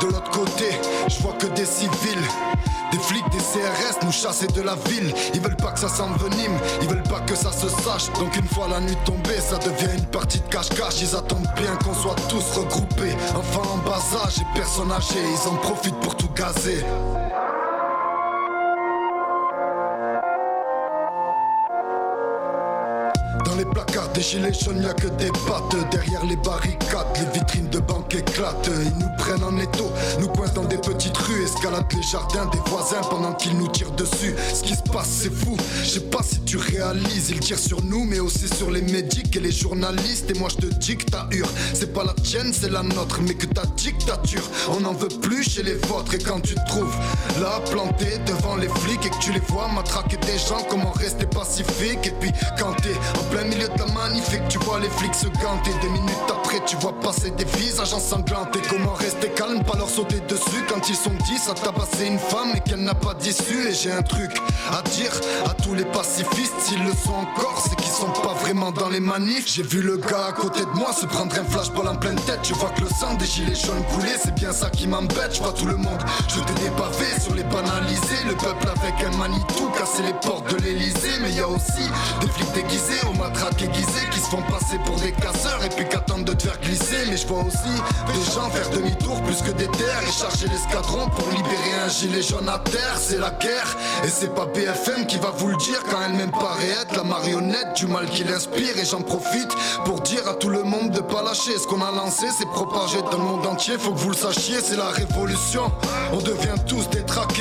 De 0.00 0.06
l'autre 0.06 0.30
côté, 0.30 0.66
je 1.08 1.22
vois 1.22 1.34
que 1.34 1.46
des 1.46 1.64
civils. 1.64 2.28
Des 2.90 2.98
flics, 2.98 3.28
des 3.30 3.38
CRS 3.38 4.04
nous 4.04 4.12
chasser 4.12 4.46
de 4.46 4.62
la 4.62 4.76
ville. 4.88 5.12
Ils 5.34 5.40
veulent 5.40 5.56
pas 5.56 5.72
que 5.72 5.80
ça 5.80 5.88
s'envenime, 5.88 6.56
ils 6.80 6.88
veulent 6.88 7.02
pas 7.02 7.20
que 7.20 7.34
ça 7.34 7.50
se 7.50 7.68
sache. 7.68 8.12
Donc 8.20 8.36
une 8.36 8.46
fois 8.46 8.68
la 8.68 8.80
nuit 8.80 8.96
tombée, 9.04 9.40
ça 9.40 9.58
devient 9.58 9.92
une 9.96 10.06
partie 10.06 10.38
de 10.38 10.46
cache-cache. 10.48 11.00
Ils 11.02 11.16
attendent 11.16 11.48
bien 11.56 11.74
qu'on 11.84 11.94
soit 11.94 12.16
tous 12.28 12.56
regroupés. 12.56 13.16
Enfants 13.36 13.68
en 13.74 13.78
bas 13.78 14.02
âge 14.24 14.38
et 14.38 14.58
personnes 14.58 14.92
âgées, 14.92 15.22
ils 15.22 15.48
en 15.48 15.56
profitent 15.56 15.98
pour 16.00 16.16
tout 16.16 16.30
gazer. 16.36 16.84
Dans 23.44 23.54
les 23.56 23.64
placards 23.64 24.03
des 24.14 24.22
gilets 24.22 24.52
jaunes, 24.52 24.82
y 24.82 24.86
a 24.86 24.94
que 24.94 25.08
des 25.08 25.30
pattes. 25.46 25.74
Derrière 25.90 26.24
les 26.24 26.36
barricades, 26.36 27.06
les 27.16 27.38
vitrines 27.38 27.68
de 27.68 27.80
banque 27.80 28.14
éclatent. 28.14 28.70
Ils 28.84 28.98
nous 28.98 29.10
prennent 29.18 29.42
en 29.42 29.58
étau, 29.58 29.90
nous 30.20 30.28
coincent 30.28 30.54
dans 30.54 30.64
des 30.64 30.78
petites 30.78 31.16
rues, 31.16 31.44
escaladent 31.44 31.92
les 31.92 32.02
jardins 32.02 32.46
des 32.46 32.70
voisins 32.70 33.00
pendant 33.10 33.32
qu'ils 33.34 33.58
nous 33.58 33.68
tirent 33.68 33.90
dessus. 33.92 34.34
Ce 34.54 34.62
qui 34.62 34.74
se 34.74 34.82
passe, 34.82 35.08
c'est 35.22 35.32
fou. 35.32 35.56
Je 35.82 35.88
sais 35.88 36.00
pas 36.00 36.22
si 36.22 36.40
tu 36.42 36.56
réalises, 36.56 37.30
ils 37.30 37.40
tirent 37.40 37.58
sur 37.58 37.82
nous, 37.82 38.04
mais 38.04 38.20
aussi 38.20 38.48
sur 38.48 38.70
les 38.70 38.82
médics 38.82 39.34
et 39.36 39.40
les 39.40 39.52
journalistes. 39.52 40.30
Et 40.30 40.38
moi, 40.38 40.48
je 40.48 40.66
te 40.66 40.74
dis 40.74 40.96
que 40.96 41.06
ta 41.06 41.26
hure, 41.32 41.48
c'est 41.72 41.92
pas 41.92 42.04
la 42.04 42.14
tienne, 42.14 42.52
c'est 42.52 42.70
la 42.70 42.82
nôtre, 42.82 43.20
mais 43.26 43.34
que 43.34 43.46
ta 43.46 43.66
dictature, 43.66 44.48
on 44.70 44.80
n'en 44.80 44.92
veut 44.92 45.08
plus 45.08 45.42
chez 45.42 45.64
les 45.64 45.74
vôtres. 45.74 46.14
Et 46.14 46.18
quand 46.18 46.40
tu 46.40 46.54
te 46.54 46.66
trouves 46.68 46.94
là, 47.40 47.60
planté 47.70 48.18
devant 48.26 48.56
les 48.56 48.68
flics 48.68 49.04
et 49.04 49.10
que 49.10 49.18
tu 49.18 49.32
les 49.32 49.42
vois 49.48 49.66
matraquer 49.68 50.18
des 50.18 50.38
gens, 50.38 50.64
comment 50.70 50.92
rester 50.92 51.26
pacifique? 51.26 52.06
Et 52.06 52.14
puis, 52.20 52.30
quand 52.58 52.74
t'es 52.74 52.94
en 53.18 53.24
plein 53.30 53.44
milieu 53.44 53.68
de 53.68 53.78
la 53.78 53.86
manif 53.86 54.03
et 54.12 54.38
que 54.38 54.48
tu 54.48 54.58
vois 54.58 54.80
les 54.80 54.90
flics 54.90 55.14
se 55.14 55.26
ganter, 55.26 55.70
des 55.80 55.88
minutes 55.88 56.12
après, 56.28 56.60
tu 56.66 56.76
vois 56.76 56.92
passer 57.00 57.30
des 57.30 57.44
visages 57.44 57.94
ensanglantés. 57.94 58.60
Comment 58.68 58.92
rester 58.92 59.28
calme, 59.30 59.62
pas 59.64 59.78
leur 59.78 59.88
sauter 59.88 60.20
dessus 60.20 60.64
quand 60.68 60.88
ils 60.88 60.96
sont 60.96 61.12
dix 61.24 61.48
à 61.48 61.54
tabasser 61.54 62.06
une 62.06 62.18
femme 62.18 62.52
et 62.54 62.60
qu'elle 62.60 62.82
n'a 62.82 62.94
pas 62.94 63.14
d'issue. 63.14 63.68
Et 63.68 63.72
j'ai 63.72 63.92
un 63.92 64.02
truc 64.02 64.30
à 64.72 64.82
dire 64.90 65.12
à 65.46 65.54
tous 65.54 65.74
les 65.74 65.84
pacifistes, 65.86 66.54
s'ils 66.60 66.84
le 66.84 66.92
sont 66.92 67.14
encore, 67.14 67.64
c'est 67.66 67.76
qu'ils 67.76 67.92
sont 67.92 68.10
pas 68.22 68.34
vraiment 68.34 68.72
dans 68.72 68.88
les 68.88 69.00
manifs. 69.00 69.46
J'ai 69.46 69.62
vu 69.62 69.80
le 69.80 69.96
gars 69.96 70.26
à 70.28 70.32
côté 70.32 70.60
de 70.60 70.78
moi 70.78 70.92
se 70.92 71.06
prendre 71.06 71.34
un 71.38 71.44
flashball 71.44 71.88
en 71.88 71.96
pleine 71.96 72.20
tête. 72.26 72.40
Je 72.42 72.54
vois 72.54 72.70
que 72.70 72.82
le 72.82 72.88
sang 72.88 73.14
des 73.14 73.26
gilets 73.26 73.54
jaunes 73.54 73.84
coulait, 73.94 74.18
c'est 74.22 74.34
bien 74.34 74.52
ça 74.52 74.68
qui 74.70 74.86
m'embête. 74.86 75.34
Je 75.34 75.42
vois 75.42 75.52
tout 75.52 75.66
le 75.66 75.76
monde 75.76 76.02
jeter 76.28 76.54
des 76.62 76.70
pavés 76.76 77.20
sur 77.20 77.34
les 77.34 77.44
banalisés. 77.44 78.24
Le 78.26 78.34
peuple 78.34 78.68
avec 78.68 79.02
un 79.06 79.16
Manitou 79.16 79.70
casser 79.78 80.02
les 80.02 80.14
portes 80.14 80.50
de 80.54 80.60
l'Elysée. 80.62 81.20
Mais 81.22 81.32
y 81.32 81.40
a 81.40 81.48
aussi 81.48 81.88
des 82.20 82.28
flics 82.28 82.52
déguisés 82.52 83.00
aux 83.08 83.16
matraques 83.16 83.62
aiguisées 83.62 83.93
qui 84.12 84.20
se 84.20 84.26
font 84.26 84.42
passer 84.42 84.78
pour 84.84 84.96
des 84.96 85.12
casseurs 85.12 85.62
et 85.64 85.68
puis 85.68 85.88
qu'attendent 85.88 86.24
de 86.24 86.32
te 86.32 86.44
faire 86.44 86.58
glisser. 86.60 87.06
Mais 87.08 87.16
je 87.16 87.26
vois 87.26 87.40
aussi 87.40 87.74
des 88.06 88.32
gens 88.32 88.50
faire 88.50 88.70
demi-tour 88.70 89.20
plus 89.22 89.42
que 89.42 89.52
des 89.52 89.68
terres 89.68 90.02
et 90.06 90.12
charger 90.12 90.46
l'escadron 90.48 91.08
pour 91.10 91.28
libérer 91.30 91.74
un 91.84 91.88
gilet 91.88 92.22
jaune 92.22 92.48
à 92.48 92.58
terre. 92.58 92.96
C'est 92.98 93.18
la 93.18 93.30
guerre 93.30 93.76
et 94.04 94.08
c'est 94.08 94.34
pas 94.34 94.46
BFM 94.46 95.06
qui 95.06 95.18
va 95.18 95.30
vous 95.30 95.48
le 95.48 95.56
dire 95.56 95.82
quand 95.90 95.98
elle-même 96.06 96.30
paraît 96.32 96.74
être 96.82 96.96
la 96.96 97.04
marionnette 97.04 97.76
du 97.76 97.86
mal 97.86 98.06
qui 98.06 98.24
l'inspire. 98.24 98.78
Et 98.78 98.84
j'en 98.84 99.02
profite 99.02 99.54
pour 99.84 100.00
dire 100.00 100.26
à 100.28 100.34
tout 100.34 100.48
le 100.50 100.62
monde 100.62 100.90
de 100.90 101.00
pas 101.00 101.22
lâcher. 101.22 101.56
Ce 101.58 101.66
qu'on 101.66 101.82
a 101.82 101.90
lancé, 101.92 102.26
c'est 102.36 102.48
propagé 102.48 103.00
dans 103.10 103.18
le 103.18 103.24
monde 103.24 103.46
entier. 103.46 103.78
Faut 103.78 103.92
que 103.92 103.98
vous 103.98 104.10
le 104.10 104.16
sachiez, 104.16 104.60
c'est 104.60 104.76
la 104.76 104.88
révolution. 104.88 105.70
On 106.12 106.18
devient 106.18 106.54
tous 106.66 106.88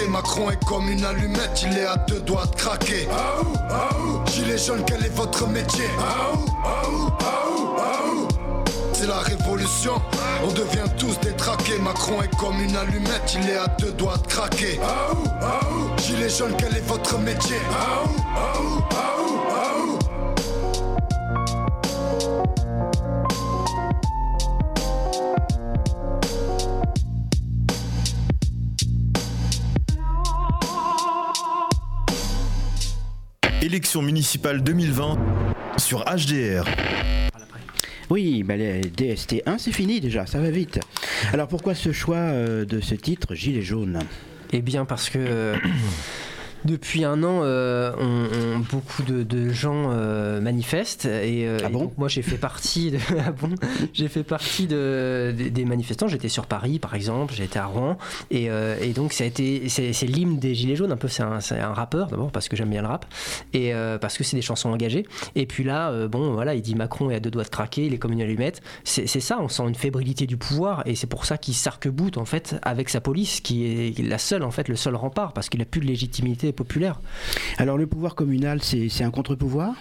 Macron 0.09 0.51
est 0.51 0.63
comme 0.65 0.87
une 0.87 1.03
allumette, 1.03 1.63
il 1.65 1.77
est 1.77 1.85
à 1.85 1.97
deux 1.97 2.19
doigts 2.19 2.45
de 2.45 2.55
craquer. 2.55 3.07
Aou, 3.09 3.53
aou, 3.73 4.21
gilet 4.31 4.57
jaune, 4.57 4.83
quel 4.85 5.03
est 5.03 5.15
votre 5.15 5.47
métier? 5.47 5.85
Aou, 5.97 6.45
aou, 6.63 7.07
aou, 7.19 7.77
aou. 7.79 8.27
C'est 8.93 9.07
la 9.07 9.17
révolution, 9.17 9.93
on 10.43 10.51
devient 10.51 10.85
tous 10.97 11.19
détraqués. 11.21 11.79
Macron 11.79 12.21
est 12.21 12.35
comme 12.37 12.61
une 12.61 12.75
allumette, 12.75 13.35
il 13.35 13.49
est 13.49 13.57
à 13.57 13.67
deux 13.79 13.93
doigts 13.93 14.17
de 14.17 14.27
craquer. 14.27 14.79
Aou, 14.79 15.23
aou, 15.41 15.97
gilet 15.97 16.29
jaune, 16.29 16.53
quel 16.57 16.77
est 16.77 16.87
votre 16.87 17.17
métier? 17.17 17.57
aou, 17.71 18.09
aou, 18.37 18.77
aou. 18.91 19.32
Élection 33.63 34.01
municipale 34.01 34.61
2020 34.61 35.17
sur 35.77 36.03
HDR. 36.03 36.65
Oui, 38.09 38.43
bah, 38.43 38.57
les 38.57 38.81
DST1, 38.81 39.57
c'est 39.57 39.71
fini 39.71 40.01
déjà, 40.01 40.25
ça 40.25 40.41
va 40.41 40.51
vite. 40.51 40.81
Alors 41.31 41.47
pourquoi 41.47 41.73
ce 41.73 41.93
choix 41.93 42.17
euh, 42.17 42.65
de 42.65 42.81
ce 42.81 42.93
titre, 42.93 43.35
Gilet 43.35 43.61
jaune 43.61 43.99
Eh 44.51 44.61
bien 44.61 44.83
parce 44.83 45.09
que 45.09 45.17
euh, 45.17 45.55
depuis 46.65 47.03
un 47.03 47.23
an, 47.23 47.41
euh, 47.43 47.91
on- 47.99 48.55
on- 48.55 48.59
beaucoup 48.59 49.03
de, 49.03 49.23
de 49.23 49.49
gens 49.49 49.91
euh, 49.91 50.39
manifestent 50.41 51.05
et, 51.05 51.47
euh, 51.47 51.57
Ah 51.63 51.69
bon 51.69 51.79
donc 51.85 51.97
moi 51.97 52.07
j'ai 52.07 52.21
fait 52.21 52.37
partie 52.37 52.91
de, 52.91 52.97
ah 53.25 53.31
bon 53.31 53.49
j'ai 53.93 54.07
fait 54.07 54.23
partie 54.23 54.67
de, 54.67 55.33
des- 55.35 55.49
des 55.49 55.65
manifestants. 55.65 56.07
J'étais 56.07 56.29
sur 56.29 56.45
Paris 56.45 56.79
par 56.79 56.95
exemple, 56.95 57.33
j'étais 57.35 57.59
à 57.59 57.65
Rouen 57.65 57.97
et, 58.31 58.45
et 58.81 58.93
donc 58.93 59.13
ça 59.13 59.23
a 59.23 59.27
été 59.27 59.67
c'est 59.69 59.91
l'hymne 60.07 60.37
des 60.39 60.55
gilets 60.55 60.75
jaunes 60.75 60.91
un 60.91 60.97
peu. 60.97 61.07
C'est 61.07 61.23
un, 61.23 61.39
un 61.51 61.73
rappeur 61.73 62.07
d'abord 62.07 62.31
parce 62.31 62.47
que 62.49 62.55
j'aime 62.55 62.69
bien 62.69 62.81
le 62.81 62.87
rap 62.87 63.05
et 63.53 63.71
parce 64.01 64.17
que 64.17 64.23
c'est 64.23 64.35
des 64.35 64.41
chansons 64.41 64.69
engagées. 64.69 65.05
Et 65.35 65.45
puis 65.45 65.63
là, 65.63 66.07
bon 66.07 66.33
voilà, 66.33 66.55
il 66.55 66.61
dit 66.61 66.75
Macron 66.75 67.09
est 67.09 67.15
à 67.15 67.19
deux 67.19 67.31
doigts 67.31 67.43
de 67.43 67.49
craquer, 67.49 67.85
il 67.85 67.93
est 67.93 67.97
comme 67.97 68.13
une 68.13 68.21
allumette. 68.21 68.61
C'est 68.83 69.07
c'est 69.07 69.19
ça, 69.19 69.37
on 69.41 69.47
sent 69.49 69.63
une 69.67 69.75
fébrilité 69.75 70.25
du 70.27 70.37
pouvoir 70.37 70.83
et 70.85 70.95
c'est 70.95 71.07
pour 71.07 71.25
ça 71.25 71.37
qu'il 71.37 71.53
s'arc-boute 71.53 72.17
en 72.17 72.25
fait 72.25 72.55
avec 72.61 72.89
sa 72.89 73.01
police 73.01 73.41
qui 73.41 73.65
est 73.65 73.99
la 74.01 74.17
seule 74.17 74.43
en 74.43 74.51
fait 74.51 74.67
le 74.69 74.75
seul 74.75 74.95
rempart 74.95 75.33
parce 75.33 75.49
qu'il 75.49 75.61
a 75.61 75.65
plus 75.65 75.81
de 75.81 75.85
légitimité 75.85 76.52
populaire. 76.53 77.01
Alors 77.57 77.77
le 77.77 77.87
pouvoir 77.87 78.15
communal, 78.15 78.61
c'est 78.61 79.03
un 79.03 79.11
contre-pouvoir? 79.11 79.73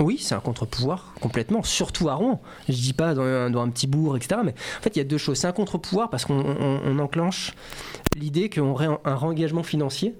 Oui, 0.00 0.18
c'est 0.20 0.34
un 0.34 0.40
contre-pouvoir 0.40 1.12
complètement, 1.20 1.62
surtout 1.64 2.08
à 2.08 2.14
Rouen. 2.14 2.40
Je 2.68 2.74
dis 2.74 2.92
pas 2.92 3.14
dans 3.14 3.22
un, 3.22 3.68
petit 3.70 3.86
bourg, 3.88 4.16
etc. 4.16 4.40
Mais 4.44 4.52
en 4.52 4.82
fait, 4.82 4.94
il 4.94 4.98
y 4.98 5.00
a 5.00 5.04
deux 5.04 5.18
choses. 5.18 5.38
C'est 5.38 5.48
un 5.48 5.52
contre-pouvoir 5.52 6.08
parce 6.08 6.24
qu'on 6.24 6.38
on- 6.38 6.80
on 6.84 6.98
enclenche 7.00 7.52
l'idée 8.16 8.48
qu'on 8.48 8.70
aurait 8.70 8.88
un, 9.04 9.16
réengagement 9.16 9.62
financier 9.62 10.14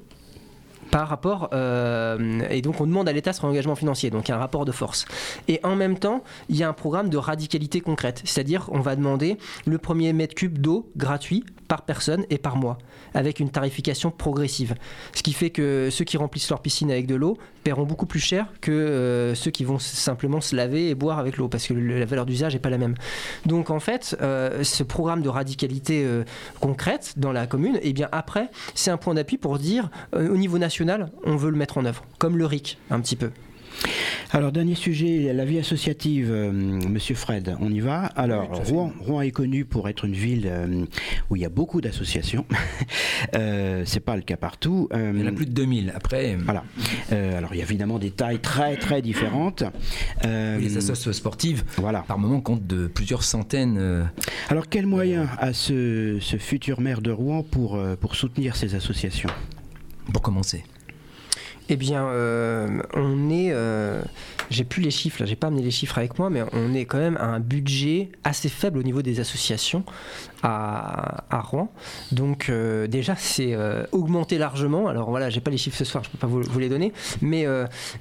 par 0.91 1.09
rapport 1.09 1.51
euh, 1.53 2.41
et 2.49 2.63
donc 2.63 2.81
on 2.81 2.87
demande 2.87 3.09
à 3.09 3.13
l'État 3.13 3.35
ce 3.35 3.43
réengagement 3.43 3.75
financier 3.75 4.09
donc 4.09 4.31
un 4.31 4.39
rapport 4.39 4.65
de 4.65 4.73
force 4.73 5.05
et 5.47 5.61
en 5.63 5.77
même 5.77 5.99
temps 5.99 6.25
il 6.49 6.57
y 6.57 6.63
a 6.63 6.69
un 6.69 6.73
programme 6.73 7.11
de 7.11 7.19
radicalité 7.19 7.83
concrète 7.83 8.23
c'est-à-dire 8.25 8.71
on 8.73 8.81
va 8.81 8.97
demander 8.97 9.37
le 9.67 9.77
premier 9.77 10.15
mètre 10.15 10.35
cube 10.35 10.57
d'eau 10.59 10.91
gratuit 10.97 11.45
par 11.69 11.83
personne 11.83 12.25
et 12.31 12.39
par 12.39 12.57
mois 12.57 12.79
avec 13.15 13.41
une 13.41 13.51
tarification 13.51 14.11
progressive. 14.11 14.75
Ce 15.15 15.23
qui 15.23 15.33
fait 15.33 15.51
que 15.51 15.89
ceux 15.91 16.05
qui 16.05 16.17
remplissent 16.17 16.51
leur 16.51 16.61
piscine 16.61 16.91
avec 16.91 17.07
de 17.07 17.15
l'eau 17.15 17.39
paieront 17.65 17.85
beaucoup 17.85 18.07
plus 18.07 18.21
cher 18.21 18.47
que 18.61 18.71
euh, 18.71 19.35
ceux 19.35 19.51
qui 19.51 19.65
vont 19.65 19.79
simplement 19.79 20.41
se 20.41 20.57
laver 20.57 20.89
et 20.89 20.95
boire 20.95 21.19
avec 21.19 21.37
l'eau 21.37 21.49
parce 21.49 21.67
que 21.67 21.75
la 21.75 22.07
valeur 22.07 22.27
d'usage 22.27 22.55
n'est 22.55 22.61
pas 22.61 22.71
la 22.71 22.79
même. 22.79 22.95
Donc 23.47 23.71
en 23.71 23.81
fait 23.81 24.17
euh, 24.21 24.65
ce 24.65 24.83
programme 24.83 25.23
de 25.23 25.29
radicalité 25.29 26.05
euh, 26.05 26.25
concrète 26.61 27.15
dans 27.17 27.33
la 27.33 27.47
commune 27.47 27.79
et 27.83 27.93
bien 27.93 28.09
après 28.13 28.51
c'est 28.75 28.91
un 28.91 28.97
point 28.97 29.15
d'appui 29.15 29.37
pour 29.39 29.59
dire 29.59 29.91
au 30.15 30.37
niveau 30.37 30.59
national 30.59 31.11
on 31.25 31.37
veut 31.37 31.51
le 31.51 31.57
mettre 31.57 31.79
en 31.79 31.85
œuvre 31.85 32.05
comme 32.19 32.39
le 32.39 32.47
RIC 32.47 32.79
un 32.91 33.01
petit 33.01 33.17
peu 33.17 33.31
Alors, 34.31 34.53
dernier 34.53 34.75
sujet, 34.75 35.33
la 35.33 35.45
vie 35.47 35.59
associative, 35.59 36.29
euh, 36.31 36.53
Monsieur 36.53 37.15
Fred, 37.15 37.57
on 37.61 37.73
y 37.73 37.81
va. 37.81 38.05
Alors, 38.17 38.51
Rouen, 38.67 38.93
Rouen 39.01 39.21
est 39.23 39.31
connu 39.31 39.65
pour 39.65 39.89
être 39.89 40.05
une 40.05 40.13
ville 40.13 40.47
euh, 40.47 40.85
où 41.31 41.37
il 41.37 41.43
y 41.43 41.45
a 41.47 41.49
beaucoup 41.49 41.81
d'associations. 41.81 42.45
euh, 43.35 43.83
c'est 43.87 44.01
pas 44.01 44.17
le 44.17 44.23
cas 44.23 44.37
partout. 44.37 44.89
Euh, 44.93 45.13
Il 45.15 45.21
y 45.21 45.25
en 45.25 45.29
a 45.29 45.33
plus 45.33 45.47
de 45.47 45.53
2000. 45.53 45.93
Après, 45.95 46.37
Voilà. 46.37 46.65
Alors, 47.11 47.55
il 47.55 47.59
y 47.59 47.63
a 47.63 47.65
évidemment 47.65 47.99
des 47.99 48.11
tailles 48.11 48.41
très 48.41 48.77
très 48.77 49.01
différentes. 49.01 49.63
Les 50.25 50.77
associations 50.77 51.13
sportives, 51.13 51.65
Voilà. 51.79 52.01
par 52.07 52.19
moment, 52.19 52.41
comptent 52.41 52.67
de 52.67 52.87
plusieurs 52.87 53.23
centaines. 53.23 54.09
Alors, 54.51 54.69
quel 54.69 54.87
moyen 54.87 55.27
a 55.39 55.53
ce, 55.55 56.19
ce 56.21 56.37
futur 56.37 56.81
maire 56.81 57.01
de 57.01 57.11
Rouen 57.11 57.43
pour, 57.43 57.79
pour 58.01 58.15
soutenir 58.15 58.57
ces 58.57 58.75
associations? 58.75 59.31
Pour 60.13 60.21
commencer. 60.23 60.65
Eh 61.71 61.77
bien, 61.77 62.07
euh, 62.07 62.81
on 62.95 63.29
est. 63.29 63.51
euh, 63.53 64.01
j'ai 64.49 64.65
plus 64.65 64.81
les 64.83 64.91
chiffres, 64.91 65.27
j'ai 65.27 65.37
pas 65.37 65.49
amené 65.49 65.63
les 65.63 65.71
chiffres 65.71 65.99
avec 65.99 66.19
moi, 66.19 66.31
mais 66.31 66.43
on 66.53 66.73
est 66.73 66.87
quand 66.87 66.97
même 66.97 67.19
à 67.19 67.27
un 67.27 67.41
budget 67.41 68.09
assez 68.25 68.49
faible 68.49 68.79
au 68.79 68.83
niveau 68.83 69.03
des 69.03 69.21
associations 69.21 69.85
à, 70.43 71.27
Rouen. 71.31 71.71
Donc, 72.11 72.49
euh, 72.49 72.87
déjà, 72.87 73.15
c'est 73.17 73.55
augmenté 73.93 74.39
largement. 74.39 74.89
Alors 74.89 75.11
voilà, 75.11 75.29
j'ai 75.29 75.41
pas 75.41 75.51
les 75.51 75.59
chiffres 75.59 75.77
ce 75.77 75.85
soir, 75.85 76.03
je 76.03 76.09
peux 76.09 76.19
pas 76.19 76.27
vous, 76.27 76.59
les 76.59 76.71
donner, 76.71 76.95
mais 77.21 77.47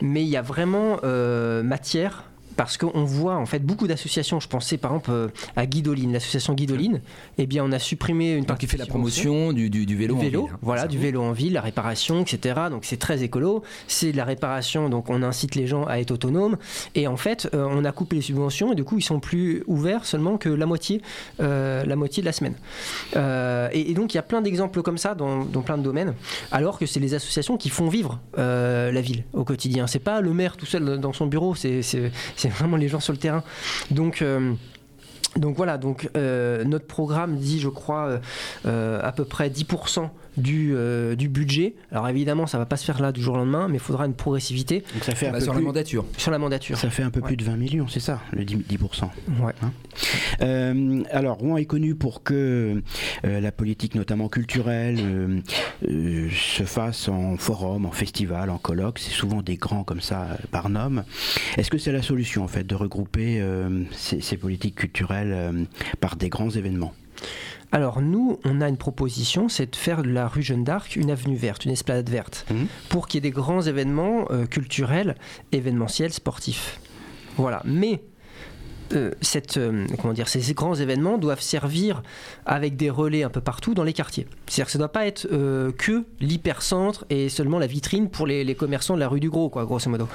il 0.01 0.21
y 0.21 0.38
a 0.38 0.41
vraiment 0.41 0.99
matière. 1.63 2.23
Parce 2.58 2.76
qu'on 2.78 3.04
voit 3.06 3.36
en 3.38 3.46
fait 3.46 3.60
beaucoup 3.63 3.88
d'associations. 3.88 4.39
Je 4.41 4.48
pensais 4.50 4.78
par 4.78 4.91
exemple 4.91 5.12
euh, 5.12 5.28
à 5.56 5.65
Guidoline, 5.65 6.12
l'association 6.12 6.54
Guidoline. 6.54 7.02
Eh 7.38 7.46
bien, 7.46 7.63
on 7.63 7.72
a 7.72 7.80
supprimé 7.80 8.34
une 8.34 8.46
partie 8.46 8.65
il 8.65 8.70
fait 8.70 8.78
la 8.78 8.86
promotion 8.88 9.54
du, 9.54 9.70
du- 9.70 9.86
du 9.86 9.96
vélo. 9.96 10.15
du 10.15 10.20
en 10.20 10.24
ville, 10.24 10.36
hein. 10.36 10.58
voilà, 10.62 10.88
du 10.88 10.98
vélo 10.98 11.22
en 11.22 11.32
ville, 11.32 11.54
la 11.54 11.62
réparation, 11.62 12.22
etc. 12.24 12.60
Donc 12.70 12.84
c'est 12.84 12.98
très 12.98 13.24
écolo. 13.24 13.63
C'est 13.88 14.12
de 14.12 14.17
la 14.17 14.26
réparation, 14.26 14.89
donc 14.89 15.10
on 15.10 15.24
incite 15.24 15.56
les 15.56 15.67
gens 15.67 15.86
à 15.86 16.00
être 16.00 16.12
autonomes. 16.12 16.58
Et 16.96 17.08
en 17.08 17.15
fait, 17.15 17.48
euh, 17.54 17.65
on 17.70 17.86
a 17.86 17.91
coupé 17.91 18.17
les 18.17 18.22
subventions 18.24 18.72
et 18.74 18.76
du 18.76 18.84
coup 18.84 18.98
ils 18.98 19.04
sont 19.04 19.20
plus 19.20 19.63
ouverts 19.67 20.04
seulement 20.06 20.38
que 20.38 20.50
la 20.50 20.65
moitié, 20.65 21.02
euh, 21.39 21.86
la 21.86 21.96
moitié 21.96 22.22
de 22.22 22.26
la 22.26 22.34
semaine. 22.34 22.56
Euh, 23.15 23.70
et, 23.72 23.91
et 23.91 23.93
donc 23.93 24.13
il 24.13 24.17
y 24.17 24.20
a 24.20 24.24
plein 24.24 24.41
d'exemples 24.41 24.82
comme 24.82 24.98
ça 24.98 25.15
dans, 25.15 25.46
dans 25.46 25.62
plein 25.62 25.78
de 25.78 25.84
domaines. 25.84 26.13
Alors 26.52 26.80
que 26.80 26.86
c'est 26.86 27.00
les 27.00 27.13
associations 27.13 27.58
qui 27.58 27.70
font 27.70 27.88
vivre 27.88 28.20
la 28.36 29.02
ville 29.02 29.24
au 29.34 29.43
quotidien. 29.43 29.86
C'est 29.88 30.00
pas 30.00 30.22
le 30.22 30.34
maire 30.34 30.58
tout 30.58 30.65
seul 30.65 31.00
dans 31.00 31.13
son 31.13 31.28
bureau. 31.28 31.54
C'est 31.56 31.82
vraiment 32.50 32.78
les 32.78 32.88
gens 32.88 33.00
sur 33.00 33.14
le 33.14 33.20
terrain. 33.20 33.44
Donc 33.92 34.22
euh, 34.22 34.54
donc 35.36 35.56
voilà, 35.56 35.78
donc 35.78 36.10
euh, 36.18 36.64
notre 36.64 36.88
programme 36.88 37.38
dit, 37.38 37.60
je 37.60 37.70
crois, 37.70 38.20
euh, 38.66 39.00
à 39.04 39.12
peu 39.12 39.26
près 39.26 39.50
10% 39.50 40.10
du, 40.38 40.73
euh, 40.76 41.15
du 41.15 41.30
budget. 41.30 41.73
Alors 41.91 42.08
évidemment, 42.10 42.47
ça 42.47 42.58
va 42.58 42.65
pas 42.65 42.78
se 42.78 42.86
faire 42.86 43.02
là 43.02 43.12
du 43.12 43.21
jour 43.21 43.36
au 43.36 43.38
lendemain, 43.38 43.67
mais 43.67 43.76
il 43.78 43.80
faudra 43.80 44.06
une 44.06 44.13
progressivité 44.13 44.84
Donc, 44.93 45.04
ça 45.04 45.15
fait, 45.15 45.28
un 45.28 45.32
Bah, 45.32 45.38
peu 45.39 45.43
sur 45.43 45.54
la 45.54 45.60
plus, 45.60 45.65
mandature. 45.65 46.06
sur 46.17 46.32
la 46.32 46.38
mandature. 46.39 46.78
ça 46.78 46.89
fait 46.89 47.04
un 47.04 47.10
peu 47.10 47.19
Ouais. 47.19 47.28
plus 47.28 47.38
de 47.38 47.43
20 47.43 47.56
millions, 47.58 47.88
c'est 47.88 48.00
ça, 48.00 48.21
le 48.32 48.43
10%. 48.45 48.62
10%. 48.67 49.10
Ouais. 49.43 49.54
Euh, 50.41 51.04
alors, 51.12 51.38
Rouen 51.38 51.58
est 51.58 51.65
connu 51.65 51.95
pour 51.95 52.23
que 52.23 52.82
euh, 53.26 53.39
la 53.39 53.52
politique, 53.52 53.95
notamment 53.95 54.30
culturelle, 54.30 54.97
euh, 55.02 55.39
euh, 55.89 56.30
se 56.32 56.63
fasse 56.63 57.08
en 57.10 57.38
forum, 57.38 57.86
en 57.86 57.91
festival, 57.91 58.50
en 58.50 58.58
colloque. 58.58 59.00
C'est 59.00 59.12
souvent 59.12 59.41
des 59.41 59.56
grands 59.58 59.84
comme 59.84 60.02
ça 60.02 60.23
euh, 60.23 60.36
par 60.52 60.69
nom. 60.69 61.04
Est-ce 61.58 61.71
que 61.71 61.78
c'est 61.78 61.91
la 61.91 62.02
solution, 62.04 62.43
en 62.43 62.47
fait, 62.47 62.63
de 62.65 62.76
regrouper 62.76 63.39
euh, 63.41 63.84
ces, 63.91 64.21
ces 64.21 64.38
politiques 64.38 64.76
culturelles 64.76 65.32
euh, 65.34 65.63
par 66.00 66.15
des 66.15 66.30
grands 66.30 66.50
événements? 66.52 66.93
Alors 67.71 68.01
nous, 68.01 68.39
on 68.45 68.62
a 68.62 68.69
une 68.69 68.77
proposition, 68.77 69.49
c'est 69.49 69.71
de 69.71 69.75
faire 69.75 70.01
de 70.03 70.10
la 70.10 70.27
rue 70.27 70.41
Jeanne 70.41 70.63
d'Arc 70.63 70.95
une 70.95 71.12
avenue 71.12 71.36
verte, 71.36 71.65
une 71.65 71.71
esplanade 71.71 72.10
verte, 72.10 72.45
Mhm. 72.49 72.67
pour 72.89 73.08
qu'il 73.08 73.17
y 73.17 73.19
ait 73.19 73.30
des 73.30 73.36
grands 73.36 73.62
événements 73.62 74.25
euh, 74.32 74.45
culturels, 74.45 75.15
événementiels, 75.51 76.13
sportifs. 76.13 76.80
Voilà. 77.36 77.62
Mais 77.65 78.01
euh, 78.93 79.12
cette, 79.21 79.58
euh, 79.58 79.86
comment 80.02 80.13
dire, 80.13 80.28
ces 80.28 80.54
grands 80.54 80.76
événements 80.76 81.17
doivent 81.17 81.41
servir 81.41 82.02
avec 82.45 82.76
des 82.76 82.89
relais 82.89 83.23
un 83.23 83.30
peu 83.30 83.41
partout 83.41 83.73
dans 83.73 83.84
les 83.84 83.93
quartiers. 83.93 84.28
C'est-à-dire 84.47 84.65
que 84.65 84.71
ça 84.71 84.78
ne 84.78 84.82
doit 84.82 84.91
pas 84.91 85.06
être 85.06 85.28
euh, 85.32 85.71
que 85.71 86.06
l'hypercentre 86.19 87.06
et 87.10 87.30
seulement 87.30 87.60
la 87.60 87.67
vitrine 87.67 88.10
pour 88.10 88.28
les, 88.28 88.43
les 88.43 88.56
commerçants 88.56 88.95
de 88.95 89.00
la 89.00 89.08
rue 89.08 89.19
du 89.19 89.30
Gros, 89.30 89.50
quoi, 89.50 89.65
grosso 89.65 89.89
modo. 89.89 90.08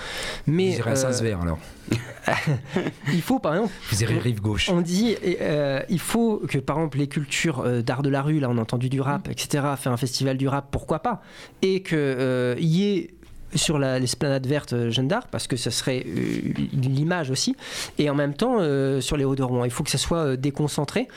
Mais 0.46 0.70
Vous 0.70 0.78
irez 0.78 0.90
à 0.90 0.92
euh, 0.92 0.96
Saint-Sever 0.96 1.37
alors. 1.40 1.58
il 3.12 3.22
faut, 3.22 3.38
par 3.38 3.54
exemple, 3.54 3.72
Vous 3.90 4.02
irez 4.02 4.18
rive 4.18 4.40
gauche. 4.40 4.70
on 4.70 4.80
dit, 4.80 5.16
euh, 5.40 5.80
il 5.88 5.98
faut 5.98 6.42
que 6.48 6.58
par 6.58 6.76
exemple 6.76 6.98
les 6.98 7.08
cultures 7.08 7.61
euh, 7.61 7.82
d'art 7.82 8.02
de 8.02 8.08
la 8.08 8.22
rue, 8.22 8.40
là 8.40 8.48
on 8.50 8.58
a 8.58 8.61
entendu 8.61 8.88
du 8.88 9.00
rap, 9.00 9.28
etc., 9.28 9.64
faire 9.76 9.92
un 9.92 9.96
festival 9.96 10.37
du 10.37 10.48
rap, 10.48 10.68
pourquoi 10.70 11.00
pas 11.00 11.22
Et 11.62 11.82
qu'il 11.82 12.56
y 12.61 12.85
ait 12.85 13.11
sur 13.54 13.78
la- 13.78 13.98
l'esplanade 13.98 14.46
verte 14.46 14.72
euh, 14.72 14.90
Jeanne 14.90 15.08
d'Arc, 15.08 15.28
parce 15.30 15.46
que 15.46 15.56
ça 15.56 15.70
serait 15.70 16.04
euh, 16.06 16.52
l'image 16.72 17.30
aussi, 17.30 17.56
et 17.98 18.08
en 18.10 18.14
même 18.14 18.34
temps 18.34 18.56
euh, 18.60 19.00
sur 19.00 19.16
les 19.16 19.24
Hauts 19.24 19.34
de 19.36 19.42
Rouen. 19.42 19.64
Il 19.64 19.70
faut 19.70 19.82
que 19.84 19.90
ça 19.90 19.98
soit 19.98 20.18
euh, 20.18 20.36
déconcentré, 20.36 21.08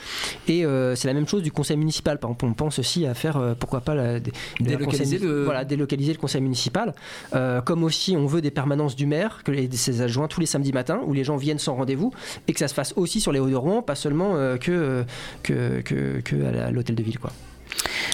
et 0.48 0.64
euh, 0.64 0.94
c'est 0.94 1.08
la 1.08 1.14
même 1.14 1.26
chose 1.28 1.42
du 1.42 1.52
conseil 1.52 1.76
municipal. 1.76 2.18
Par 2.18 2.30
exemple, 2.30 2.44
on 2.46 2.54
pense 2.54 2.78
aussi 2.78 3.06
à 3.06 3.14
faire, 3.14 3.36
euh, 3.36 3.54
pourquoi 3.58 3.80
pas, 3.80 3.94
la, 3.94 4.20
Délocaliser 4.60 5.18
le- 5.18 5.44
voilà, 5.44 5.64
délocaliser 5.64 6.12
le 6.12 6.18
conseil 6.18 6.40
municipal. 6.40 6.94
Euh, 7.34 7.60
comme 7.60 7.84
aussi, 7.84 8.16
on 8.16 8.26
veut 8.26 8.40
des 8.40 8.50
permanences 8.50 8.96
du 8.96 9.06
maire, 9.06 9.42
que 9.44 9.50
les, 9.52 9.70
ses 9.72 10.00
adjoints 10.02 10.28
tous 10.28 10.40
les 10.40 10.46
samedis 10.46 10.72
matins, 10.72 11.00
où 11.06 11.12
les 11.12 11.24
gens 11.24 11.36
viennent 11.36 11.58
sans 11.58 11.74
rendez-vous, 11.74 12.12
et 12.48 12.52
que 12.52 12.58
ça 12.58 12.68
se 12.68 12.74
fasse 12.74 12.92
aussi 12.96 13.20
sur 13.20 13.32
les 13.32 13.38
Hauts 13.40 13.48
de 13.50 13.54
Rouen, 13.56 13.82
pas 13.82 13.94
seulement 13.94 14.36
euh, 14.36 14.56
que, 14.56 14.72
euh, 14.72 15.02
que, 15.42 15.80
que, 15.80 16.20
que 16.20 16.36
à 16.58 16.70
l'hôtel 16.70 16.96
de 16.96 17.02
ville. 17.02 17.18
Quoi. 17.18 17.32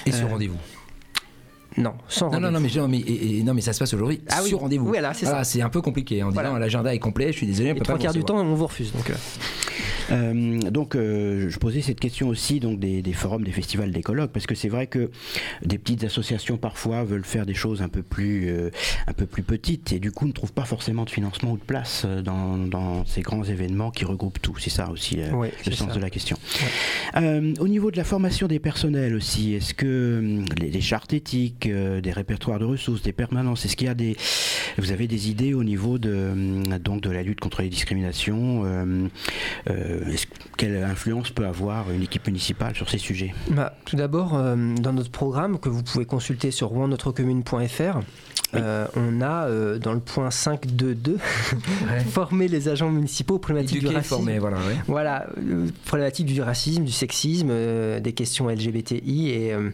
Et 0.05 0.11
ce 0.11 0.23
Euh, 0.23 0.27
rendez-vous. 0.27 0.57
Non, 1.77 1.93
sans 2.07 2.29
Non, 2.31 2.39
non, 2.39 2.51
non, 2.51 2.59
mais, 2.59 2.69
genre, 2.69 2.87
mais, 2.87 2.99
et- 2.99 3.39
et- 3.39 3.43
non, 3.43 3.53
mais 3.53 3.61
ça 3.61 3.73
se 3.73 3.79
passe 3.79 3.93
aujourd'hui 3.93 4.21
Ah 4.29 4.39
oui. 4.43 4.49
sur 4.49 4.59
rendez-vous. 4.59 4.87
Voilà, 4.87 5.13
c'est 5.13 5.25
ça. 5.25 5.43
c'est 5.43 5.61
un 5.61 5.69
peu 5.69 5.81
compliqué 5.81 6.21
en 6.23 6.29
Voilà. 6.29 6.49
disant 6.49 6.59
l'agenda 6.59 6.93
est 6.93 6.99
complet, 6.99 7.27
je 7.31 7.37
suis 7.37 7.47
désolé, 7.47 7.71
on 7.71 7.75
Et 7.75 7.77
peut 7.79 7.83
trois 7.83 7.95
pas 7.95 7.97
vous 7.99 8.03
quarts 8.03 8.13
du 8.13 8.23
temps, 8.23 8.37
on 8.37 8.53
vous 8.55 8.67
refuse. 8.67 8.91
Donc, 8.93 9.09
euh, 9.09 9.13
Euh, 10.11 10.59
donc, 10.59 10.95
euh, 10.95 11.49
je 11.49 11.57
posais 11.59 11.81
cette 11.81 11.99
question 11.99 12.27
aussi 12.27 12.59
donc 12.59 12.79
des, 12.79 13.01
des 13.01 13.13
forums, 13.13 13.43
des 13.43 13.51
festivals, 13.51 13.91
des 13.91 14.01
colloques, 14.01 14.31
parce 14.31 14.47
que 14.47 14.55
c'est 14.55 14.69
vrai 14.69 14.87
que 14.87 15.09
des 15.63 15.77
petites 15.77 16.03
associations 16.03 16.57
parfois 16.57 17.03
veulent 17.03 17.25
faire 17.25 17.45
des 17.45 17.53
choses 17.53 17.81
un 17.81 17.89
peu 17.89 18.03
plus, 18.03 18.49
euh, 18.49 18.69
un 19.07 19.13
peu 19.13 19.25
plus 19.25 19.43
petites 19.43 19.93
et 19.93 19.99
du 19.99 20.11
coup 20.11 20.27
ne 20.27 20.31
trouvent 20.31 20.53
pas 20.53 20.65
forcément 20.65 21.05
de 21.05 21.09
financement 21.09 21.51
ou 21.51 21.57
de 21.57 21.63
place 21.63 22.05
dans, 22.23 22.57
dans 22.57 23.05
ces 23.05 23.21
grands 23.21 23.43
événements 23.43 23.91
qui 23.91 24.05
regroupent 24.05 24.41
tout. 24.41 24.55
C'est 24.59 24.69
ça 24.69 24.89
aussi 24.89 25.17
le 25.17 25.71
sens 25.71 25.89
ça. 25.89 25.95
de 25.95 26.01
la 26.01 26.09
question. 26.09 26.37
Au 27.15 27.67
niveau 27.67 27.91
de 27.91 27.97
la 27.97 28.03
formation 28.03 28.47
des 28.47 28.59
personnels 28.59 29.15
aussi, 29.15 29.53
est-ce 29.53 29.73
que 29.73 30.19
hum, 30.19 30.45
les, 30.57 30.69
les 30.69 30.81
chartes 30.81 31.13
éthiques, 31.13 31.67
des 31.67 32.11
répertoires 32.11 32.59
de 32.59 32.65
ressources, 32.65 33.01
des 33.01 33.13
permanences, 33.13 33.65
est-ce 33.65 33.75
qu'il 33.75 33.87
y 33.87 33.89
a 33.89 33.95
des, 33.95 34.15
vous 34.77 34.91
avez 34.91 35.07
des 35.07 35.29
idées 35.29 35.53
au 35.53 35.63
niveau 35.63 35.97
de 35.97 36.13
hum, 36.31 36.63
donc 36.79 37.01
de 37.01 37.09
la 37.09 37.23
lutte 37.23 37.39
contre 37.39 37.61
les 37.61 37.69
discriminations 37.69 38.63
euh, 39.69 39.92
Quelle 40.57 40.83
influence 40.83 41.31
peut 41.31 41.45
avoir 41.45 41.91
une 41.91 42.03
équipe 42.03 42.27
municipale 42.27 42.75
sur 42.75 42.89
ces 42.89 42.97
sujets 42.97 43.33
Bah, 43.49 43.75
tout 43.85 43.95
d'abord, 43.95 44.35
euh, 44.35 44.55
dans 44.75 44.93
notre 44.93 45.11
programme 45.11 45.59
que 45.59 45.69
vous 45.69 45.83
pouvez 45.83 46.05
consulter 46.05 46.51
sur 46.51 46.69
rouennotrecommune.fr, 46.69 47.99
euh, 48.55 48.87
on 48.95 49.21
a 49.21 49.47
euh, 49.47 49.79
dans 49.79 49.93
le 49.93 49.99
point 49.99 50.29
5.2.2 50.29 51.17
former 52.11 52.47
les 52.47 52.69
agents 52.69 52.91
municipaux 52.91 53.35
aux 53.35 53.39
problématiques 53.39 53.79
du 53.79 53.87
racisme. 53.87 54.15
former, 54.15 54.37
voilà, 54.39 54.57
ouais. 54.57 54.75
Voilà, 54.87 55.27
euh, 55.39 55.67
problématique 55.85 56.27
du 56.27 56.41
racisme, 56.41 56.83
du 56.83 56.91
sexisme, 56.91 57.47
euh, 57.49 57.99
des 57.99 58.13
questions 58.13 58.49
LGBTI 58.49 59.29
et, 59.29 59.53
euh, 59.53 59.71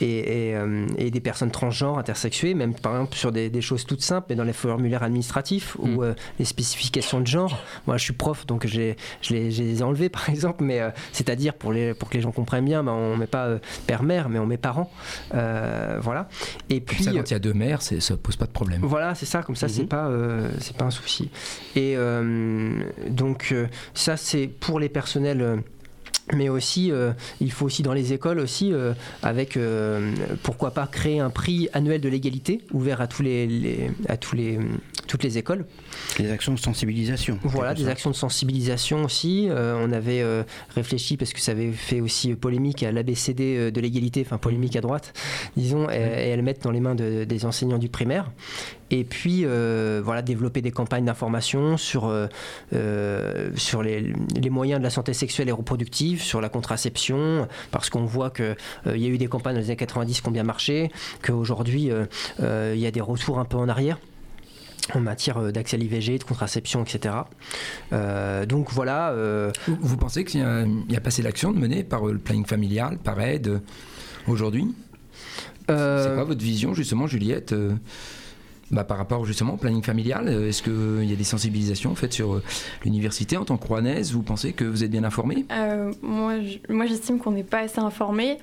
et, 0.00 0.48
et, 0.50 0.56
euh, 0.56 0.86
et 0.98 1.10
des 1.10 1.20
personnes 1.20 1.50
transgenres, 1.50 1.98
intersexuées, 1.98 2.54
même 2.54 2.74
par 2.74 2.92
exemple 2.92 3.16
sur 3.16 3.32
des, 3.32 3.50
des 3.50 3.60
choses 3.60 3.84
toutes 3.86 4.02
simples, 4.02 4.26
mais 4.30 4.36
dans 4.36 4.44
les 4.44 4.52
formulaires 4.52 5.02
administratifs 5.02 5.76
Mm. 5.78 5.96
ou 5.96 6.02
euh, 6.04 6.14
les 6.38 6.44
spécifications 6.44 7.20
de 7.20 7.26
genre. 7.26 7.58
Moi, 7.86 7.96
je 7.96 8.04
suis 8.04 8.12
prof, 8.12 8.46
donc 8.46 8.66
j'ai- 8.66 8.96
je 9.22 9.34
les, 9.34 9.80
ai 9.80 9.82
enlevés 9.82 10.08
par 10.10 10.28
exemple, 10.28 10.64
mais 10.64 10.80
euh, 10.80 10.90
c'est-à-dire 11.12 11.54
pour, 11.54 11.72
les, 11.72 11.94
pour 11.94 12.08
que 12.08 12.14
les 12.14 12.20
gens 12.22 12.32
comprennent 12.32 12.64
bien, 12.64 12.82
ben, 12.82 12.92
on 12.92 13.16
met 13.16 13.26
pas 13.26 13.58
père-mère, 13.86 14.28
mais 14.28 14.38
on 14.38 14.46
met 14.46 14.56
parents. 14.56 14.90
Euh, 15.34 15.98
voilà. 16.00 16.28
Et 16.68 16.80
Comme 16.80 16.94
puis. 16.96 17.04
ça, 17.04 17.12
quand 17.12 17.28
il 17.30 17.32
y 17.32 17.34
a 17.36 17.38
deux 17.38 17.52
mères, 17.54 17.82
ça 17.82 18.16
pose 18.16 18.36
pas 18.36 18.46
de 18.46 18.50
problème. 18.52 18.80
Voilà, 18.82 19.14
c'est 19.14 19.26
ça, 19.26 19.42
comme 19.42 19.56
ça, 19.56 19.68
c'est 19.68 19.82
Mhm. 19.82 19.88
pas, 19.88 20.10
c'est 20.60 20.76
pas 20.76 20.84
un 20.86 20.90
souci. 20.90 21.30
Et 21.76 21.96
donc, 23.08 23.54
ça, 23.94 24.16
c'est 24.16 24.46
pour 24.48 24.80
les 24.80 24.88
personnels. 24.88 25.62
Mais 26.34 26.48
aussi, 26.48 26.90
euh, 26.92 27.12
il 27.40 27.50
faut 27.52 27.66
aussi 27.66 27.82
dans 27.82 27.92
les 27.92 28.12
écoles 28.12 28.38
aussi, 28.38 28.72
euh, 28.72 28.92
avec 29.22 29.56
euh, 29.56 30.12
pourquoi 30.42 30.72
pas 30.72 30.86
créer 30.86 31.20
un 31.20 31.30
prix 31.30 31.68
annuel 31.72 32.00
de 32.00 32.08
l'égalité 32.08 32.60
ouvert 32.72 33.00
à 33.00 33.06
tous 33.06 33.22
les, 33.22 33.46
les- 33.46 33.90
à 34.08 34.16
tous 34.16 34.34
les, 34.36 34.58
toutes 35.06 35.22
les 35.24 35.38
écoles. 35.38 35.66
Des 36.18 36.30
actions 36.30 36.54
de 36.54 36.58
sensibilisation. 36.58 37.38
Voilà, 37.42 37.74
des 37.74 37.88
actions 37.88 38.10
de 38.10 38.16
sensibilisation 38.16 39.04
aussi. 39.04 39.48
On 39.50 39.92
avait 39.92 40.24
réfléchi 40.74 41.16
parce 41.16 41.32
que 41.32 41.40
ça 41.40 41.52
avait 41.52 41.72
fait 41.72 42.00
aussi 42.00 42.34
polémique 42.34 42.82
à 42.82 42.92
l'ABCD 42.92 43.70
de 43.70 43.80
l'égalité, 43.80 44.22
enfin 44.24 44.38
polémique 44.38 44.76
à 44.76 44.80
droite, 44.80 45.12
disons, 45.56 45.88
et, 45.90 45.94
et 45.96 46.28
elles 46.30 46.42
mettent 46.42 46.62
dans 46.62 46.70
les 46.70 46.80
mains 46.80 46.94
de- 46.94 47.24
des 47.24 47.44
enseignants 47.44 47.78
du 47.78 47.88
primaire. 47.88 48.30
Et 48.90 49.04
puis, 49.04 49.42
euh, 49.44 50.00
voilà, 50.04 50.20
développer 50.22 50.62
des 50.62 50.72
campagnes 50.72 51.04
d'information 51.04 51.76
sur, 51.76 52.06
euh, 52.06 52.26
euh, 52.74 53.50
sur 53.56 53.82
les, 53.82 54.12
les 54.34 54.50
moyens 54.50 54.80
de 54.80 54.84
la 54.84 54.90
santé 54.90 55.12
sexuelle 55.12 55.48
et 55.48 55.52
reproductive, 55.52 56.22
sur 56.22 56.40
la 56.40 56.48
contraception, 56.48 57.46
parce 57.70 57.88
qu'on 57.90 58.04
voit 58.04 58.30
qu'il 58.30 58.56
il 58.86 58.98
y 59.00 59.06
a 59.06 59.08
eu 59.08 59.18
des 59.18 59.28
campagnes 59.28 59.54
dans 59.54 59.60
les 59.60 59.66
années 59.66 59.76
90 59.76 60.20
qui 60.20 60.28
ont 60.28 60.32
bien 60.32 60.42
marché, 60.42 60.90
qu'aujourd'hui, 61.22 61.90
il 62.40 62.78
y 62.78 62.86
a 62.86 62.90
des 62.90 63.00
retours 63.00 63.38
un 63.38 63.44
peu 63.44 63.56
en 63.56 63.68
arrière 63.68 63.98
en 64.94 65.00
matière 65.00 65.52
d'accès 65.52 65.76
à 65.76 65.78
l'IVG, 65.78 66.18
de 66.18 66.24
contraception, 66.24 66.82
etc. 66.82 67.14
Euh, 67.92 68.44
donc 68.44 68.72
voilà. 68.72 69.10
euh, 69.10 69.52
Vous, 69.68 69.96
pensez 69.96 70.24
qu'il 70.24 70.40
y, 70.40 70.42
a- 70.96 71.00
pas 71.00 71.08
assez 71.08 71.22
d'actions 71.22 71.52
de 71.52 71.58
mener 71.58 71.84
par 71.84 72.04
le 72.06 72.18
planning 72.18 72.44
familial, 72.46 72.98
par 72.98 73.20
aide, 73.20 73.60
aujourd'hui? 74.26 74.66
Euh, 75.70 76.02
C'est 76.08 76.14
quoi 76.14 76.24
votre 76.24 76.42
vision, 76.42 76.74
justement, 76.74 77.06
Juliette 77.06 77.54
bah, 78.70 78.84
par 78.84 78.98
rapport 78.98 79.24
justement 79.24 79.54
au 79.54 79.56
planning 79.56 79.82
familial, 79.82 80.28
euh, 80.28 80.48
est-ce 80.48 80.62
qu'il 80.62 81.08
y 81.08 81.12
a 81.12 81.16
des 81.16 81.24
sensibilisations 81.24 81.94
faites 81.94 82.12
sur 82.12 82.34
euh, 82.34 82.42
l'université 82.84 83.36
en 83.36 83.44
tant 83.44 83.56
que 83.56 83.66
rouennaise? 83.66 84.12
Vous 84.12 84.22
pensez 84.22 84.52
que 84.52 84.64
vous 84.64 84.84
êtes 84.84 84.90
bien 84.90 85.04
informée? 85.04 85.44
Euh, 85.52 85.92
moi, 86.02 86.40
je- 86.40 86.72
moi, 86.72 86.86
j'estime 86.86 87.18
qu'on 87.18 87.32
n'est 87.32 87.42
pas 87.44 87.60
assez 87.60 87.80
informé 87.80 88.38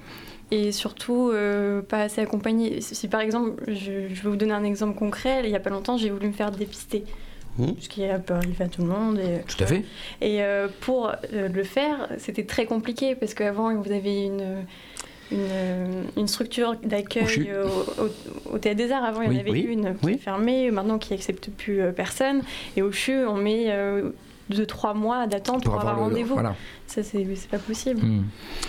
et 0.51 0.71
surtout 0.71 1.29
euh, 1.31 1.81
pas 1.81 2.01
assez 2.03 2.21
accompagné. 2.21 2.81
Si, 2.81 2.95
si, 2.95 3.07
par 3.07 3.21
exemple, 3.21 3.61
je, 3.67 3.73
je 4.13 4.21
vais 4.23 4.29
vous 4.29 4.35
donner 4.35 4.53
un 4.53 4.63
exemple 4.63 4.97
concret, 4.97 5.41
il 5.43 5.49
n'y 5.49 5.55
a 5.55 5.59
pas 5.59 5.69
longtemps, 5.69 5.97
j'ai 5.97 6.09
voulu 6.09 6.27
me 6.27 6.33
faire 6.33 6.51
dépister. 6.51 7.03
Mmh. 7.57 7.71
Ce 7.79 7.89
qui 7.89 8.01
peut 8.25 8.35
arriver 8.35 8.65
à 8.65 8.67
tout 8.67 8.83
le 8.83 8.87
monde. 8.87 9.17
Et, 9.17 9.41
Tout 9.47 9.63
à 9.63 9.65
fait. 9.65 9.83
Et 10.21 10.43
euh, 10.43 10.67
pour 10.81 11.09
euh, 11.33 11.47
le 11.49 11.63
faire, 11.63 12.07
c'était 12.19 12.43
très 12.45 12.65
compliqué 12.67 13.15
parce 13.15 13.33
qu'avant, 13.33 13.73
vous 13.75 13.91
avez 13.91 14.25
une, 14.25 14.63
une, 15.31 15.37
euh, 15.41 16.03
une 16.17 16.27
structure 16.27 16.75
d'accueil 16.83 17.49
euh, 17.49 17.65
au, 17.67 18.03
au- 18.03 18.55
au 18.55 18.57
Théâtre 18.57 18.77
des 18.77 18.91
Arts. 18.91 19.03
Avant, 19.03 19.21
il 19.21 19.27
y 19.27 19.29
Oui, 19.31 19.37
en 19.37 19.39
avait 19.41 19.51
oui, 19.51 19.61
une 19.61 19.93
qui 19.95 20.05
oui. 20.05 20.13
est 20.13 20.17
fermée, 20.17 20.71
maintenant 20.71 20.97
qui 20.97 21.13
n'accepte 21.13 21.49
plus 21.49 21.81
euh, 21.81 21.91
personne. 21.91 22.41
Et 22.75 22.81
au 22.81 22.91
CHU, 22.91 23.25
on 23.25 23.35
met 23.35 23.65
euh, 24.51 24.55
deux, 24.55 24.65
trois 24.65 24.93
mois 24.93 25.27
d'attente 25.27 25.63
pour, 25.63 25.75
avoir, 25.75 25.95
le- 25.95 26.01
rendez-vous. 26.01 26.33
Voilà. 26.33 26.55
Ça, 26.87 27.03
c'est 27.03 27.27
c'est 27.35 27.49
pas 27.49 27.59
possible. 27.59 28.01
Hmm. 28.01 28.23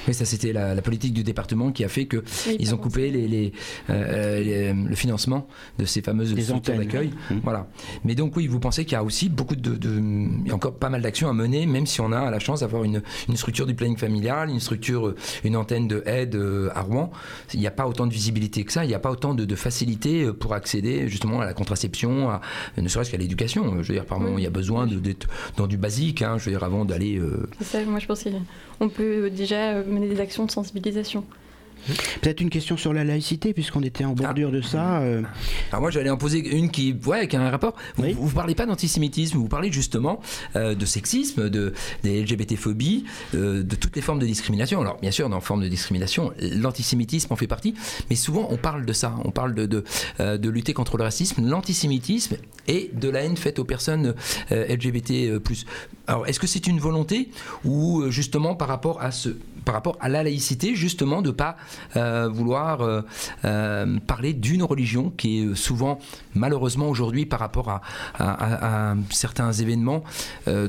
Oui, 0.08 0.14
ça 0.14 0.24
c'était 0.24 0.52
la, 0.52 0.74
la 0.74 0.82
politique 0.82 1.12
du 1.14 1.22
département 1.22 1.70
qui 1.70 1.84
a 1.84 1.88
fait 1.88 2.06
que 2.06 2.16
Oui, 2.48 2.56
ils 2.58 2.74
ont 2.74 2.78
coupé 2.78 3.10
les, 3.10 3.28
les, 3.28 3.52
euh, 3.90 4.40
les- 4.40 4.72
le 4.72 4.94
financement 4.96 5.46
de 5.78 5.84
ces 5.84 6.02
fameuses 6.02 6.34
Les 6.34 6.42
structures 6.42 6.74
antennes. 6.74 6.84
d'accueil. 6.86 7.10
Mmh. 7.30 7.36
Voilà. 7.44 7.68
Mais 8.04 8.14
donc 8.16 8.36
oui, 8.36 8.46
vous 8.48 8.58
pensez 8.58 8.84
qu'il 8.84 8.94
y 8.94 8.96
a 8.96 9.04
aussi 9.04 9.28
beaucoup 9.28 9.54
de, 9.54 9.76
de- 9.76 10.00
il 10.00 10.48
y 10.48 10.50
a 10.50 10.54
encore 10.54 10.74
pas 10.74 10.88
mal 10.88 11.00
d'actions 11.02 11.28
à 11.28 11.32
mener, 11.32 11.66
même 11.66 11.86
si 11.86 12.00
on 12.00 12.10
a 12.12 12.28
la 12.30 12.38
chance 12.40 12.60
d'avoir 12.60 12.82
une, 12.84 13.02
une 13.28 13.36
structure 13.36 13.66
du 13.66 13.74
planning 13.74 13.96
familial, 13.96 14.50
une 14.50 14.60
structure, 14.60 15.08
euh, 15.08 15.16
une 15.44 15.56
antenne 15.56 15.86
de 15.86 16.02
aide 16.06 16.34
euh, 16.34 16.70
à 16.74 16.82
Rouen. 16.82 17.10
Il 17.54 17.60
n'y 17.60 17.66
a 17.68 17.70
pas 17.70 17.86
autant 17.86 18.06
de 18.06 18.12
visibilité 18.12 18.64
que 18.64 18.72
ça, 18.72 18.84
il 18.84 18.88
n'y 18.88 18.94
a 18.94 18.98
pas 18.98 19.10
autant 19.12 19.32
de, 19.34 19.44
de 19.44 19.54
facilité 19.54 20.24
euh, 20.24 20.32
pour 20.32 20.54
accéder 20.54 21.06
justement 21.08 21.40
à 21.40 21.44
la 21.44 21.54
contraception, 21.54 22.30
à, 22.30 22.40
ne 22.76 22.88
serait-ce 22.88 23.10
qu'à 23.12 23.16
l'éducation. 23.16 23.80
Je 23.82 23.88
veux 23.88 23.94
dire, 23.94 24.04
par 24.06 24.18
moment, 24.18 24.38
il 24.38 24.44
y 24.44 24.46
a 24.46 24.50
besoin 24.50 24.86
de- 24.88 24.98
d'être 24.98 25.28
dans 25.56 25.67
du 25.68 25.76
basique. 25.76 26.22
hein, 26.22 26.36
je 26.38 26.46
veux 26.46 26.50
dire, 26.50 26.64
avant 26.64 26.84
d'aller. 26.84 27.18
euh, 27.18 27.48
C'est 27.58 27.64
ça, 27.78 27.84
moi 27.84 27.98
je 28.00 28.06
pense 28.06 28.24
qu'on 28.78 28.88
peut 28.88 29.30
déjà 29.30 29.82
mener 29.84 30.08
des 30.08 30.20
actions 30.20 30.44
de 30.46 30.50
sensibilisation. 30.50 31.24
Peut-être 32.20 32.40
une 32.40 32.50
question 32.50 32.76
sur 32.76 32.92
la 32.92 33.04
laïcité, 33.04 33.52
puisqu'on 33.54 33.82
était 33.82 34.04
en 34.04 34.12
bordure 34.12 34.50
de 34.50 34.60
ça. 34.60 35.00
euh, 35.00 35.22
Alors 35.72 35.80
moi 35.82 35.90
j'allais 35.90 36.10
en 36.10 36.16
poser 36.16 36.38
une 36.56 36.70
qui, 36.70 36.94
ouais, 37.06 37.28
qui 37.28 37.36
a 37.36 37.40
un 37.40 37.50
rapport. 37.50 37.74
Vous, 37.96 38.04
Oui. 38.04 38.16
vous 38.18 38.30
parlez 38.30 38.54
pas 38.54 38.66
d'antisémitisme, 38.66 39.38
vous 39.38 39.48
parlez 39.48 39.72
justement 39.72 40.20
euh, 40.56 40.74
de 40.74 40.84
sexisme, 40.84 41.48
de 41.48 41.72
des 42.02 42.22
LGBT-phobies, 42.22 43.04
euh, 43.34 43.62
de 43.62 43.76
toutes 43.76 43.96
les 43.96 44.02
formes 44.02 44.18
de 44.18 44.26
discrimination. 44.26 44.80
Alors 44.80 44.98
bien 45.00 45.10
sûr, 45.10 45.28
dans 45.28 45.40
forme 45.40 45.62
de 45.62 45.68
discrimination, 45.68 46.32
l'antisémitisme 46.40 47.32
en 47.32 47.36
fait 47.36 47.46
partie, 47.46 47.74
mais 48.10 48.16
souvent 48.16 48.48
on 48.50 48.56
parle 48.56 48.84
de 48.84 48.92
ça, 48.92 49.14
on 49.24 49.30
parle 49.30 49.54
de 49.54 49.66
de, 49.66 49.84
de 50.18 50.48
lutter 50.48 50.72
contre 50.74 50.96
le 50.96 51.04
racisme, 51.04 51.46
l'antisémitisme 51.46 52.36
et 52.66 52.90
de 52.92 53.08
la 53.08 53.22
haine 53.22 53.36
faite 53.36 53.58
aux 53.58 53.64
personnes 53.64 54.14
LGBT+. 54.50 55.30
Alors 56.06 56.26
est-ce 56.26 56.40
que 56.40 56.46
c'est 56.46 56.66
une 56.66 56.78
volonté 56.80 57.30
ou 57.64 58.04
justement 58.10 58.54
par 58.54 58.68
rapport 58.68 59.00
à 59.02 59.10
ce 59.10 59.30
par 59.68 59.74
rapport 59.74 59.98
à 60.00 60.08
la 60.08 60.22
laïcité, 60.22 60.74
justement, 60.74 61.20
de 61.20 61.30
pas 61.30 61.54
euh, 61.94 62.26
vouloir 62.32 62.80
euh, 62.80 63.02
euh, 63.44 63.98
parler 64.06 64.32
d'une 64.32 64.62
religion 64.62 65.12
qui 65.14 65.40
est 65.42 65.54
souvent, 65.54 65.98
malheureusement 66.34 66.88
aujourd'hui, 66.88 67.26
par 67.26 67.38
rapport 67.38 67.68
à, 67.68 67.82
certains 69.10 69.52
événements, 69.52 70.02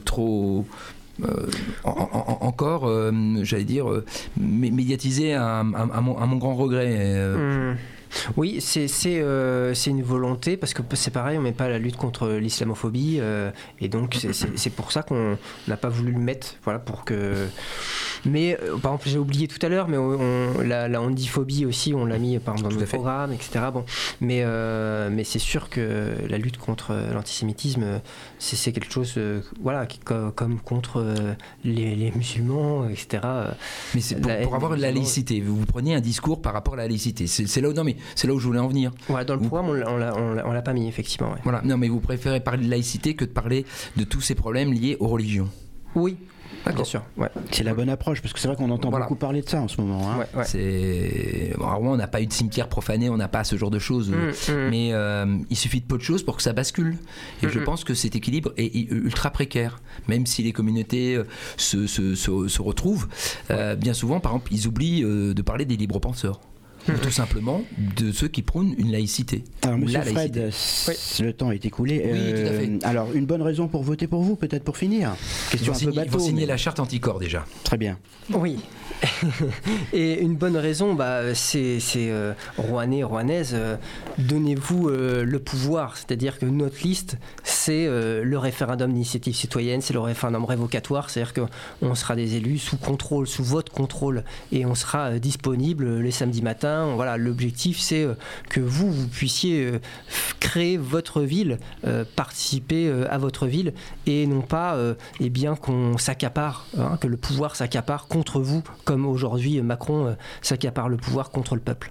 trop. 0.04 0.66
en- 1.86 1.89
en- 1.91 2.10
en- 2.12 2.38
encore, 2.45 2.91
j'allais 3.43 3.64
dire, 3.64 3.89
euh, 3.89 4.06
mé- 4.38 4.74
médiatisé 4.74 5.34
à, 5.34 5.64
mon, 5.64 6.18
grand 6.36 6.56
regret. 6.56 6.95
euh. 6.97 7.74
Oui, 8.38 8.57
c'est 8.60 8.88
c'est, 8.88 9.20
euh, 9.22 9.74
c'est 9.74 9.89
une 9.91 10.03
volonté 10.03 10.57
parce 10.57 10.74
que 10.74 10.82
c'est 10.93 11.12
pareil, 11.12 11.38
on 11.38 11.41
met 11.41 11.51
pas 11.51 11.70
la 11.70 11.78
lutte 11.78 11.95
contre 11.97 12.28
l'islamophobie 12.30 13.18
euh, 13.20 13.51
et 13.80 13.88
donc 13.88 14.18
c'est- 14.20 14.70
pour 14.70 14.91
ça 14.91 15.03
qu'on 15.03 15.38
n'a 15.68 15.78
pas 15.78 15.89
voulu 15.89 16.12
le 16.12 16.20
mettre, 16.20 16.55
voilà 16.64 16.80
pour 16.80 17.05
que. 17.05 17.34
Mais 18.26 18.57
euh, 18.62 18.78
par 18.78 18.91
exemple, 18.93 19.10
j'ai 19.10 19.18
oublié 19.18 19.47
tout 19.47 19.64
à 19.66 19.70
l'heure, 19.70 19.88
mais 19.88 19.97
on, 19.97 20.62
la, 20.62 20.88
la 20.88 21.01
handiphobie 21.01 21.66
aussi, 21.66 21.93
on 21.93 22.05
l'a 22.05 22.18
mis 22.18 22.38
par 22.39 22.55
exemple 22.55 22.76
dans 22.76 22.80
fait. 22.82 22.97
programmes, 22.97 23.34
etc. 23.34 23.60
Bon, 23.74 23.84
mais 24.22 24.43
mais 25.10 25.24
c'est 25.24 25.39
sûr 25.39 25.70
que 25.70 26.14
la 26.28 26.38
lutte 26.38 26.57
contre 26.57 26.93
l'antisémitisme, 27.14 28.01
c'est 28.39 28.72
quelque 28.72 28.91
chose, 28.91 29.16
voilà, 29.62 29.86
qui, 29.86 29.99
comme 29.99 30.60
contre 30.60 31.03
les, 31.64 31.95
les 31.95 32.12
musulmans, 32.12 32.88
etc. 32.89 33.24
Mais 33.95 34.01
c'est 34.01 34.16
pour, 34.20 34.55
avoir 34.55 34.76
la 34.76 34.91
laïcité. 34.91 35.41
Vous, 35.41 35.55
vous 35.57 35.66
preniez 35.66 35.95
un 35.95 36.01
discours 36.01 36.41
par 36.41 36.53
rapport 36.53 36.74
à 36.76 36.78
la 36.78 36.88
laïcité. 36.88 37.28
C'est 37.28 37.47
c'est 37.47 37.62
là 37.62 37.70
où 37.70 37.74
non, 37.74 37.84
mais 37.84 37.95
c'est 38.16 38.28
là 38.28 38.34
où 38.34 38.39
je 38.39 38.45
voulais 38.47 38.60
en 38.60 38.68
venir. 38.68 38.91
Dans 39.10 39.18
le 39.36 39.39
Vous- 39.39 39.47
programme, 39.47 39.70
on 39.70 39.74
l'a- 39.74 40.16
on 40.45 40.52
l'a- 40.52 40.62
pas 40.62 40.74
mis 40.74 40.88
effectivement. 40.88 41.32
ouais. 41.32 41.39
Voilà. 41.43 41.62
Non, 41.64 41.78
mais 41.78 41.88
vous 41.88 42.00
préférez 42.00 42.39
parler 42.41 42.66
de 42.66 42.70
laïcité 42.70 43.16
que 43.16 43.26
de 43.26 43.30
parler 43.32 43.66
de 43.97 44.04
tous 44.04 44.22
ces 44.22 44.36
problèmes 44.36 44.74
liés 44.74 44.97
aux 45.00 45.08
religions. 45.08 45.47
Oui, 45.95 46.18
Bien 46.76 46.84
sûr, 46.84 47.02
ouais. 47.18 47.30
C'est 47.52 47.64
la 47.64 47.74
bonne 47.74 47.89
approche, 47.89 48.22
parce 48.22 48.34
que 48.34 48.39
c'est 48.39 48.47
vrai 48.47 48.58
qu'on 48.58 48.70
entend 48.70 48.89
Voilà. 48.89 49.06
beaucoup 49.06 49.16
parler 49.16 49.41
de 49.41 49.47
ça 49.50 49.60
en 49.62 49.68
ce 49.68 49.80
moment. 49.82 50.08
hein. 50.12 50.18
Ouais, 50.20 50.28
ouais. 50.39 50.43
C'est 50.45 51.54
bon, 51.58 51.66
à 51.66 51.74
Rouen, 51.74 51.93
on 51.93 51.97
n'a 51.97 52.08
pas 52.08 52.22
eu 52.22 52.28
de 52.28 52.34
cimetière 52.34 52.68
profané, 52.68 53.10
on 53.10 53.18
n'a 53.18 53.28
pas 53.30 53.43
ce 53.43 53.56
genre 53.56 53.72
de 53.72 53.80
choses. 53.80 54.10
Mm, 54.10 54.52
mm. 54.52 54.70
Mais 54.70 54.89
euh, 54.93 55.26
il 55.50 55.56
suffit 55.56 55.80
de 55.80 55.86
peu 55.86 55.97
de 55.97 56.04
choses 56.04 56.22
pour 56.22 56.36
que 56.36 56.43
ça 56.43 56.52
bascule. 56.54 56.97
Et 57.41 57.47
Mm, 57.47 57.50
je 57.50 57.60
pense 57.60 57.84
que 57.84 57.93
cet 57.93 58.16
équilibre 58.16 58.52
est 58.58 58.76
ultra 58.91 59.32
précaire. 59.32 59.82
Même 60.08 60.26
si 60.26 60.43
les 60.43 60.52
communautés 60.52 61.16
euh, 61.16 61.24
se, 61.58 61.88
se- 61.88 62.14
se- 62.14 62.47
se 62.47 62.62
retrouvent, 62.62 63.08
euh, 63.52 63.76
bien 63.76 63.93
souvent, 63.93 64.20
par 64.20 64.34
exemple, 64.34 64.54
ils 64.54 64.68
oublient 64.68 65.04
euh, 65.04 65.34
de 65.34 65.41
parler 65.41 65.66
des 65.66 65.78
libres 65.78 66.00
penseurs. 66.00 66.39
Ou 66.88 66.93
tout 66.93 67.11
simplement 67.11 67.61
de 67.97 68.11
ceux 68.11 68.27
qui 68.27 68.41
prônent 68.41 68.73
une 68.77 68.91
laïcité. 68.91 69.43
Alors, 69.63 69.77
monsieur 69.77 69.99
la 69.99 70.05
Fred, 70.05 70.36
laïcité. 70.36 71.23
le 71.23 71.34
temps 71.34 71.51
est 71.51 71.65
écoulé. 71.65 72.01
Euh, 72.05 72.13
Oui, 72.13 72.41
tout 72.41 72.47
à 72.47 72.53
fait. 72.57 72.86
Alors, 72.88 73.13
une 73.13 73.25
bonne 73.25 73.41
raison 73.41 73.67
pour 73.67 73.84
voter 73.84 74.07
pour 74.07 74.21
vous, 74.23 74.36
peut-être 74.36 74.63
pour 74.63 74.77
finir 74.77 75.15
Question 75.51 75.73
un 75.73 75.75
peu 75.75 75.80
signer, 75.80 75.91
ils 75.93 75.99
vont 75.99 76.05
bateau. 76.05 76.19
signer 76.19 76.41
mais- 76.41 76.47
la 76.47 76.57
charte 76.57 76.80
anticorps 76.80 77.19
déjà. 77.19 77.45
Très 77.63 77.77
bien. 77.77 77.97
Oui. 78.34 78.59
Et 79.93 80.19
une 80.21 80.36
bonne 80.36 80.57
raison, 80.57 80.93
bah, 80.93 81.34
c'est 81.36 81.80
euh, 81.97 82.34
Rouennais, 82.57 83.03
Rouennaise, 83.03 83.51
euh, 83.53 83.75
donnez-vous 84.17 84.89
euh, 84.89 85.23
le 85.23 85.39
pouvoir. 85.39 85.95
C'est-à-dire 85.97 86.38
que 86.39 86.45
notre 86.45 86.82
liste, 86.84 87.17
c'est 87.43 87.86
euh, 87.88 88.23
le 88.23 88.38
référendum 88.38 88.91
d'initiative 88.91 89.36
citoyenne, 89.36 89.82
c'est 89.82 89.93
le 89.93 89.99
référendum 89.99 90.45
révocatoire. 90.45 91.09
C'est-à-dire 91.09 91.34
qu'on 91.34 91.95
sera 91.95 92.15
des 92.15 92.36
élus 92.36 92.57
sous 92.59 92.77
contrôle, 92.77 93.27
sous 93.27 93.43
votre 93.43 93.71
contrôle, 93.71 94.23
et 94.51 94.65
on 94.65 94.75
sera 94.75 95.11
euh, 95.11 95.19
disponible 95.19 95.99
les 95.99 96.11
samedis 96.11 96.41
matins. 96.41 96.68
Voilà, 96.95 97.17
l'objectif, 97.17 97.80
c'est 97.80 98.03
euh, 98.03 98.13
que 98.49 98.59
vous, 98.59 98.91
vous 98.91 99.07
puissiez 99.07 99.65
euh, 99.65 99.80
créer 100.39 100.78
votre 100.78 101.22
ville, 101.22 101.57
euh, 101.86 102.03
participer 102.15 102.89
à 103.09 103.17
votre 103.17 103.47
ville, 103.47 103.74
et 104.05 104.26
non 104.28 104.41
pas, 104.41 104.78
eh 105.20 105.30
bien, 105.30 105.55
qu'on 105.55 105.97
s'accapare, 105.97 106.65
hein, 106.78 106.97
que 106.99 107.07
le 107.07 107.17
pouvoir 107.17 107.55
s'accapare 107.55 108.07
contre 108.07 108.39
vous, 108.41 108.63
comme 108.86 109.05
aujourd'hui 109.05 109.61
Macron 109.61 110.15
s'accapare 110.41 110.89
le 110.89 110.97
pouvoir 110.97 111.30
contre 111.32 111.55
le 111.55 111.61
peuple. 111.61 111.89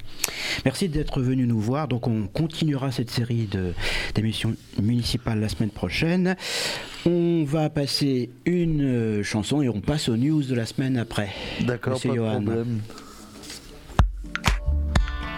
Merci 0.64 0.88
d'être 0.88 1.20
venu 1.20 1.46
nous 1.46 1.60
voir. 1.60 1.88
Donc, 1.88 2.06
on 2.06 2.26
continuera 2.26 2.90
cette 2.92 3.10
série 3.10 3.46
de- 3.46 3.72
d'émissions 4.14 4.54
municipales 4.82 5.40
la 5.40 5.48
semaine 5.48 5.70
prochaine. 5.70 6.36
On 7.06 7.44
va 7.44 7.70
passer 7.70 8.30
une 8.44 9.22
chanson 9.22 9.62
et 9.62 9.68
on 9.68 9.80
passe 9.80 10.08
aux 10.08 10.16
news 10.16 10.42
de 10.42 10.54
la 10.54 10.66
semaine 10.66 10.96
après. 10.96 11.28
D'accord, 11.60 12.00
pas 12.00 12.08
de 12.08 12.14
Johan. 12.14 12.42
problème. 12.42 12.80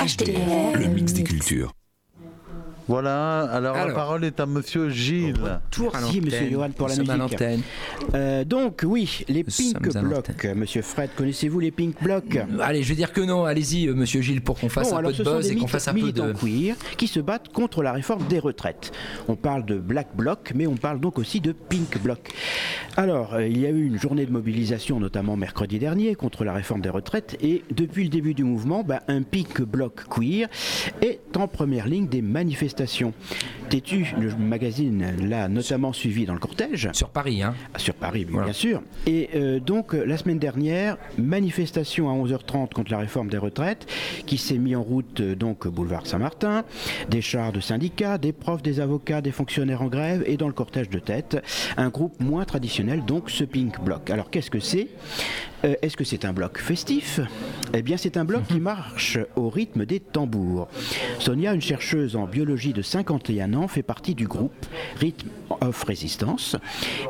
HDR. 0.00 0.78
Le 0.78 0.86
mix 0.88 1.12
des 1.12 1.24
cultures. 1.24 1.72
Voilà, 2.86 3.42
alors, 3.50 3.74
la 3.76 3.82
Alors. 3.82 3.94
parole 3.94 4.24
est 4.24 4.38
à 4.40 4.46
monsieur 4.46 4.90
Gilles. 4.90 5.58
Merci, 5.80 6.20
monsieur 6.20 6.50
Johan, 6.50 6.70
pour 6.70 6.88
la 6.88 6.94
à 6.94 7.16
musique. 7.16 7.38
Euh, 8.14 8.44
donc, 8.44 8.82
oui, 8.84 9.24
les 9.28 9.44
Pink 9.44 9.80
Blocs. 9.98 10.46
Monsieur 10.54 10.82
Fred, 10.82 11.10
connaissez-vous 11.16 11.60
les 11.60 11.70
Pink 11.70 12.02
Blocs 12.02 12.38
Allez, 12.60 12.82
je 12.82 12.88
vais 12.88 12.94
dire 12.94 13.12
que 13.12 13.20
non. 13.20 13.44
Allez-y, 13.44 13.88
euh, 13.88 13.94
monsieur 13.94 14.20
Gilles, 14.20 14.42
pour 14.42 14.58
qu'on 14.58 14.68
fasse 14.68 14.90
Bon, 14.90 14.98
un 14.98 15.02
peu 15.02 15.12
de 15.12 15.22
buzz 15.22 15.50
et 15.50 15.56
qu'on 15.56 15.66
fasse 15.66 15.88
un 15.88 15.94
peu 15.94 16.12
de. 16.12 16.32
queer 16.32 16.76
qui 16.96 17.06
se 17.06 17.20
battent 17.20 17.48
contre 17.48 17.82
la 17.82 17.92
réforme 17.92 18.26
des 18.28 18.38
retraites. 18.38 18.92
On 19.28 19.36
parle 19.36 19.64
de 19.64 19.78
Black 19.78 20.14
Bloc, 20.14 20.52
mais 20.54 20.66
on 20.66 20.76
parle 20.76 21.00
donc 21.00 21.18
aussi 21.18 21.40
de 21.40 21.52
Pink 21.52 22.00
Bloc. 22.02 22.32
Alors, 22.96 23.34
euh, 23.34 23.46
il 23.46 23.58
y 23.58 23.66
a 23.66 23.70
eu 23.70 23.84
une 23.84 23.98
journée 23.98 24.26
de 24.26 24.32
mobilisation, 24.32 25.00
notamment 25.00 25.36
mercredi 25.36 25.78
dernier, 25.78 26.14
contre 26.14 26.44
la 26.44 26.52
réforme 26.52 26.80
des 26.80 26.90
retraites, 26.90 27.36
et 27.42 27.64
depuis 27.70 28.04
le 28.04 28.10
début 28.10 28.34
du 28.34 28.44
mouvement, 28.44 28.84
bah, 28.84 29.02
un 29.08 29.22
Pink 29.22 29.62
Bloc 29.62 30.04
queer 30.08 30.48
est 31.02 31.36
en 31.36 31.48
première 31.48 31.88
ligne 31.88 32.06
des 32.06 32.22
manifestations 32.22 32.54
manifestation. 32.54 33.12
Tétu, 33.68 34.14
le 34.20 34.34
magazine 34.36 35.16
l'a 35.28 35.48
notamment 35.48 35.92
suivi 35.92 36.26
dans 36.26 36.34
le 36.34 36.38
cortège. 36.38 36.90
Sur 36.92 37.08
Paris, 37.08 37.42
hein 37.42 37.54
Sur 37.76 37.94
Paris, 37.94 38.03
bien 38.44 38.52
sûr. 38.52 38.82
Et 39.06 39.30
euh, 39.34 39.60
donc, 39.60 39.94
euh, 39.94 40.04
la 40.04 40.16
semaine 40.16 40.38
dernière, 40.38 40.96
manifestation 41.18 42.10
à 42.10 42.14
11h30 42.14 42.72
contre 42.72 42.90
la 42.90 42.98
réforme 42.98 43.28
des 43.28 43.38
retraites, 43.38 43.86
qui 44.26 44.38
s'est 44.38 44.58
mis 44.58 44.76
en 44.76 44.82
route, 44.82 45.20
euh, 45.20 45.34
donc, 45.34 45.66
boulevard 45.66 46.06
Saint-Martin, 46.06 46.64
des 47.10 47.20
chars 47.20 47.52
de 47.52 47.60
syndicats, 47.60 48.18
des 48.18 48.32
profs, 48.32 48.62
des 48.62 48.80
avocats, 48.80 49.20
des 49.20 49.32
fonctionnaires 49.32 49.82
en 49.82 49.88
grève, 49.88 50.22
et 50.26 50.36
dans 50.36 50.48
le 50.48 50.52
cortège 50.52 50.90
de 50.90 50.98
tête, 50.98 51.42
un 51.76 51.88
groupe 51.88 52.20
moins 52.20 52.44
traditionnel, 52.44 53.04
donc 53.04 53.30
ce 53.30 53.44
Pink 53.44 53.80
Bloc. 53.80 54.10
Alors, 54.10 54.30
qu'est-ce 54.30 54.50
que 54.50 54.60
c'est? 54.60 54.88
Euh, 55.64 55.74
Est-ce 55.82 55.96
que 55.96 56.04
c'est 56.04 56.24
un 56.24 56.32
bloc 56.32 56.58
festif? 56.58 57.20
Eh 57.76 57.82
bien, 57.82 57.96
c'est 57.96 58.16
un 58.16 58.24
bloc 58.24 58.44
qui 58.46 58.60
marche 58.60 59.18
au 59.36 59.48
rythme 59.48 59.86
des 59.86 59.98
tambours. 59.98 60.68
Sonia, 61.18 61.54
une 61.54 61.60
chercheuse 61.60 62.16
en 62.16 62.26
biologie 62.26 62.72
de 62.72 62.82
51 62.82 63.54
ans, 63.54 63.66
fait 63.66 63.82
partie 63.82 64.14
du 64.14 64.28
groupe 64.28 64.52
Rhythm 65.00 65.28
of 65.60 65.82
Resistance. 65.82 66.56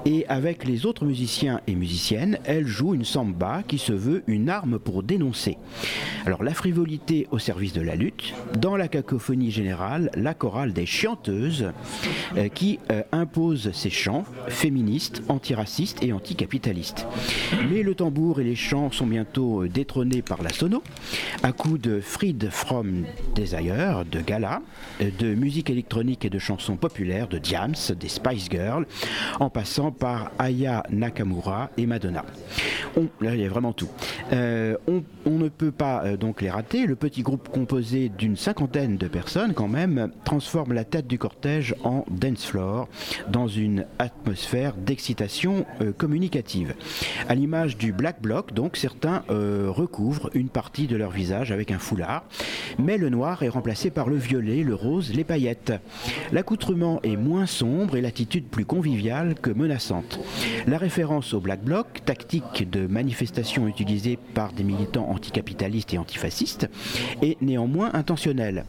Et 0.07 0.27
avec 0.29 0.65
les 0.65 0.87
autres 0.87 1.05
musiciens 1.05 1.61
et 1.67 1.75
musiciennes, 1.75 2.39
elle 2.45 2.67
joue 2.67 2.95
une 2.95 3.05
samba 3.05 3.63
qui 3.67 3.79
se 3.79 3.93
veut 3.93 4.23
une 4.27 4.49
arme 4.49 4.79
pour 4.79 5.03
dénoncer. 5.03 5.59
Alors, 6.25 6.43
la 6.43 6.55
frivolité 6.55 7.27
au 7.31 7.39
service 7.39 7.73
de 7.73 7.83
la 7.83 7.97
lutte, 7.97 8.35
dans 8.59 8.77
la 8.77 8.89
cacophonie 8.89 9.51
générale, 9.51 10.11
la 10.15 10.35
chorale 10.35 10.73
des 10.73 10.87
chanteuses 10.87 11.73
euh, 12.37 12.49
qui 12.49 12.79
euh, 12.91 13.03
impose 13.13 13.73
ses 13.73 13.91
chants 13.91 14.25
féministes, 14.49 15.23
antiracistes 15.29 16.03
et 16.03 16.13
anticapitalistes. 16.13 17.07
Mais 17.71 17.83
le 17.83 17.95
tambour 17.95 18.41
et 18.41 18.44
les 18.45 18.55
chants 18.55 18.93
sont 18.93 19.07
bientôt 19.07 19.63
euh, 19.63 19.69
détrônés 19.69 20.23
par 20.23 20.43
la 20.43 20.51
sono, 20.51 20.83
à 21.43 21.53
coup 21.53 21.79
de 21.79 22.01
Fried 22.01 22.49
from 22.51 23.05
Desire, 23.35 24.05
de 24.05 24.21
gala, 24.21 24.61
euh, 25.01 25.11
de 25.19 25.35
musique 25.35 25.71
électronique 25.71 26.25
et 26.25 26.31
de 26.31 26.39
chansons 26.39 26.77
populaires, 26.77 27.27
de 27.27 27.39
Diams, 27.39 27.75
des 27.99 28.09
Spice 28.09 28.49
Girls, 28.51 28.87
en 29.41 29.51
passant 29.51 29.91
par 29.91 30.31
Aya 30.39 30.83
Nakamura 30.91 31.71
et 31.79 31.87
Madonna. 31.87 32.25
On, 32.97 33.09
là, 33.21 33.35
il 33.35 33.41
y 33.41 33.47
a 33.47 33.49
vraiment 33.49 33.73
tout. 33.73 33.89
Euh, 34.33 34.77
on, 34.87 35.03
on 35.25 35.39
ne 35.39 35.49
peut 35.49 35.73
pas 35.73 36.17
donc 36.17 36.43
les 36.43 36.51
rater. 36.51 36.87
Le 36.87 36.97
petit 36.97 37.23
groupe 37.23 37.49
composé 37.49 38.11
d'une 38.11 38.37
cinquantaine 38.37 38.99
de 38.99 39.09
personnes, 39.09 39.55
quand 39.55 39.69
même, 39.69 40.11
transforme 40.25 40.75
la 40.75 40.85
tête 40.85 41.07
du 41.07 41.19
cortège 41.19 41.75
en 41.83 42.05
dance 42.11 42.45
floor, 42.45 42.89
dans 43.29 43.49
une 43.49 43.87
atmosphère 43.99 44.75
d'excitation 44.75 45.65
communicative. 45.97 46.75
À 47.29 47.35
l'image 47.35 47.79
du 47.79 47.93
Black 47.93 48.21
Bloc, 48.21 48.34
donc 48.43 48.77
certains 48.77 49.23
euh, 49.31 49.67
recouvrent 49.69 50.31
une 50.35 50.49
partie 50.49 50.87
de 50.87 50.97
leur 50.97 51.11
visage 51.11 51.53
avec 51.53 51.71
un 51.71 51.79
foulard, 51.79 52.25
mais 52.79 52.99
le 52.99 53.09
noir 53.09 53.43
est 53.43 53.49
remplacé 53.49 53.91
par 53.91 54.09
le 54.09 54.17
violet, 54.17 54.63
le 54.63 54.75
rose, 54.75 55.13
les 55.15 55.25
paillettes. 55.25 55.73
L'accoutrement 56.33 57.01
est 57.03 57.17
moins 57.17 57.47
sombre 57.47 57.97
et 57.97 58.01
l'attitude 58.01 58.47
plus 58.47 58.65
conviviale 58.65 59.35
que 59.41 59.51
menaçante. 59.51 60.19
La 60.67 60.79
référence 60.79 61.35
au 61.35 61.41
Black 61.41 61.63
Bloc, 61.63 61.87
tactique 62.05 62.69
de 62.69 62.87
manifestation 62.87 63.69
utilisée 63.69 64.19
par 64.35 64.53
des 64.53 64.65
militants 64.65 65.09
anticapitalistes 65.11 65.95
et 65.95 65.99
antifascistes, 65.99 66.69
est 67.23 67.41
néanmoins 67.41 67.91
intentionnelle. 67.95 68.65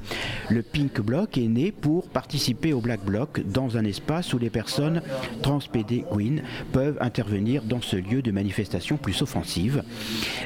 Le 0.50 0.62
Pink 0.62 1.02
Bloc 1.02 1.38
est 1.38 1.48
né 1.48 1.72
pour 1.72 2.10
participer 2.10 2.74
au 2.74 2.82
Black 2.82 3.04
Bloc 3.04 3.42
dans 3.46 3.78
un 3.78 3.86
espace 3.86 4.34
où 4.34 4.38
les 4.38 4.50
personnes 4.50 5.02
transpédéguines 5.42 6.44
peuvent 6.72 6.98
intervenir 7.02 7.64
dans 7.64 7.82
ce 7.82 7.96
lieu 7.96 8.22
de 8.22 8.32
manifestation 8.32 8.98
plus 8.98 9.14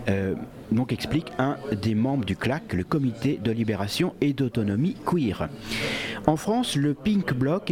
Euh, 0.08 0.36
donc 0.72 0.94
explique 0.94 1.32
un 1.38 1.58
des 1.82 1.96
membres 1.96 2.26
du 2.26 2.36
CLAC, 2.36 2.74
le 2.74 2.84
Comité 2.84 3.40
de 3.44 3.52
libération 3.52 4.14
et 4.22 4.34
d'autonomie 4.34 4.96
queer. 5.06 5.50
En 6.28 6.38
France, 6.38 6.76
le 6.76 6.94
Pink 6.94 7.34
Bloc 7.34 7.72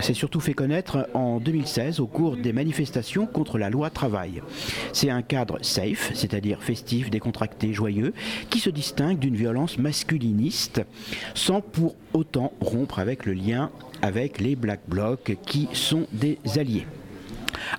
s'est 0.00 0.14
surtout 0.14 0.40
fait 0.40 0.54
connaître 0.54 1.08
en 1.14 1.40
2016 1.40 2.00
au 2.00 2.06
cours 2.06 2.36
des 2.36 2.52
manifestations 2.52 3.26
contre 3.26 3.58
la 3.58 3.68
loi 3.68 3.90
travail. 3.90 4.42
C'est 4.92 5.10
un 5.10 5.22
cadre 5.22 5.58
safe, 5.62 6.10
c'est-à-dire 6.14 6.62
festif, 6.62 7.10
décontracté, 7.10 7.74
joyeux, 7.74 8.14
qui 8.48 8.60
se 8.60 8.70
distingue 8.70 9.18
d'une 9.18 9.36
violence 9.36 9.78
masculiniste 9.78 10.82
sans 11.34 11.60
pour 11.60 11.96
autant 12.14 12.52
rompre 12.60 12.98
avec 12.98 13.26
le 13.26 13.34
lien 13.34 13.70
avec 14.02 14.40
les 14.40 14.56
Black 14.56 14.80
Blocs 14.88 15.36
qui 15.46 15.68
sont 15.72 16.06
des 16.12 16.38
alliés. 16.56 16.86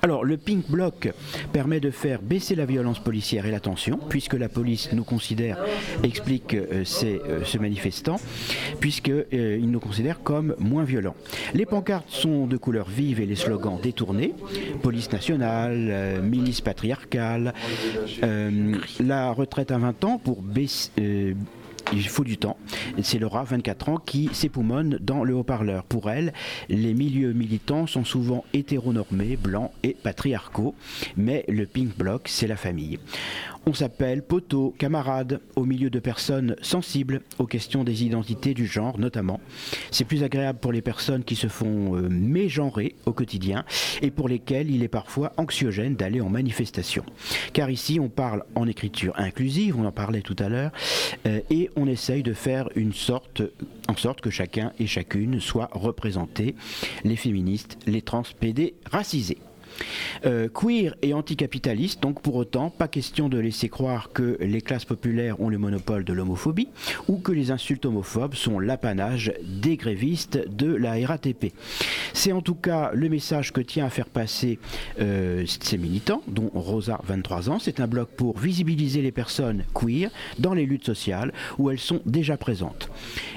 Alors, 0.02 0.24
le 0.24 0.36
Pink 0.36 0.70
Bloc 0.70 1.12
permet 1.52 1.80
de 1.80 1.90
faire 1.90 2.22
baisser 2.22 2.54
la 2.54 2.66
violence 2.66 2.98
policière 2.98 3.46
et 3.46 3.50
la 3.50 3.60
tension, 3.60 3.98
puisque 4.08 4.34
la 4.34 4.48
police 4.48 4.92
nous 4.92 5.04
considère, 5.04 5.58
explique 6.02 6.54
euh, 6.54 6.84
euh, 7.02 7.40
ce 7.44 7.58
manifestant, 7.58 8.20
puisqu'il 8.80 9.70
nous 9.70 9.80
considère 9.80 10.22
comme 10.22 10.54
moins 10.58 10.84
violents. 10.84 11.14
Les 11.54 11.66
pancartes 11.66 12.10
sont 12.10 12.46
de 12.46 12.56
couleur 12.56 12.88
vive 12.88 13.20
et 13.20 13.26
les 13.26 13.36
slogans 13.36 13.78
détournés. 13.82 14.34
Police 14.82 15.10
nationale, 15.12 15.88
euh, 15.90 16.22
milice 16.22 16.60
patriarcale, 16.60 17.54
euh, 18.22 18.74
la 19.00 19.32
retraite 19.32 19.70
à 19.70 19.78
20 19.78 20.04
ans 20.04 20.18
pour 20.18 20.42
baisser... 20.42 21.34
il 21.92 22.08
faut 22.08 22.24
du 22.24 22.36
temps. 22.36 22.56
C'est 23.02 23.18
Laura, 23.18 23.44
24 23.44 23.88
ans, 23.88 23.98
qui 23.98 24.28
s'époumonne 24.32 24.98
dans 25.00 25.24
le 25.24 25.34
haut-parleur. 25.34 25.84
Pour 25.84 26.10
elle, 26.10 26.32
les 26.68 26.94
milieux 26.94 27.32
militants 27.32 27.86
sont 27.86 28.04
souvent 28.04 28.44
hétéronormés, 28.52 29.36
blancs 29.36 29.70
et 29.82 29.94
patriarcaux, 29.94 30.74
mais 31.16 31.44
le 31.48 31.66
Pink 31.66 31.96
Bloc, 31.96 32.22
c'est 32.26 32.46
la 32.46 32.56
famille. 32.56 32.98
On 33.68 33.74
s'appelle 33.74 34.22
poteau, 34.22 34.74
camarade, 34.78 35.40
au 35.54 35.66
milieu 35.66 35.90
de 35.90 35.98
personnes 35.98 36.56
sensibles 36.62 37.20
aux 37.38 37.44
questions 37.44 37.84
des 37.84 38.02
identités 38.02 38.54
du 38.54 38.64
genre 38.64 38.98
notamment. 38.98 39.40
C'est 39.90 40.06
plus 40.06 40.22
agréable 40.22 40.58
pour 40.58 40.72
les 40.72 40.80
personnes 40.80 41.22
qui 41.22 41.36
se 41.36 41.48
font 41.48 41.94
euh, 41.94 42.08
mégenrer 42.08 42.94
au 43.04 43.12
quotidien 43.12 43.66
et 44.00 44.10
pour 44.10 44.26
lesquelles 44.26 44.70
il 44.70 44.82
est 44.82 44.88
parfois 44.88 45.34
anxiogène 45.36 45.96
d'aller 45.96 46.22
en 46.22 46.30
manifestation. 46.30 47.04
Car 47.52 47.68
ici, 47.68 48.00
on 48.00 48.08
parle 48.08 48.42
en 48.54 48.66
écriture 48.66 49.12
inclusive, 49.18 49.78
on 49.78 49.84
en 49.84 49.92
parlait 49.92 50.22
tout 50.22 50.36
à 50.38 50.48
l'heure, 50.48 50.72
euh, 51.26 51.40
et 51.50 51.68
on 51.76 51.86
essaye 51.86 52.22
de 52.22 52.32
faire 52.32 52.70
une 52.74 52.94
sorte, 52.94 53.42
en 53.86 53.96
sorte 53.96 54.22
que 54.22 54.30
chacun 54.30 54.72
et 54.78 54.86
chacune 54.86 55.40
soit 55.40 55.68
représenté, 55.72 56.54
les 57.04 57.16
féministes, 57.16 57.76
les 57.86 58.00
transpédés, 58.00 58.76
racisés. 58.90 59.36
Euh, 60.26 60.48
queer 60.48 60.94
et 61.02 61.14
anticapitaliste, 61.14 62.02
donc 62.02 62.22
pour 62.22 62.36
autant, 62.36 62.70
pas 62.70 62.88
question 62.88 63.28
de 63.28 63.38
laisser 63.38 63.68
croire 63.68 64.10
que 64.12 64.36
les 64.40 64.60
classes 64.60 64.84
populaires 64.84 65.40
ont 65.40 65.48
le 65.48 65.58
monopole 65.58 66.04
de 66.04 66.12
l'homophobie 66.12 66.68
ou 67.08 67.18
que 67.18 67.32
les 67.32 67.50
insultes 67.50 67.86
homophobes 67.86 68.34
sont 68.34 68.58
l'apanage 68.58 69.32
des 69.42 69.76
grévistes 69.76 70.38
de 70.48 70.74
la 70.74 70.94
RATP. 71.06 71.52
C'est 72.12 72.32
en 72.32 72.40
tout 72.40 72.54
cas 72.54 72.90
le 72.94 73.08
message 73.08 73.52
que 73.52 73.60
tient 73.60 73.86
à 73.86 73.90
faire 73.90 74.08
passer 74.08 74.58
euh, 75.00 75.44
ces 75.46 75.78
militants, 75.78 76.22
dont 76.26 76.50
Rosa, 76.54 77.00
23 77.04 77.50
ans. 77.50 77.58
C'est 77.58 77.80
un 77.80 77.86
bloc 77.86 78.08
pour 78.16 78.38
visibiliser 78.38 79.02
les 79.02 79.12
personnes 79.12 79.64
queer 79.74 80.10
dans 80.38 80.54
les 80.54 80.66
luttes 80.66 80.86
sociales 80.86 81.32
où 81.58 81.70
elles 81.70 81.78
sont 81.78 82.00
déjà 82.06 82.36
présentes. 82.36 82.90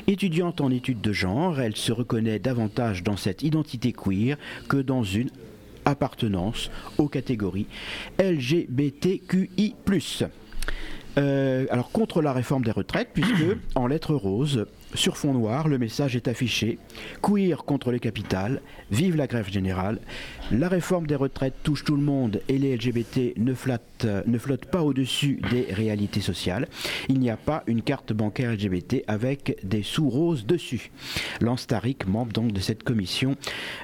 Étudiante 0.08 0.62
en 0.62 0.72
études 0.72 1.02
de 1.02 1.14
genre, 1.14 1.60
elle 1.60 1.76
se 1.76 1.92
reconnaît 1.92 2.40
davantage 2.40 3.04
dans 3.04 3.18
cette 3.18 3.44
identité 3.44 3.94
queer 3.94 4.38
que 4.68 4.78
dans 4.78 5.04
une 5.04 5.30
appartenance 5.86 6.72
aux 6.98 7.08
catégories 7.08 7.68
LGBTQI+. 8.20 9.76
Euh, 11.18 11.66
alors 11.70 11.92
contre 11.92 12.22
la 12.22 12.34
réforme 12.34 12.64
des 12.64 12.72
retraites, 12.72 13.10
puisque 13.14 13.58
en 13.76 13.88
lettres 13.88 14.16
roses, 14.16 14.66
sur 14.94 15.18
fond 15.18 15.34
noir, 15.34 15.68
le 15.68 15.78
message 15.78 16.16
est 16.16 16.28
affiché 16.28 16.78
queer 17.22 17.64
contre 17.64 17.92
les 17.92 18.00
capitales, 18.00 18.62
vive 18.92 19.16
la 19.16 19.28
grève 19.28 19.50
générale. 19.50 20.00
La 20.52 20.68
réforme 20.68 21.08
des 21.08 21.16
retraites 21.16 21.56
touche 21.64 21.84
tout 21.84 21.96
le 21.96 22.02
monde 22.02 22.42
et 22.50 22.58
les 22.58 22.76
LGBT 22.76 23.38
ne, 23.38 23.54
flottent 23.54 24.66
pas 24.66 24.84
au-dessus 24.84 25.40
des 25.50 25.68
réalités 25.72 26.20
sociales. 26.20 26.68
Il 27.08 27.20
n'y 27.20 27.30
a 27.30 27.38
pas 27.38 27.64
une 27.68 27.82
carte 27.82 28.12
bancaire 28.12 28.52
LGBT 28.52 29.04
avec 29.08 29.58
des 29.64 29.84
sous 29.84 30.10
roses 30.10 30.46
dessus. 30.46 30.92
Lance 31.40 31.68
Tariq, 31.68 32.06
membre 32.08 32.34
donc 32.34 32.52
de 32.52 32.60
cette 32.60 32.84
commission 32.84 33.36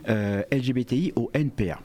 euh, 0.10 0.44
LGBTI 0.52 1.14
au 1.16 1.32
NPA. 1.34 1.80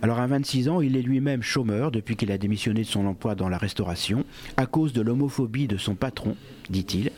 Alors 0.00 0.18
à 0.18 0.26
26 0.26 0.68
ans, 0.68 0.80
il 0.80 0.96
est 0.96 1.02
lui-même 1.02 1.42
chômeur 1.42 1.90
depuis 1.90 2.16
qu'il 2.16 2.32
a 2.32 2.38
démissionné 2.38 2.82
de 2.82 2.86
son 2.86 3.06
emploi 3.06 3.34
dans 3.34 3.48
la 3.48 3.58
restauration 3.58 4.24
à 4.56 4.66
cause 4.66 4.92
de 4.92 5.02
l'homophobie 5.02 5.66
de 5.66 5.76
son 5.76 5.94
patron, 5.94 6.36
dit-il. 6.70 7.10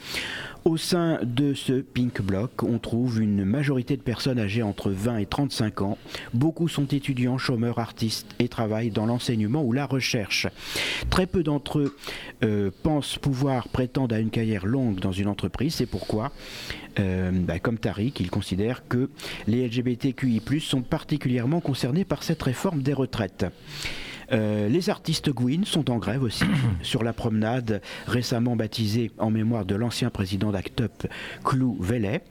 Au 0.64 0.78
sein 0.78 1.18
de 1.22 1.52
ce 1.52 1.74
Pink 1.74 2.22
Bloc, 2.22 2.62
on 2.62 2.78
trouve 2.78 3.20
une 3.20 3.44
majorité 3.44 3.98
de 3.98 4.02
personnes 4.02 4.38
âgées 4.38 4.62
entre 4.62 4.90
20 4.90 5.18
et 5.18 5.26
35 5.26 5.82
ans. 5.82 5.98
Beaucoup 6.32 6.68
sont 6.68 6.86
étudiants, 6.86 7.36
chômeurs, 7.36 7.78
artistes 7.78 8.28
et 8.38 8.48
travaillent 8.48 8.90
dans 8.90 9.04
l'enseignement 9.04 9.62
ou 9.62 9.72
la 9.72 9.84
recherche. 9.84 10.46
Très 11.10 11.26
peu 11.26 11.42
d'entre 11.42 11.80
eux 11.80 11.96
euh, 12.44 12.70
pensent 12.82 13.18
pouvoir 13.18 13.68
prétendre 13.68 14.14
à 14.14 14.20
une 14.20 14.30
carrière 14.30 14.64
longue 14.64 15.00
dans 15.00 15.12
une 15.12 15.28
entreprise. 15.28 15.74
C'est 15.74 15.86
pourquoi, 15.86 16.32
euh, 16.98 17.30
bah, 17.30 17.58
comme 17.58 17.76
Tariq, 17.76 18.22
il 18.22 18.30
considère 18.30 18.88
que 18.88 19.10
les 19.46 19.66
LGBTQI+, 19.68 20.40
sont 20.60 20.80
particulièrement 20.80 21.60
concernés 21.60 22.06
par 22.06 22.22
cette 22.22 22.42
réforme 22.42 22.80
des 22.80 22.94
retraites. 22.94 23.44
Euh, 24.32 24.68
les 24.68 24.90
artistes 24.90 25.30
Gwyn 25.30 25.64
sont 25.64 25.90
en 25.90 25.98
grève 25.98 26.22
aussi 26.22 26.44
sur 26.82 27.02
la 27.02 27.12
promenade 27.12 27.80
récemment 28.06 28.56
baptisée 28.56 29.10
en 29.18 29.30
mémoire 29.30 29.64
de 29.64 29.74
l'ancien 29.74 30.10
président 30.10 30.50
d'Act 30.50 30.80
Up, 30.82 31.06
Clou 31.44 31.76
Vellet. 31.80 32.22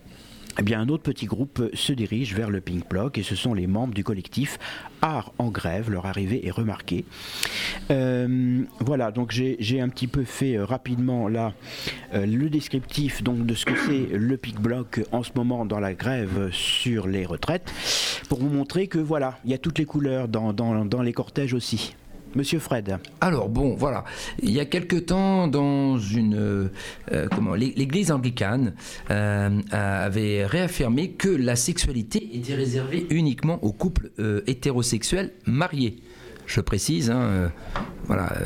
Eh 0.59 0.61
bien, 0.61 0.79
un 0.79 0.89
autre 0.89 1.03
petit 1.03 1.25
groupe 1.25 1.69
se 1.73 1.93
dirige 1.93 2.35
vers 2.35 2.51
le 2.51 2.61
Pink 2.61 2.87
Block 2.87 3.17
et 3.17 3.23
ce 3.23 3.35
sont 3.35 3.55
les 3.55 3.65
membres 3.65 3.93
du 3.93 4.03
collectif 4.03 4.59
Art 5.01 5.33
en 5.39 5.49
grève. 5.49 5.89
Leur 5.89 6.05
arrivée 6.05 6.45
est 6.45 6.51
remarquée. 6.51 7.05
Euh, 7.89 8.63
voilà, 8.79 9.11
donc 9.11 9.31
j'ai 9.31 9.81
un 9.81 9.89
petit 9.89 10.07
peu 10.07 10.23
fait 10.23 10.55
euh, 10.55 10.65
rapidement 10.65 11.27
là 11.27 11.53
euh, 12.13 12.25
le 12.25 12.49
descriptif 12.49 13.23
donc, 13.23 13.45
de 13.45 13.55
ce 13.55 13.65
que 13.65 13.73
c'est 13.75 14.15
le 14.15 14.37
Pink 14.37 14.59
Block 14.61 15.01
en 15.11 15.23
ce 15.23 15.31
moment 15.35 15.65
dans 15.65 15.79
la 15.79 15.95
grève 15.95 16.49
sur 16.51 17.07
les 17.07 17.25
retraites 17.25 17.73
pour 18.29 18.39
vous 18.39 18.49
montrer 18.49 18.87
que 18.87 18.99
voilà, 18.99 19.39
il 19.45 19.51
y 19.51 19.53
a 19.55 19.57
toutes 19.57 19.79
les 19.79 19.85
couleurs 19.85 20.27
dans 20.27 21.01
les 21.03 21.13
cortèges 21.13 21.53
aussi. 21.53 21.95
Monsieur 22.35 22.59
Fred. 22.59 22.97
Alors 23.21 23.49
bon, 23.49 23.75
voilà. 23.75 24.03
Il 24.41 24.51
y 24.51 24.59
a 24.59 24.65
quelque 24.65 24.95
temps, 24.95 25.47
dans 25.47 25.97
une 25.99 26.35
euh, 26.35 26.67
euh, 27.11 27.27
comment, 27.33 27.53
l'é- 27.55 27.73
l'Église 27.75 28.11
anglicane 28.11 28.73
euh, 29.11 29.61
avait 29.71 30.45
réaffirmé 30.45 31.11
que 31.11 31.29
la 31.29 31.55
sexualité 31.55 32.29
était 32.35 32.55
réservée 32.55 33.05
uniquement 33.09 33.59
aux 33.63 33.71
couples 33.73 34.11
hétérosexuels 34.47 35.31
mariés. 35.45 35.97
Je 36.53 36.61
précise, 36.61 37.09
hein, 37.09 37.19
euh, 37.19 37.47
voilà, 38.05 38.31
euh, 38.33 38.45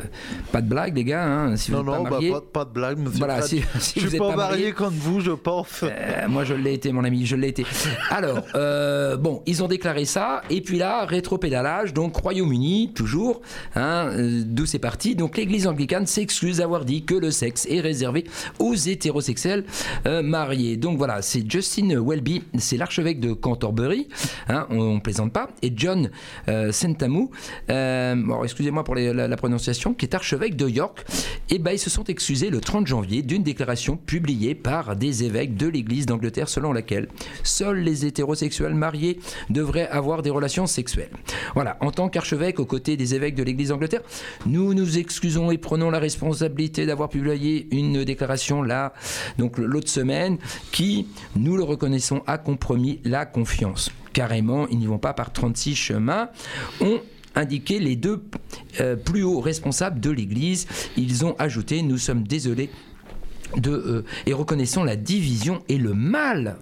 pas 0.53 0.61
de 0.61 0.69
blague 0.69 0.95
les 0.95 1.03
gars. 1.03 1.25
hein, 1.25 1.57
si 1.57 1.71
vous 1.71 1.77
Non, 1.77 1.83
n'êtes 1.83 1.97
non, 1.97 2.03
pas 2.05 2.09
bah, 2.09 2.15
marié, 2.15 2.31
pas, 2.31 2.41
pas 2.53 2.63
de 2.65 2.69
blague, 2.69 2.99
monsieur. 2.99 3.17
Voilà, 3.19 3.41
si- 3.41 3.61
si 3.79 3.99
je 3.99 4.05
vous 4.05 4.07
suis 4.11 4.15
êtes 4.15 4.21
pas 4.23 4.29
pas 4.29 4.35
marié- 4.37 4.71
comme 4.71 4.93
vous, 4.93 5.19
je 5.19 5.31
pense. 5.31 5.83
Euh, 5.83 5.89
moi, 6.29 6.45
je 6.45 6.53
l'ai 6.53 6.73
été, 6.75 6.93
mon 6.93 7.03
ami, 7.03 7.25
je 7.25 7.35
l'ai 7.35 7.49
été. 7.49 7.65
Alors, 8.09 8.43
euh, 8.55 9.17
bon, 9.17 9.41
ils 9.45 9.61
ont 9.61 9.67
déclaré 9.67 10.05
ça, 10.05 10.41
et 10.49 10.61
puis 10.61 10.77
là, 10.77 11.03
rétropédalage, 11.05 11.93
donc 11.93 12.15
Royaume-Uni, 12.15 12.93
toujours, 12.95 13.41
hein, 13.75 14.09
euh, 14.13 14.41
d'où 14.45 14.65
c'est 14.65 14.79
parti. 14.79 15.13
Donc, 15.15 15.35
l'Église 15.35 15.67
anglicane 15.67 16.05
s'excuse 16.05 16.57
d'avoir 16.59 16.85
dit 16.85 17.03
que 17.03 17.15
le 17.15 17.29
sexe 17.31 17.67
est 17.69 17.81
réservé 17.81 18.23
aux 18.59 18.73
hétérosexuels 18.73 19.65
mariés. 20.05 20.77
Donc 20.77 20.97
voilà, 20.97 21.21
c'est 21.21 21.43
Justin 21.51 21.89
Welby, 22.01 22.43
c'est 22.57 22.77
l'archevêque 22.77 23.19
de 23.19 23.33
Canterbury, 23.33 24.07
hein, 24.47 24.65
on, 24.69 24.79
on 24.79 24.99
plaisante 25.01 25.33
pas, 25.33 25.49
et 25.61 25.73
John 25.75 26.09
Sentamu, 26.71 27.29
euh, 27.97 28.43
excusez-moi 28.43 28.83
pour 28.83 28.95
la, 28.95 29.37
prononciation, 29.37 29.93
qui 29.93 30.05
est 30.05 30.15
archevêque 30.15 30.55
de 30.55 30.67
York. 30.67 31.05
Et 31.49 31.59
ben, 31.59 31.71
ils 31.71 31.79
se 31.79 31.89
sont 31.89 32.03
excusés 32.05 32.49
le 32.49 32.59
30 32.59 32.87
janvier 32.87 33.21
d'une 33.21 33.43
déclaration 33.43 33.97
publiée 33.97 34.55
par 34.55 34.95
des 34.95 35.23
évêques 35.23 35.55
de 35.55 35.67
l'Église 35.67 36.05
d'Angleterre 36.05 36.49
selon 36.49 36.73
laquelle 36.73 37.07
seuls 37.43 37.79
les 37.79 38.05
hétérosexuels 38.05 38.73
mariés 38.73 39.19
devraient 39.49 39.87
avoir 39.87 40.21
des 40.21 40.29
relations 40.29 40.67
sexuelles. 40.67 41.11
Voilà, 41.53 41.77
en 41.81 41.91
tant 41.91 42.09
qu'archevêque 42.09 42.59
aux 42.59 42.65
côtés 42.65 42.97
des 42.97 43.15
évêques 43.15 43.35
de 43.35 43.43
l'Église 43.43 43.69
d'Angleterre, 43.69 44.01
nous 44.45 44.73
nous 44.73 44.97
excusons 44.97 45.51
et 45.51 45.57
prenons 45.57 45.89
la 45.89 45.99
responsabilité 45.99 46.85
d'avoir 46.85 47.09
publié 47.09 47.67
une 47.71 48.03
déclaration 48.03 48.61
là, 48.61 48.93
donc 49.37 49.57
l'autre 49.57 49.89
semaine, 49.89 50.37
qui, 50.71 51.07
nous 51.35 51.57
le 51.57 51.63
reconnaissons, 51.63 52.21
a 52.27 52.37
compromis 52.37 52.99
la 53.03 53.25
confiance. 53.25 53.91
Carrément, 54.13 54.67
ils 54.69 54.79
n'y 54.79 54.87
vont 54.87 54.97
pas 54.97 55.13
par 55.13 55.31
36 55.31 55.75
chemins. 55.75 56.29
Indiqué 57.37 57.79
les 57.79 57.95
deux 57.95 58.23
euh, 58.81 58.95
plus 58.95 59.23
hauts 59.23 59.39
responsables 59.39 59.99
de 59.99 60.09
l'Église. 60.09 60.67
Ils 60.97 61.25
ont 61.25 61.35
ajouté 61.37 61.81
Nous 61.81 61.97
sommes 61.97 62.23
désolés 62.27 62.69
euh, 63.65 64.03
et 64.25 64.33
reconnaissons 64.33 64.83
la 64.83 64.95
division 64.95 65.63
et 65.69 65.77
le 65.77 65.93
mal 65.93 66.57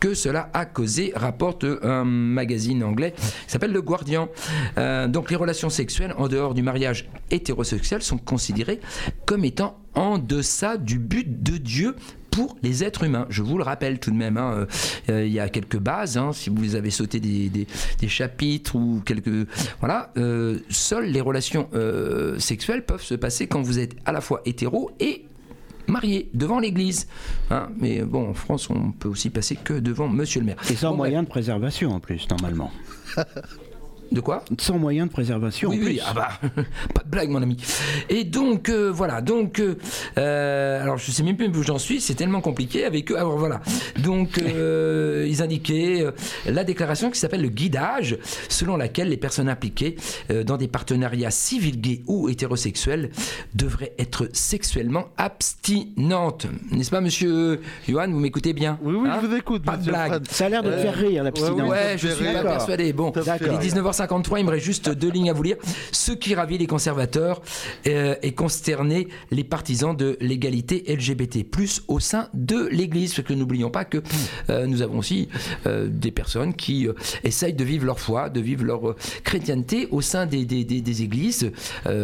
que 0.00 0.14
cela 0.14 0.48
a 0.54 0.64
causé, 0.64 1.12
rapporte 1.14 1.64
un 1.82 2.04
magazine 2.04 2.82
anglais 2.82 3.12
qui 3.18 3.52
s'appelle 3.52 3.72
Le 3.72 3.82
Guardian. 3.82 4.30
Euh, 4.78 5.06
donc 5.06 5.30
les 5.30 5.36
relations 5.36 5.68
sexuelles 5.68 6.14
en 6.16 6.26
dehors 6.26 6.54
du 6.54 6.62
mariage 6.62 7.08
hétérosexuel 7.30 8.02
sont 8.02 8.16
considérées 8.16 8.80
comme 9.26 9.44
étant 9.44 9.78
en 9.94 10.16
deçà 10.16 10.78
du 10.78 10.98
but 10.98 11.42
de 11.42 11.58
Dieu 11.58 11.96
pour 12.30 12.56
les 12.62 12.84
êtres 12.84 13.04
humains. 13.04 13.26
Je 13.30 13.42
vous 13.42 13.56
le 13.58 13.64
rappelle 13.64 13.98
tout 13.98 14.10
de 14.10 14.16
même, 14.16 14.36
hein, 14.36 14.52
euh, 14.54 14.66
euh, 15.10 15.26
il 15.26 15.32
y 15.32 15.40
a 15.40 15.48
quelques 15.48 15.78
bases, 15.78 16.16
hein, 16.16 16.32
si 16.32 16.50
vous 16.50 16.74
avez 16.76 16.90
sauté 16.90 17.20
des, 17.20 17.48
des- 17.48 17.66
des 17.98 18.08
chapitres 18.08 18.76
ou 18.76 19.02
quelques... 19.04 19.48
Voilà, 19.80 20.12
euh, 20.16 20.58
seules 20.68 21.06
les 21.06 21.20
relations 21.20 21.68
euh, 21.74 22.38
sexuelles 22.38 22.84
peuvent 22.84 23.02
se 23.02 23.14
passer 23.14 23.46
quand 23.46 23.62
vous 23.62 23.78
êtes 23.78 23.96
à 24.04 24.12
la 24.12 24.20
fois 24.20 24.42
hétéro 24.44 24.90
et 25.00 25.24
marié 25.86 26.30
devant 26.34 26.60
l'église. 26.60 27.08
Hein, 27.50 27.68
mais 27.78 28.02
bon, 28.02 28.30
en 28.30 28.34
France, 28.34 28.70
on 28.70 28.92
peut 28.92 29.08
aussi 29.08 29.28
passer 29.30 29.56
que 29.56 29.72
devant 29.74 30.08
monsieur 30.08 30.40
le 30.40 30.46
maire. 30.46 30.56
Et 30.70 30.76
sans 30.76 30.90
Bon, 30.90 30.98
moyen 30.98 31.22
de 31.24 31.28
préservation 31.28 31.90
en 31.92 32.00
plus, 32.00 32.28
normalement. 32.30 32.70
De 34.12 34.20
quoi? 34.20 34.44
Sans 34.58 34.76
moyen 34.78 35.06
de 35.06 35.10
préservation 35.12 35.68
oui, 35.70 35.76
en 35.76 35.78
plus. 35.78 35.86
oui, 35.88 36.00
ah 36.04 36.12
bah, 36.14 36.28
pas 36.94 37.02
de 37.04 37.08
blague, 37.10 37.28
mon 37.30 37.42
ami. 37.42 37.56
Et 38.08 38.24
donc, 38.24 38.68
euh, 38.68 38.90
voilà, 38.92 39.20
donc, 39.20 39.60
euh, 39.60 39.76
euh, 40.18 40.82
alors 40.82 40.98
je 40.98 41.10
sais 41.12 41.22
même 41.22 41.36
plus 41.36 41.46
où 41.48 41.62
j'en 41.62 41.78
suis, 41.78 42.00
c'est 42.00 42.14
tellement 42.14 42.40
compliqué 42.40 42.84
avec 42.84 43.12
eux. 43.12 43.16
Alors 43.16 43.38
voilà, 43.38 43.60
donc, 44.02 44.38
euh, 44.38 45.26
ils 45.30 45.42
indiquaient 45.42 46.02
euh, 46.02 46.10
la 46.46 46.64
déclaration 46.64 47.10
qui 47.10 47.20
s'appelle 47.20 47.42
le 47.42 47.48
guidage, 47.50 48.18
selon 48.48 48.76
laquelle 48.76 49.08
les 49.10 49.16
personnes 49.16 49.48
impliquées 49.48 49.96
euh, 50.30 50.42
dans 50.42 50.56
des 50.56 50.68
partenariats 50.68 51.30
civils 51.30 51.80
gays 51.80 52.02
ou 52.06 52.28
hétérosexuels 52.28 53.10
devraient 53.54 53.92
être 53.98 54.28
sexuellement 54.32 55.06
abstinentes. 55.18 56.46
N'est-ce 56.72 56.90
pas, 56.90 57.00
monsieur 57.00 57.60
Johan, 57.88 58.08
vous 58.10 58.18
m'écoutez 58.20 58.52
bien? 58.52 58.78
Oui, 58.82 58.94
oui, 59.00 59.08
Hein? 59.08 59.18
je 59.22 59.26
vous 59.28 59.36
écoute, 59.36 59.64
Pas 59.64 59.76
de 59.76 59.84
blague. 59.84 60.10
Fred. 60.10 60.28
Ça 60.30 60.46
a 60.46 60.48
l'air 60.48 60.62
de 60.62 60.72
faire 60.72 60.94
rire, 60.94 61.22
l'abstinence. 61.24 61.70
Ouais, 61.70 61.96
je 61.96 62.08
suis 62.08 62.24
pas 62.24 62.42
persuadé. 62.42 62.92
Bon, 62.92 63.12
il 63.40 63.54
est 63.54 63.60
19h53, 64.00 64.38
il 64.38 64.44
me 64.44 64.50
reste 64.50 64.64
juste 64.64 64.90
deux 64.90 65.10
lignes 65.10 65.30
à 65.30 65.32
vous 65.32 65.42
lire. 65.42 65.56
Ce 65.92 66.12
qui 66.12 66.34
ravit 66.34 66.58
les 66.58 66.66
conservateurs 66.66 67.42
euh, 67.86 68.14
et 68.22 68.32
consterner 68.32 69.08
les 69.30 69.44
partisans 69.44 69.96
de 69.96 70.16
l'égalité 70.20 70.84
LGBT+, 70.88 71.46
au 71.88 72.00
sein 72.00 72.28
de 72.34 72.68
l'Église. 72.70 73.14
Parce 73.14 73.28
que 73.28 73.34
n'oublions 73.34 73.70
pas 73.70 73.84
que 73.84 74.02
euh, 74.48 74.66
nous 74.66 74.82
avons 74.82 74.98
aussi 74.98 75.28
euh, 75.66 75.88
des 75.90 76.10
personnes 76.10 76.54
qui 76.54 76.88
essayent 77.24 77.54
de 77.54 77.64
vivre 77.64 77.86
leur 77.86 78.00
foi, 78.00 78.30
de 78.30 78.40
vivre 78.40 78.64
leur 78.64 78.96
chrétienté 79.24 79.88
au 79.90 80.00
sein 80.00 80.26
des, 80.26 80.40
églises, 81.02 81.50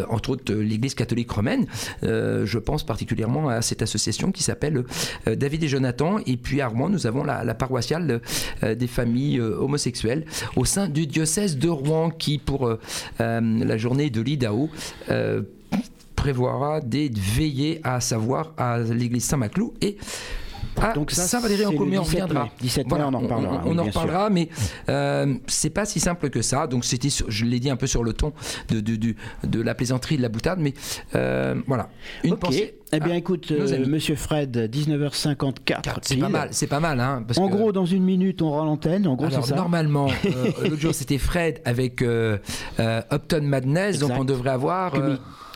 entre 0.09 0.31
autres 0.31 0.53
l'Église 0.53 0.95
catholique 0.95 1.31
romaine. 1.31 1.67
Je 2.03 2.59
pense 2.59 2.85
particulièrement 2.85 3.49
à 3.49 3.63
cette 3.63 3.83
association 3.83 4.33
qui 4.33 4.43
s'appelle 4.43 4.85
David 5.27 5.65
et 5.65 5.69
Jonathan. 5.69 6.19
Et 6.27 6.37
puis 6.37 6.61
à 6.61 6.69
Rouen, 6.69 6.89
nous 6.89 7.07
avons 7.07 7.25
la, 7.25 7.45
la 7.45 7.55
paroissiale 7.55 8.21
des 8.63 8.87
familles 8.87 9.41
homosexuelles 9.41 10.25
au 10.57 10.65
sein 10.65 10.89
du 10.89 11.07
diocèse 11.07 11.59
de 11.59 11.69
Rouen 11.69 11.86
qui, 12.19 12.39
pour 12.39 12.67
euh, 12.67 12.81
euh, 13.21 13.41
la 13.65 13.77
journée 13.77 14.11
de 14.11 14.21
l'IDAO, 14.21 14.69
euh, 15.11 15.43
prévoira 16.15 16.81
des 16.81 17.11
veillées 17.15 17.81
à 17.85 18.01
savoir 18.01 18.53
à 18.57 18.79
l'église 18.79 19.25
Saint-Maclou 19.25 19.75
et 19.81 19.97
à 20.83 20.93
Donc 20.93 21.11
ça, 21.11 21.23
Saint-Valéry 21.27 21.67
en 21.67 21.71
on 21.71 21.85
17 21.87 21.99
reviendra. 22.01 22.45
mai. 22.45 22.51
17 22.61 22.87
mai, 22.91 22.99
on 23.01 23.15
en 23.15 23.19
reparlera, 23.19 23.63
On, 23.65 23.71
oui, 23.73 23.79
en 23.79 23.85
reparlera, 23.85 24.31
mais 24.31 24.49
euh, 24.89 25.35
c'est 25.47 25.71
pas 25.71 25.85
si 25.85 26.01
simple 26.01 26.31
que 26.31 26.43
ça. 26.43 26.67
Donc 26.67 26.85
c'était, 26.85 27.09
sur- 27.11 27.31
je 27.31 27.45
l'ai 27.45 27.61
dit 27.61 27.71
un 27.71 27.77
peu 27.77 27.87
sur 27.87 28.03
le 28.05 28.13
ton 28.13 28.33
de, 28.69 28.81
de, 28.81 28.97
de, 28.97 29.15
de 29.45 29.61
la 29.63 29.75
plaisanterie, 29.75 30.17
de 30.17 30.23
la 30.23 30.29
boutade, 30.29 30.59
mais 30.61 30.75
euh, 31.15 31.55
voilà. 31.67 31.89
Une 32.25 32.37
pensée. 32.37 32.75
Eh 32.93 33.01
bien, 33.01 33.15
à 33.15 33.17
écoute, 33.17 33.51
euh, 33.51 33.85
monsieur 33.89 34.15
Fred, 34.15 34.71
19h54. 34.73 35.99
C'est 36.03 36.17
pas 36.17 36.29
mal, 36.29 36.49
c'est 36.53 36.67
pas 36.69 36.79
mal, 36.81 37.01
hein. 37.01 37.25
parce 37.27 37.39
En 37.39 37.49
que- 37.49 37.55
gros, 37.57 37.73
dans 37.73 37.85
une 37.87 38.05
minute, 38.05 38.43
on 38.43 38.51
rend 38.51 38.65
l'antenne. 38.65 39.07
En 39.09 39.15
gros, 39.17 39.27
Alors 39.27 39.43
c'est 39.45 39.51
ça. 39.51 39.57
normalement, 39.57 40.07
euh, 40.25 40.53
l'autre 40.69 40.81
jour 40.81 40.95
c'était 40.95 41.19
Fred 41.19 41.61
avec 41.65 42.01
euh, 42.03 42.39
euh, 42.79 43.01
Upton 43.13 43.43
Madness, 43.43 43.99
donc 43.99 44.13
on 44.17 44.25
devrait 44.25 44.51
avoir 44.51 44.95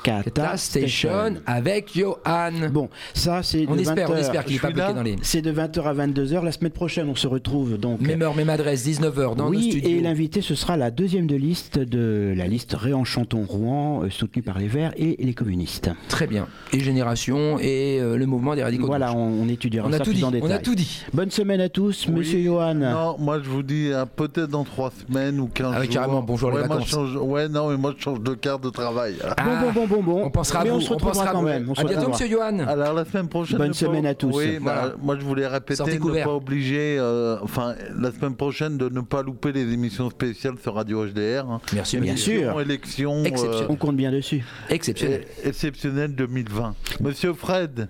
Kata 0.02 0.22
Kata 0.30 0.56
Station 0.56 1.34
avec 1.46 1.90
Johan. 1.96 2.68
Bon, 2.72 2.88
ça, 3.14 3.42
c'est 3.42 3.66
On 3.68 3.74
de 3.76 3.80
espère, 3.80 4.08
20 4.08 4.14
on 4.14 4.18
espère 4.18 4.44
qu'il 4.44 4.52
n'est 4.54 4.56
Je 4.58 4.62
pas 4.62 4.68
suis 4.68 4.74
bloqué 4.74 4.88
là. 4.88 4.94
dans 4.94 5.02
les. 5.02 5.16
C'est 5.22 5.42
de 5.42 5.52
20h 5.52 5.82
à 5.82 5.94
22h. 5.94 6.44
La 6.44 6.52
semaine 6.52 6.70
prochaine, 6.72 7.08
on 7.08 7.14
se 7.14 7.26
retrouve 7.26 7.76
donc. 7.78 8.00
Même 8.00 8.22
heure, 8.22 8.34
même 8.34 8.50
adresse, 8.50 8.86
19h 8.86 9.36
dans 9.36 9.44
nos 9.46 9.50
oui, 9.50 9.70
studios. 9.70 9.90
et 9.90 10.00
l'invité, 10.00 10.40
ce 10.40 10.54
sera 10.54 10.76
la 10.76 10.90
deuxième 10.90 11.26
de 11.26 11.36
liste 11.36 11.78
de 11.78 12.32
la 12.36 12.46
liste 12.46 12.74
Réenchantons 12.78 13.44
Rouen, 13.48 14.04
euh, 14.04 14.10
soutenue 14.10 14.42
par 14.42 14.58
les 14.58 14.68
Verts 14.68 14.92
et 14.96 15.16
les 15.18 15.34
communistes. 15.34 15.90
Très 16.08 16.26
bien. 16.26 16.46
Et 16.72 16.80
Génération 16.80 17.58
et 17.58 17.98
euh, 18.00 18.16
le 18.16 18.26
mouvement 18.26 18.54
des 18.54 18.62
radicaux. 18.62 18.86
Voilà, 18.86 19.12
on, 19.14 19.42
on 19.42 19.48
étudiera 19.48 19.86
on 19.88 19.92
a 19.92 19.98
ça 19.98 20.04
tout 20.04 20.10
plus 20.10 20.18
dit. 20.18 20.24
en 20.24 20.28
On 20.28 20.30
détail. 20.32 20.52
a 20.52 20.58
tout 20.58 20.74
dit. 20.74 21.02
Bonne 21.12 21.30
semaine 21.30 21.60
à 21.60 21.68
tous, 21.68 22.06
Oui. 22.08 22.14
monsieur 22.14 22.42
Johan. 22.42 22.74
Non, 22.74 23.16
moi 23.18 23.40
je 23.42 23.48
vous 23.48 23.62
dis 23.62 23.90
euh, 23.92 24.04
peut-être 24.06 24.48
dans 24.50 24.64
trois 24.64 24.90
semaines 25.06 25.40
ou 25.40 25.46
15 25.48 25.72
Ah 25.74 25.78
oui, 25.80 25.86
jours. 25.86 25.94
carrément, 25.94 26.22
bonjour 26.22 26.50
les 26.50 26.56
ouais, 26.58 26.66
moi, 26.66 26.76
je 26.80 26.84
vacances. 26.84 26.90
change- 26.90 27.16
Ouais, 27.16 27.48
non, 27.48 27.68
mais 27.70 27.76
moi 27.76 27.94
je 27.96 28.02
change 28.02 28.20
de 28.20 28.34
carte 28.34 28.62
de 28.64 28.70
travail. 28.70 29.14
Ah, 29.36 29.44
bon, 29.44 29.72
bon, 29.72 29.86
bon, 29.86 29.89
bon. 29.98 30.24
On 30.24 30.30
pensera 30.30 30.60
à 30.60 30.64
Mais 30.64 30.70
vous. 30.70 30.76
on 30.76 30.80
se 30.80 30.90
retrouvera 30.90 31.12
pensera 31.12 31.30
à 31.30 31.32
quand 31.32 31.42
même. 31.42 31.68
On 31.68 31.74
se 31.74 31.80
à 31.80 31.84
bientôt, 31.84 32.06
retrouvera. 32.10 32.24
monsieur 32.24 32.36
Johan. 32.36 32.58
Alors 32.68 32.94
la 32.94 33.04
semaine 33.04 33.28
prochaine. 33.28 33.58
Bonne 33.58 33.74
semaine 33.74 34.06
à 34.06 34.14
tous. 34.14 34.36
Oui, 34.36 34.58
Voilà. 34.60 34.88
bah, 34.88 34.94
moi 35.02 35.16
je 35.18 35.24
voulais 35.24 35.46
répéter, 35.46 35.82
ne 35.98 36.24
pas 36.24 36.30
obliger, 36.34 36.96
euh, 36.98 37.38
enfin 37.42 37.74
la 37.98 38.10
semaine 38.12 38.36
prochaine 38.36 38.78
de 38.78 38.88
ne 38.88 39.00
pas 39.00 39.22
louper 39.22 39.52
les 39.52 39.72
émissions 39.72 40.08
spéciales 40.10 40.54
sur 40.62 40.74
Radio 40.74 41.04
HDR. 41.06 41.46
hein. 41.50 41.60
Merci, 41.72 41.98
Bien 41.98 42.16
sûr. 42.16 42.60
Élection, 42.60 43.24
Exceptionnel. 43.24 43.66
On 43.68 43.76
compte 43.76 43.96
bien 43.96 44.12
dessus. 44.12 44.44
Exceptionnel. 44.68 45.24
euh, 45.44 45.48
exceptionnelle 45.48 46.14
2020. 46.14 46.74
Monsieur 47.00 47.32
Fred, 47.32 47.88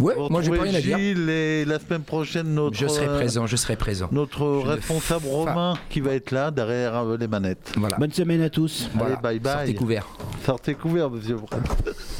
Ouais, 0.00 0.14
vous 0.16 0.28
moi 0.28 0.42
j'ai 0.42 0.50
pas 0.50 0.62
rien 0.62 0.74
à 0.74 0.80
dire. 0.80 0.98
Et 0.98 1.64
la 1.64 1.78
semaine 1.78 2.02
prochaine 2.02 2.54
notre. 2.54 2.76
Je 2.76 2.86
serai 2.86 3.06
euh, 3.06 3.16
présent, 3.16 3.46
je 3.46 3.56
serai 3.56 3.76
présent. 3.76 4.08
Notre 4.12 4.62
Je 4.64 4.68
responsable 4.68 5.26
Romain 5.26 5.74
qui 5.90 6.00
va 6.00 6.14
être 6.14 6.30
là 6.30 6.50
derrière 6.50 6.96
euh, 6.96 7.16
les 7.16 7.28
manettes. 7.28 7.72
Voilà. 7.76 7.96
Bonne 7.96 8.12
semaine 8.12 8.42
à 8.42 8.50
tous. 8.50 8.88
Voilà. 8.94 9.18
Allez, 9.22 9.22
bye 9.22 9.40
bye. 9.40 9.52
Sortez 9.66 9.74
couverts. 9.74 10.08
Sortez 10.44 10.74
couvert, 10.74 11.10
monsieur. 11.10 11.36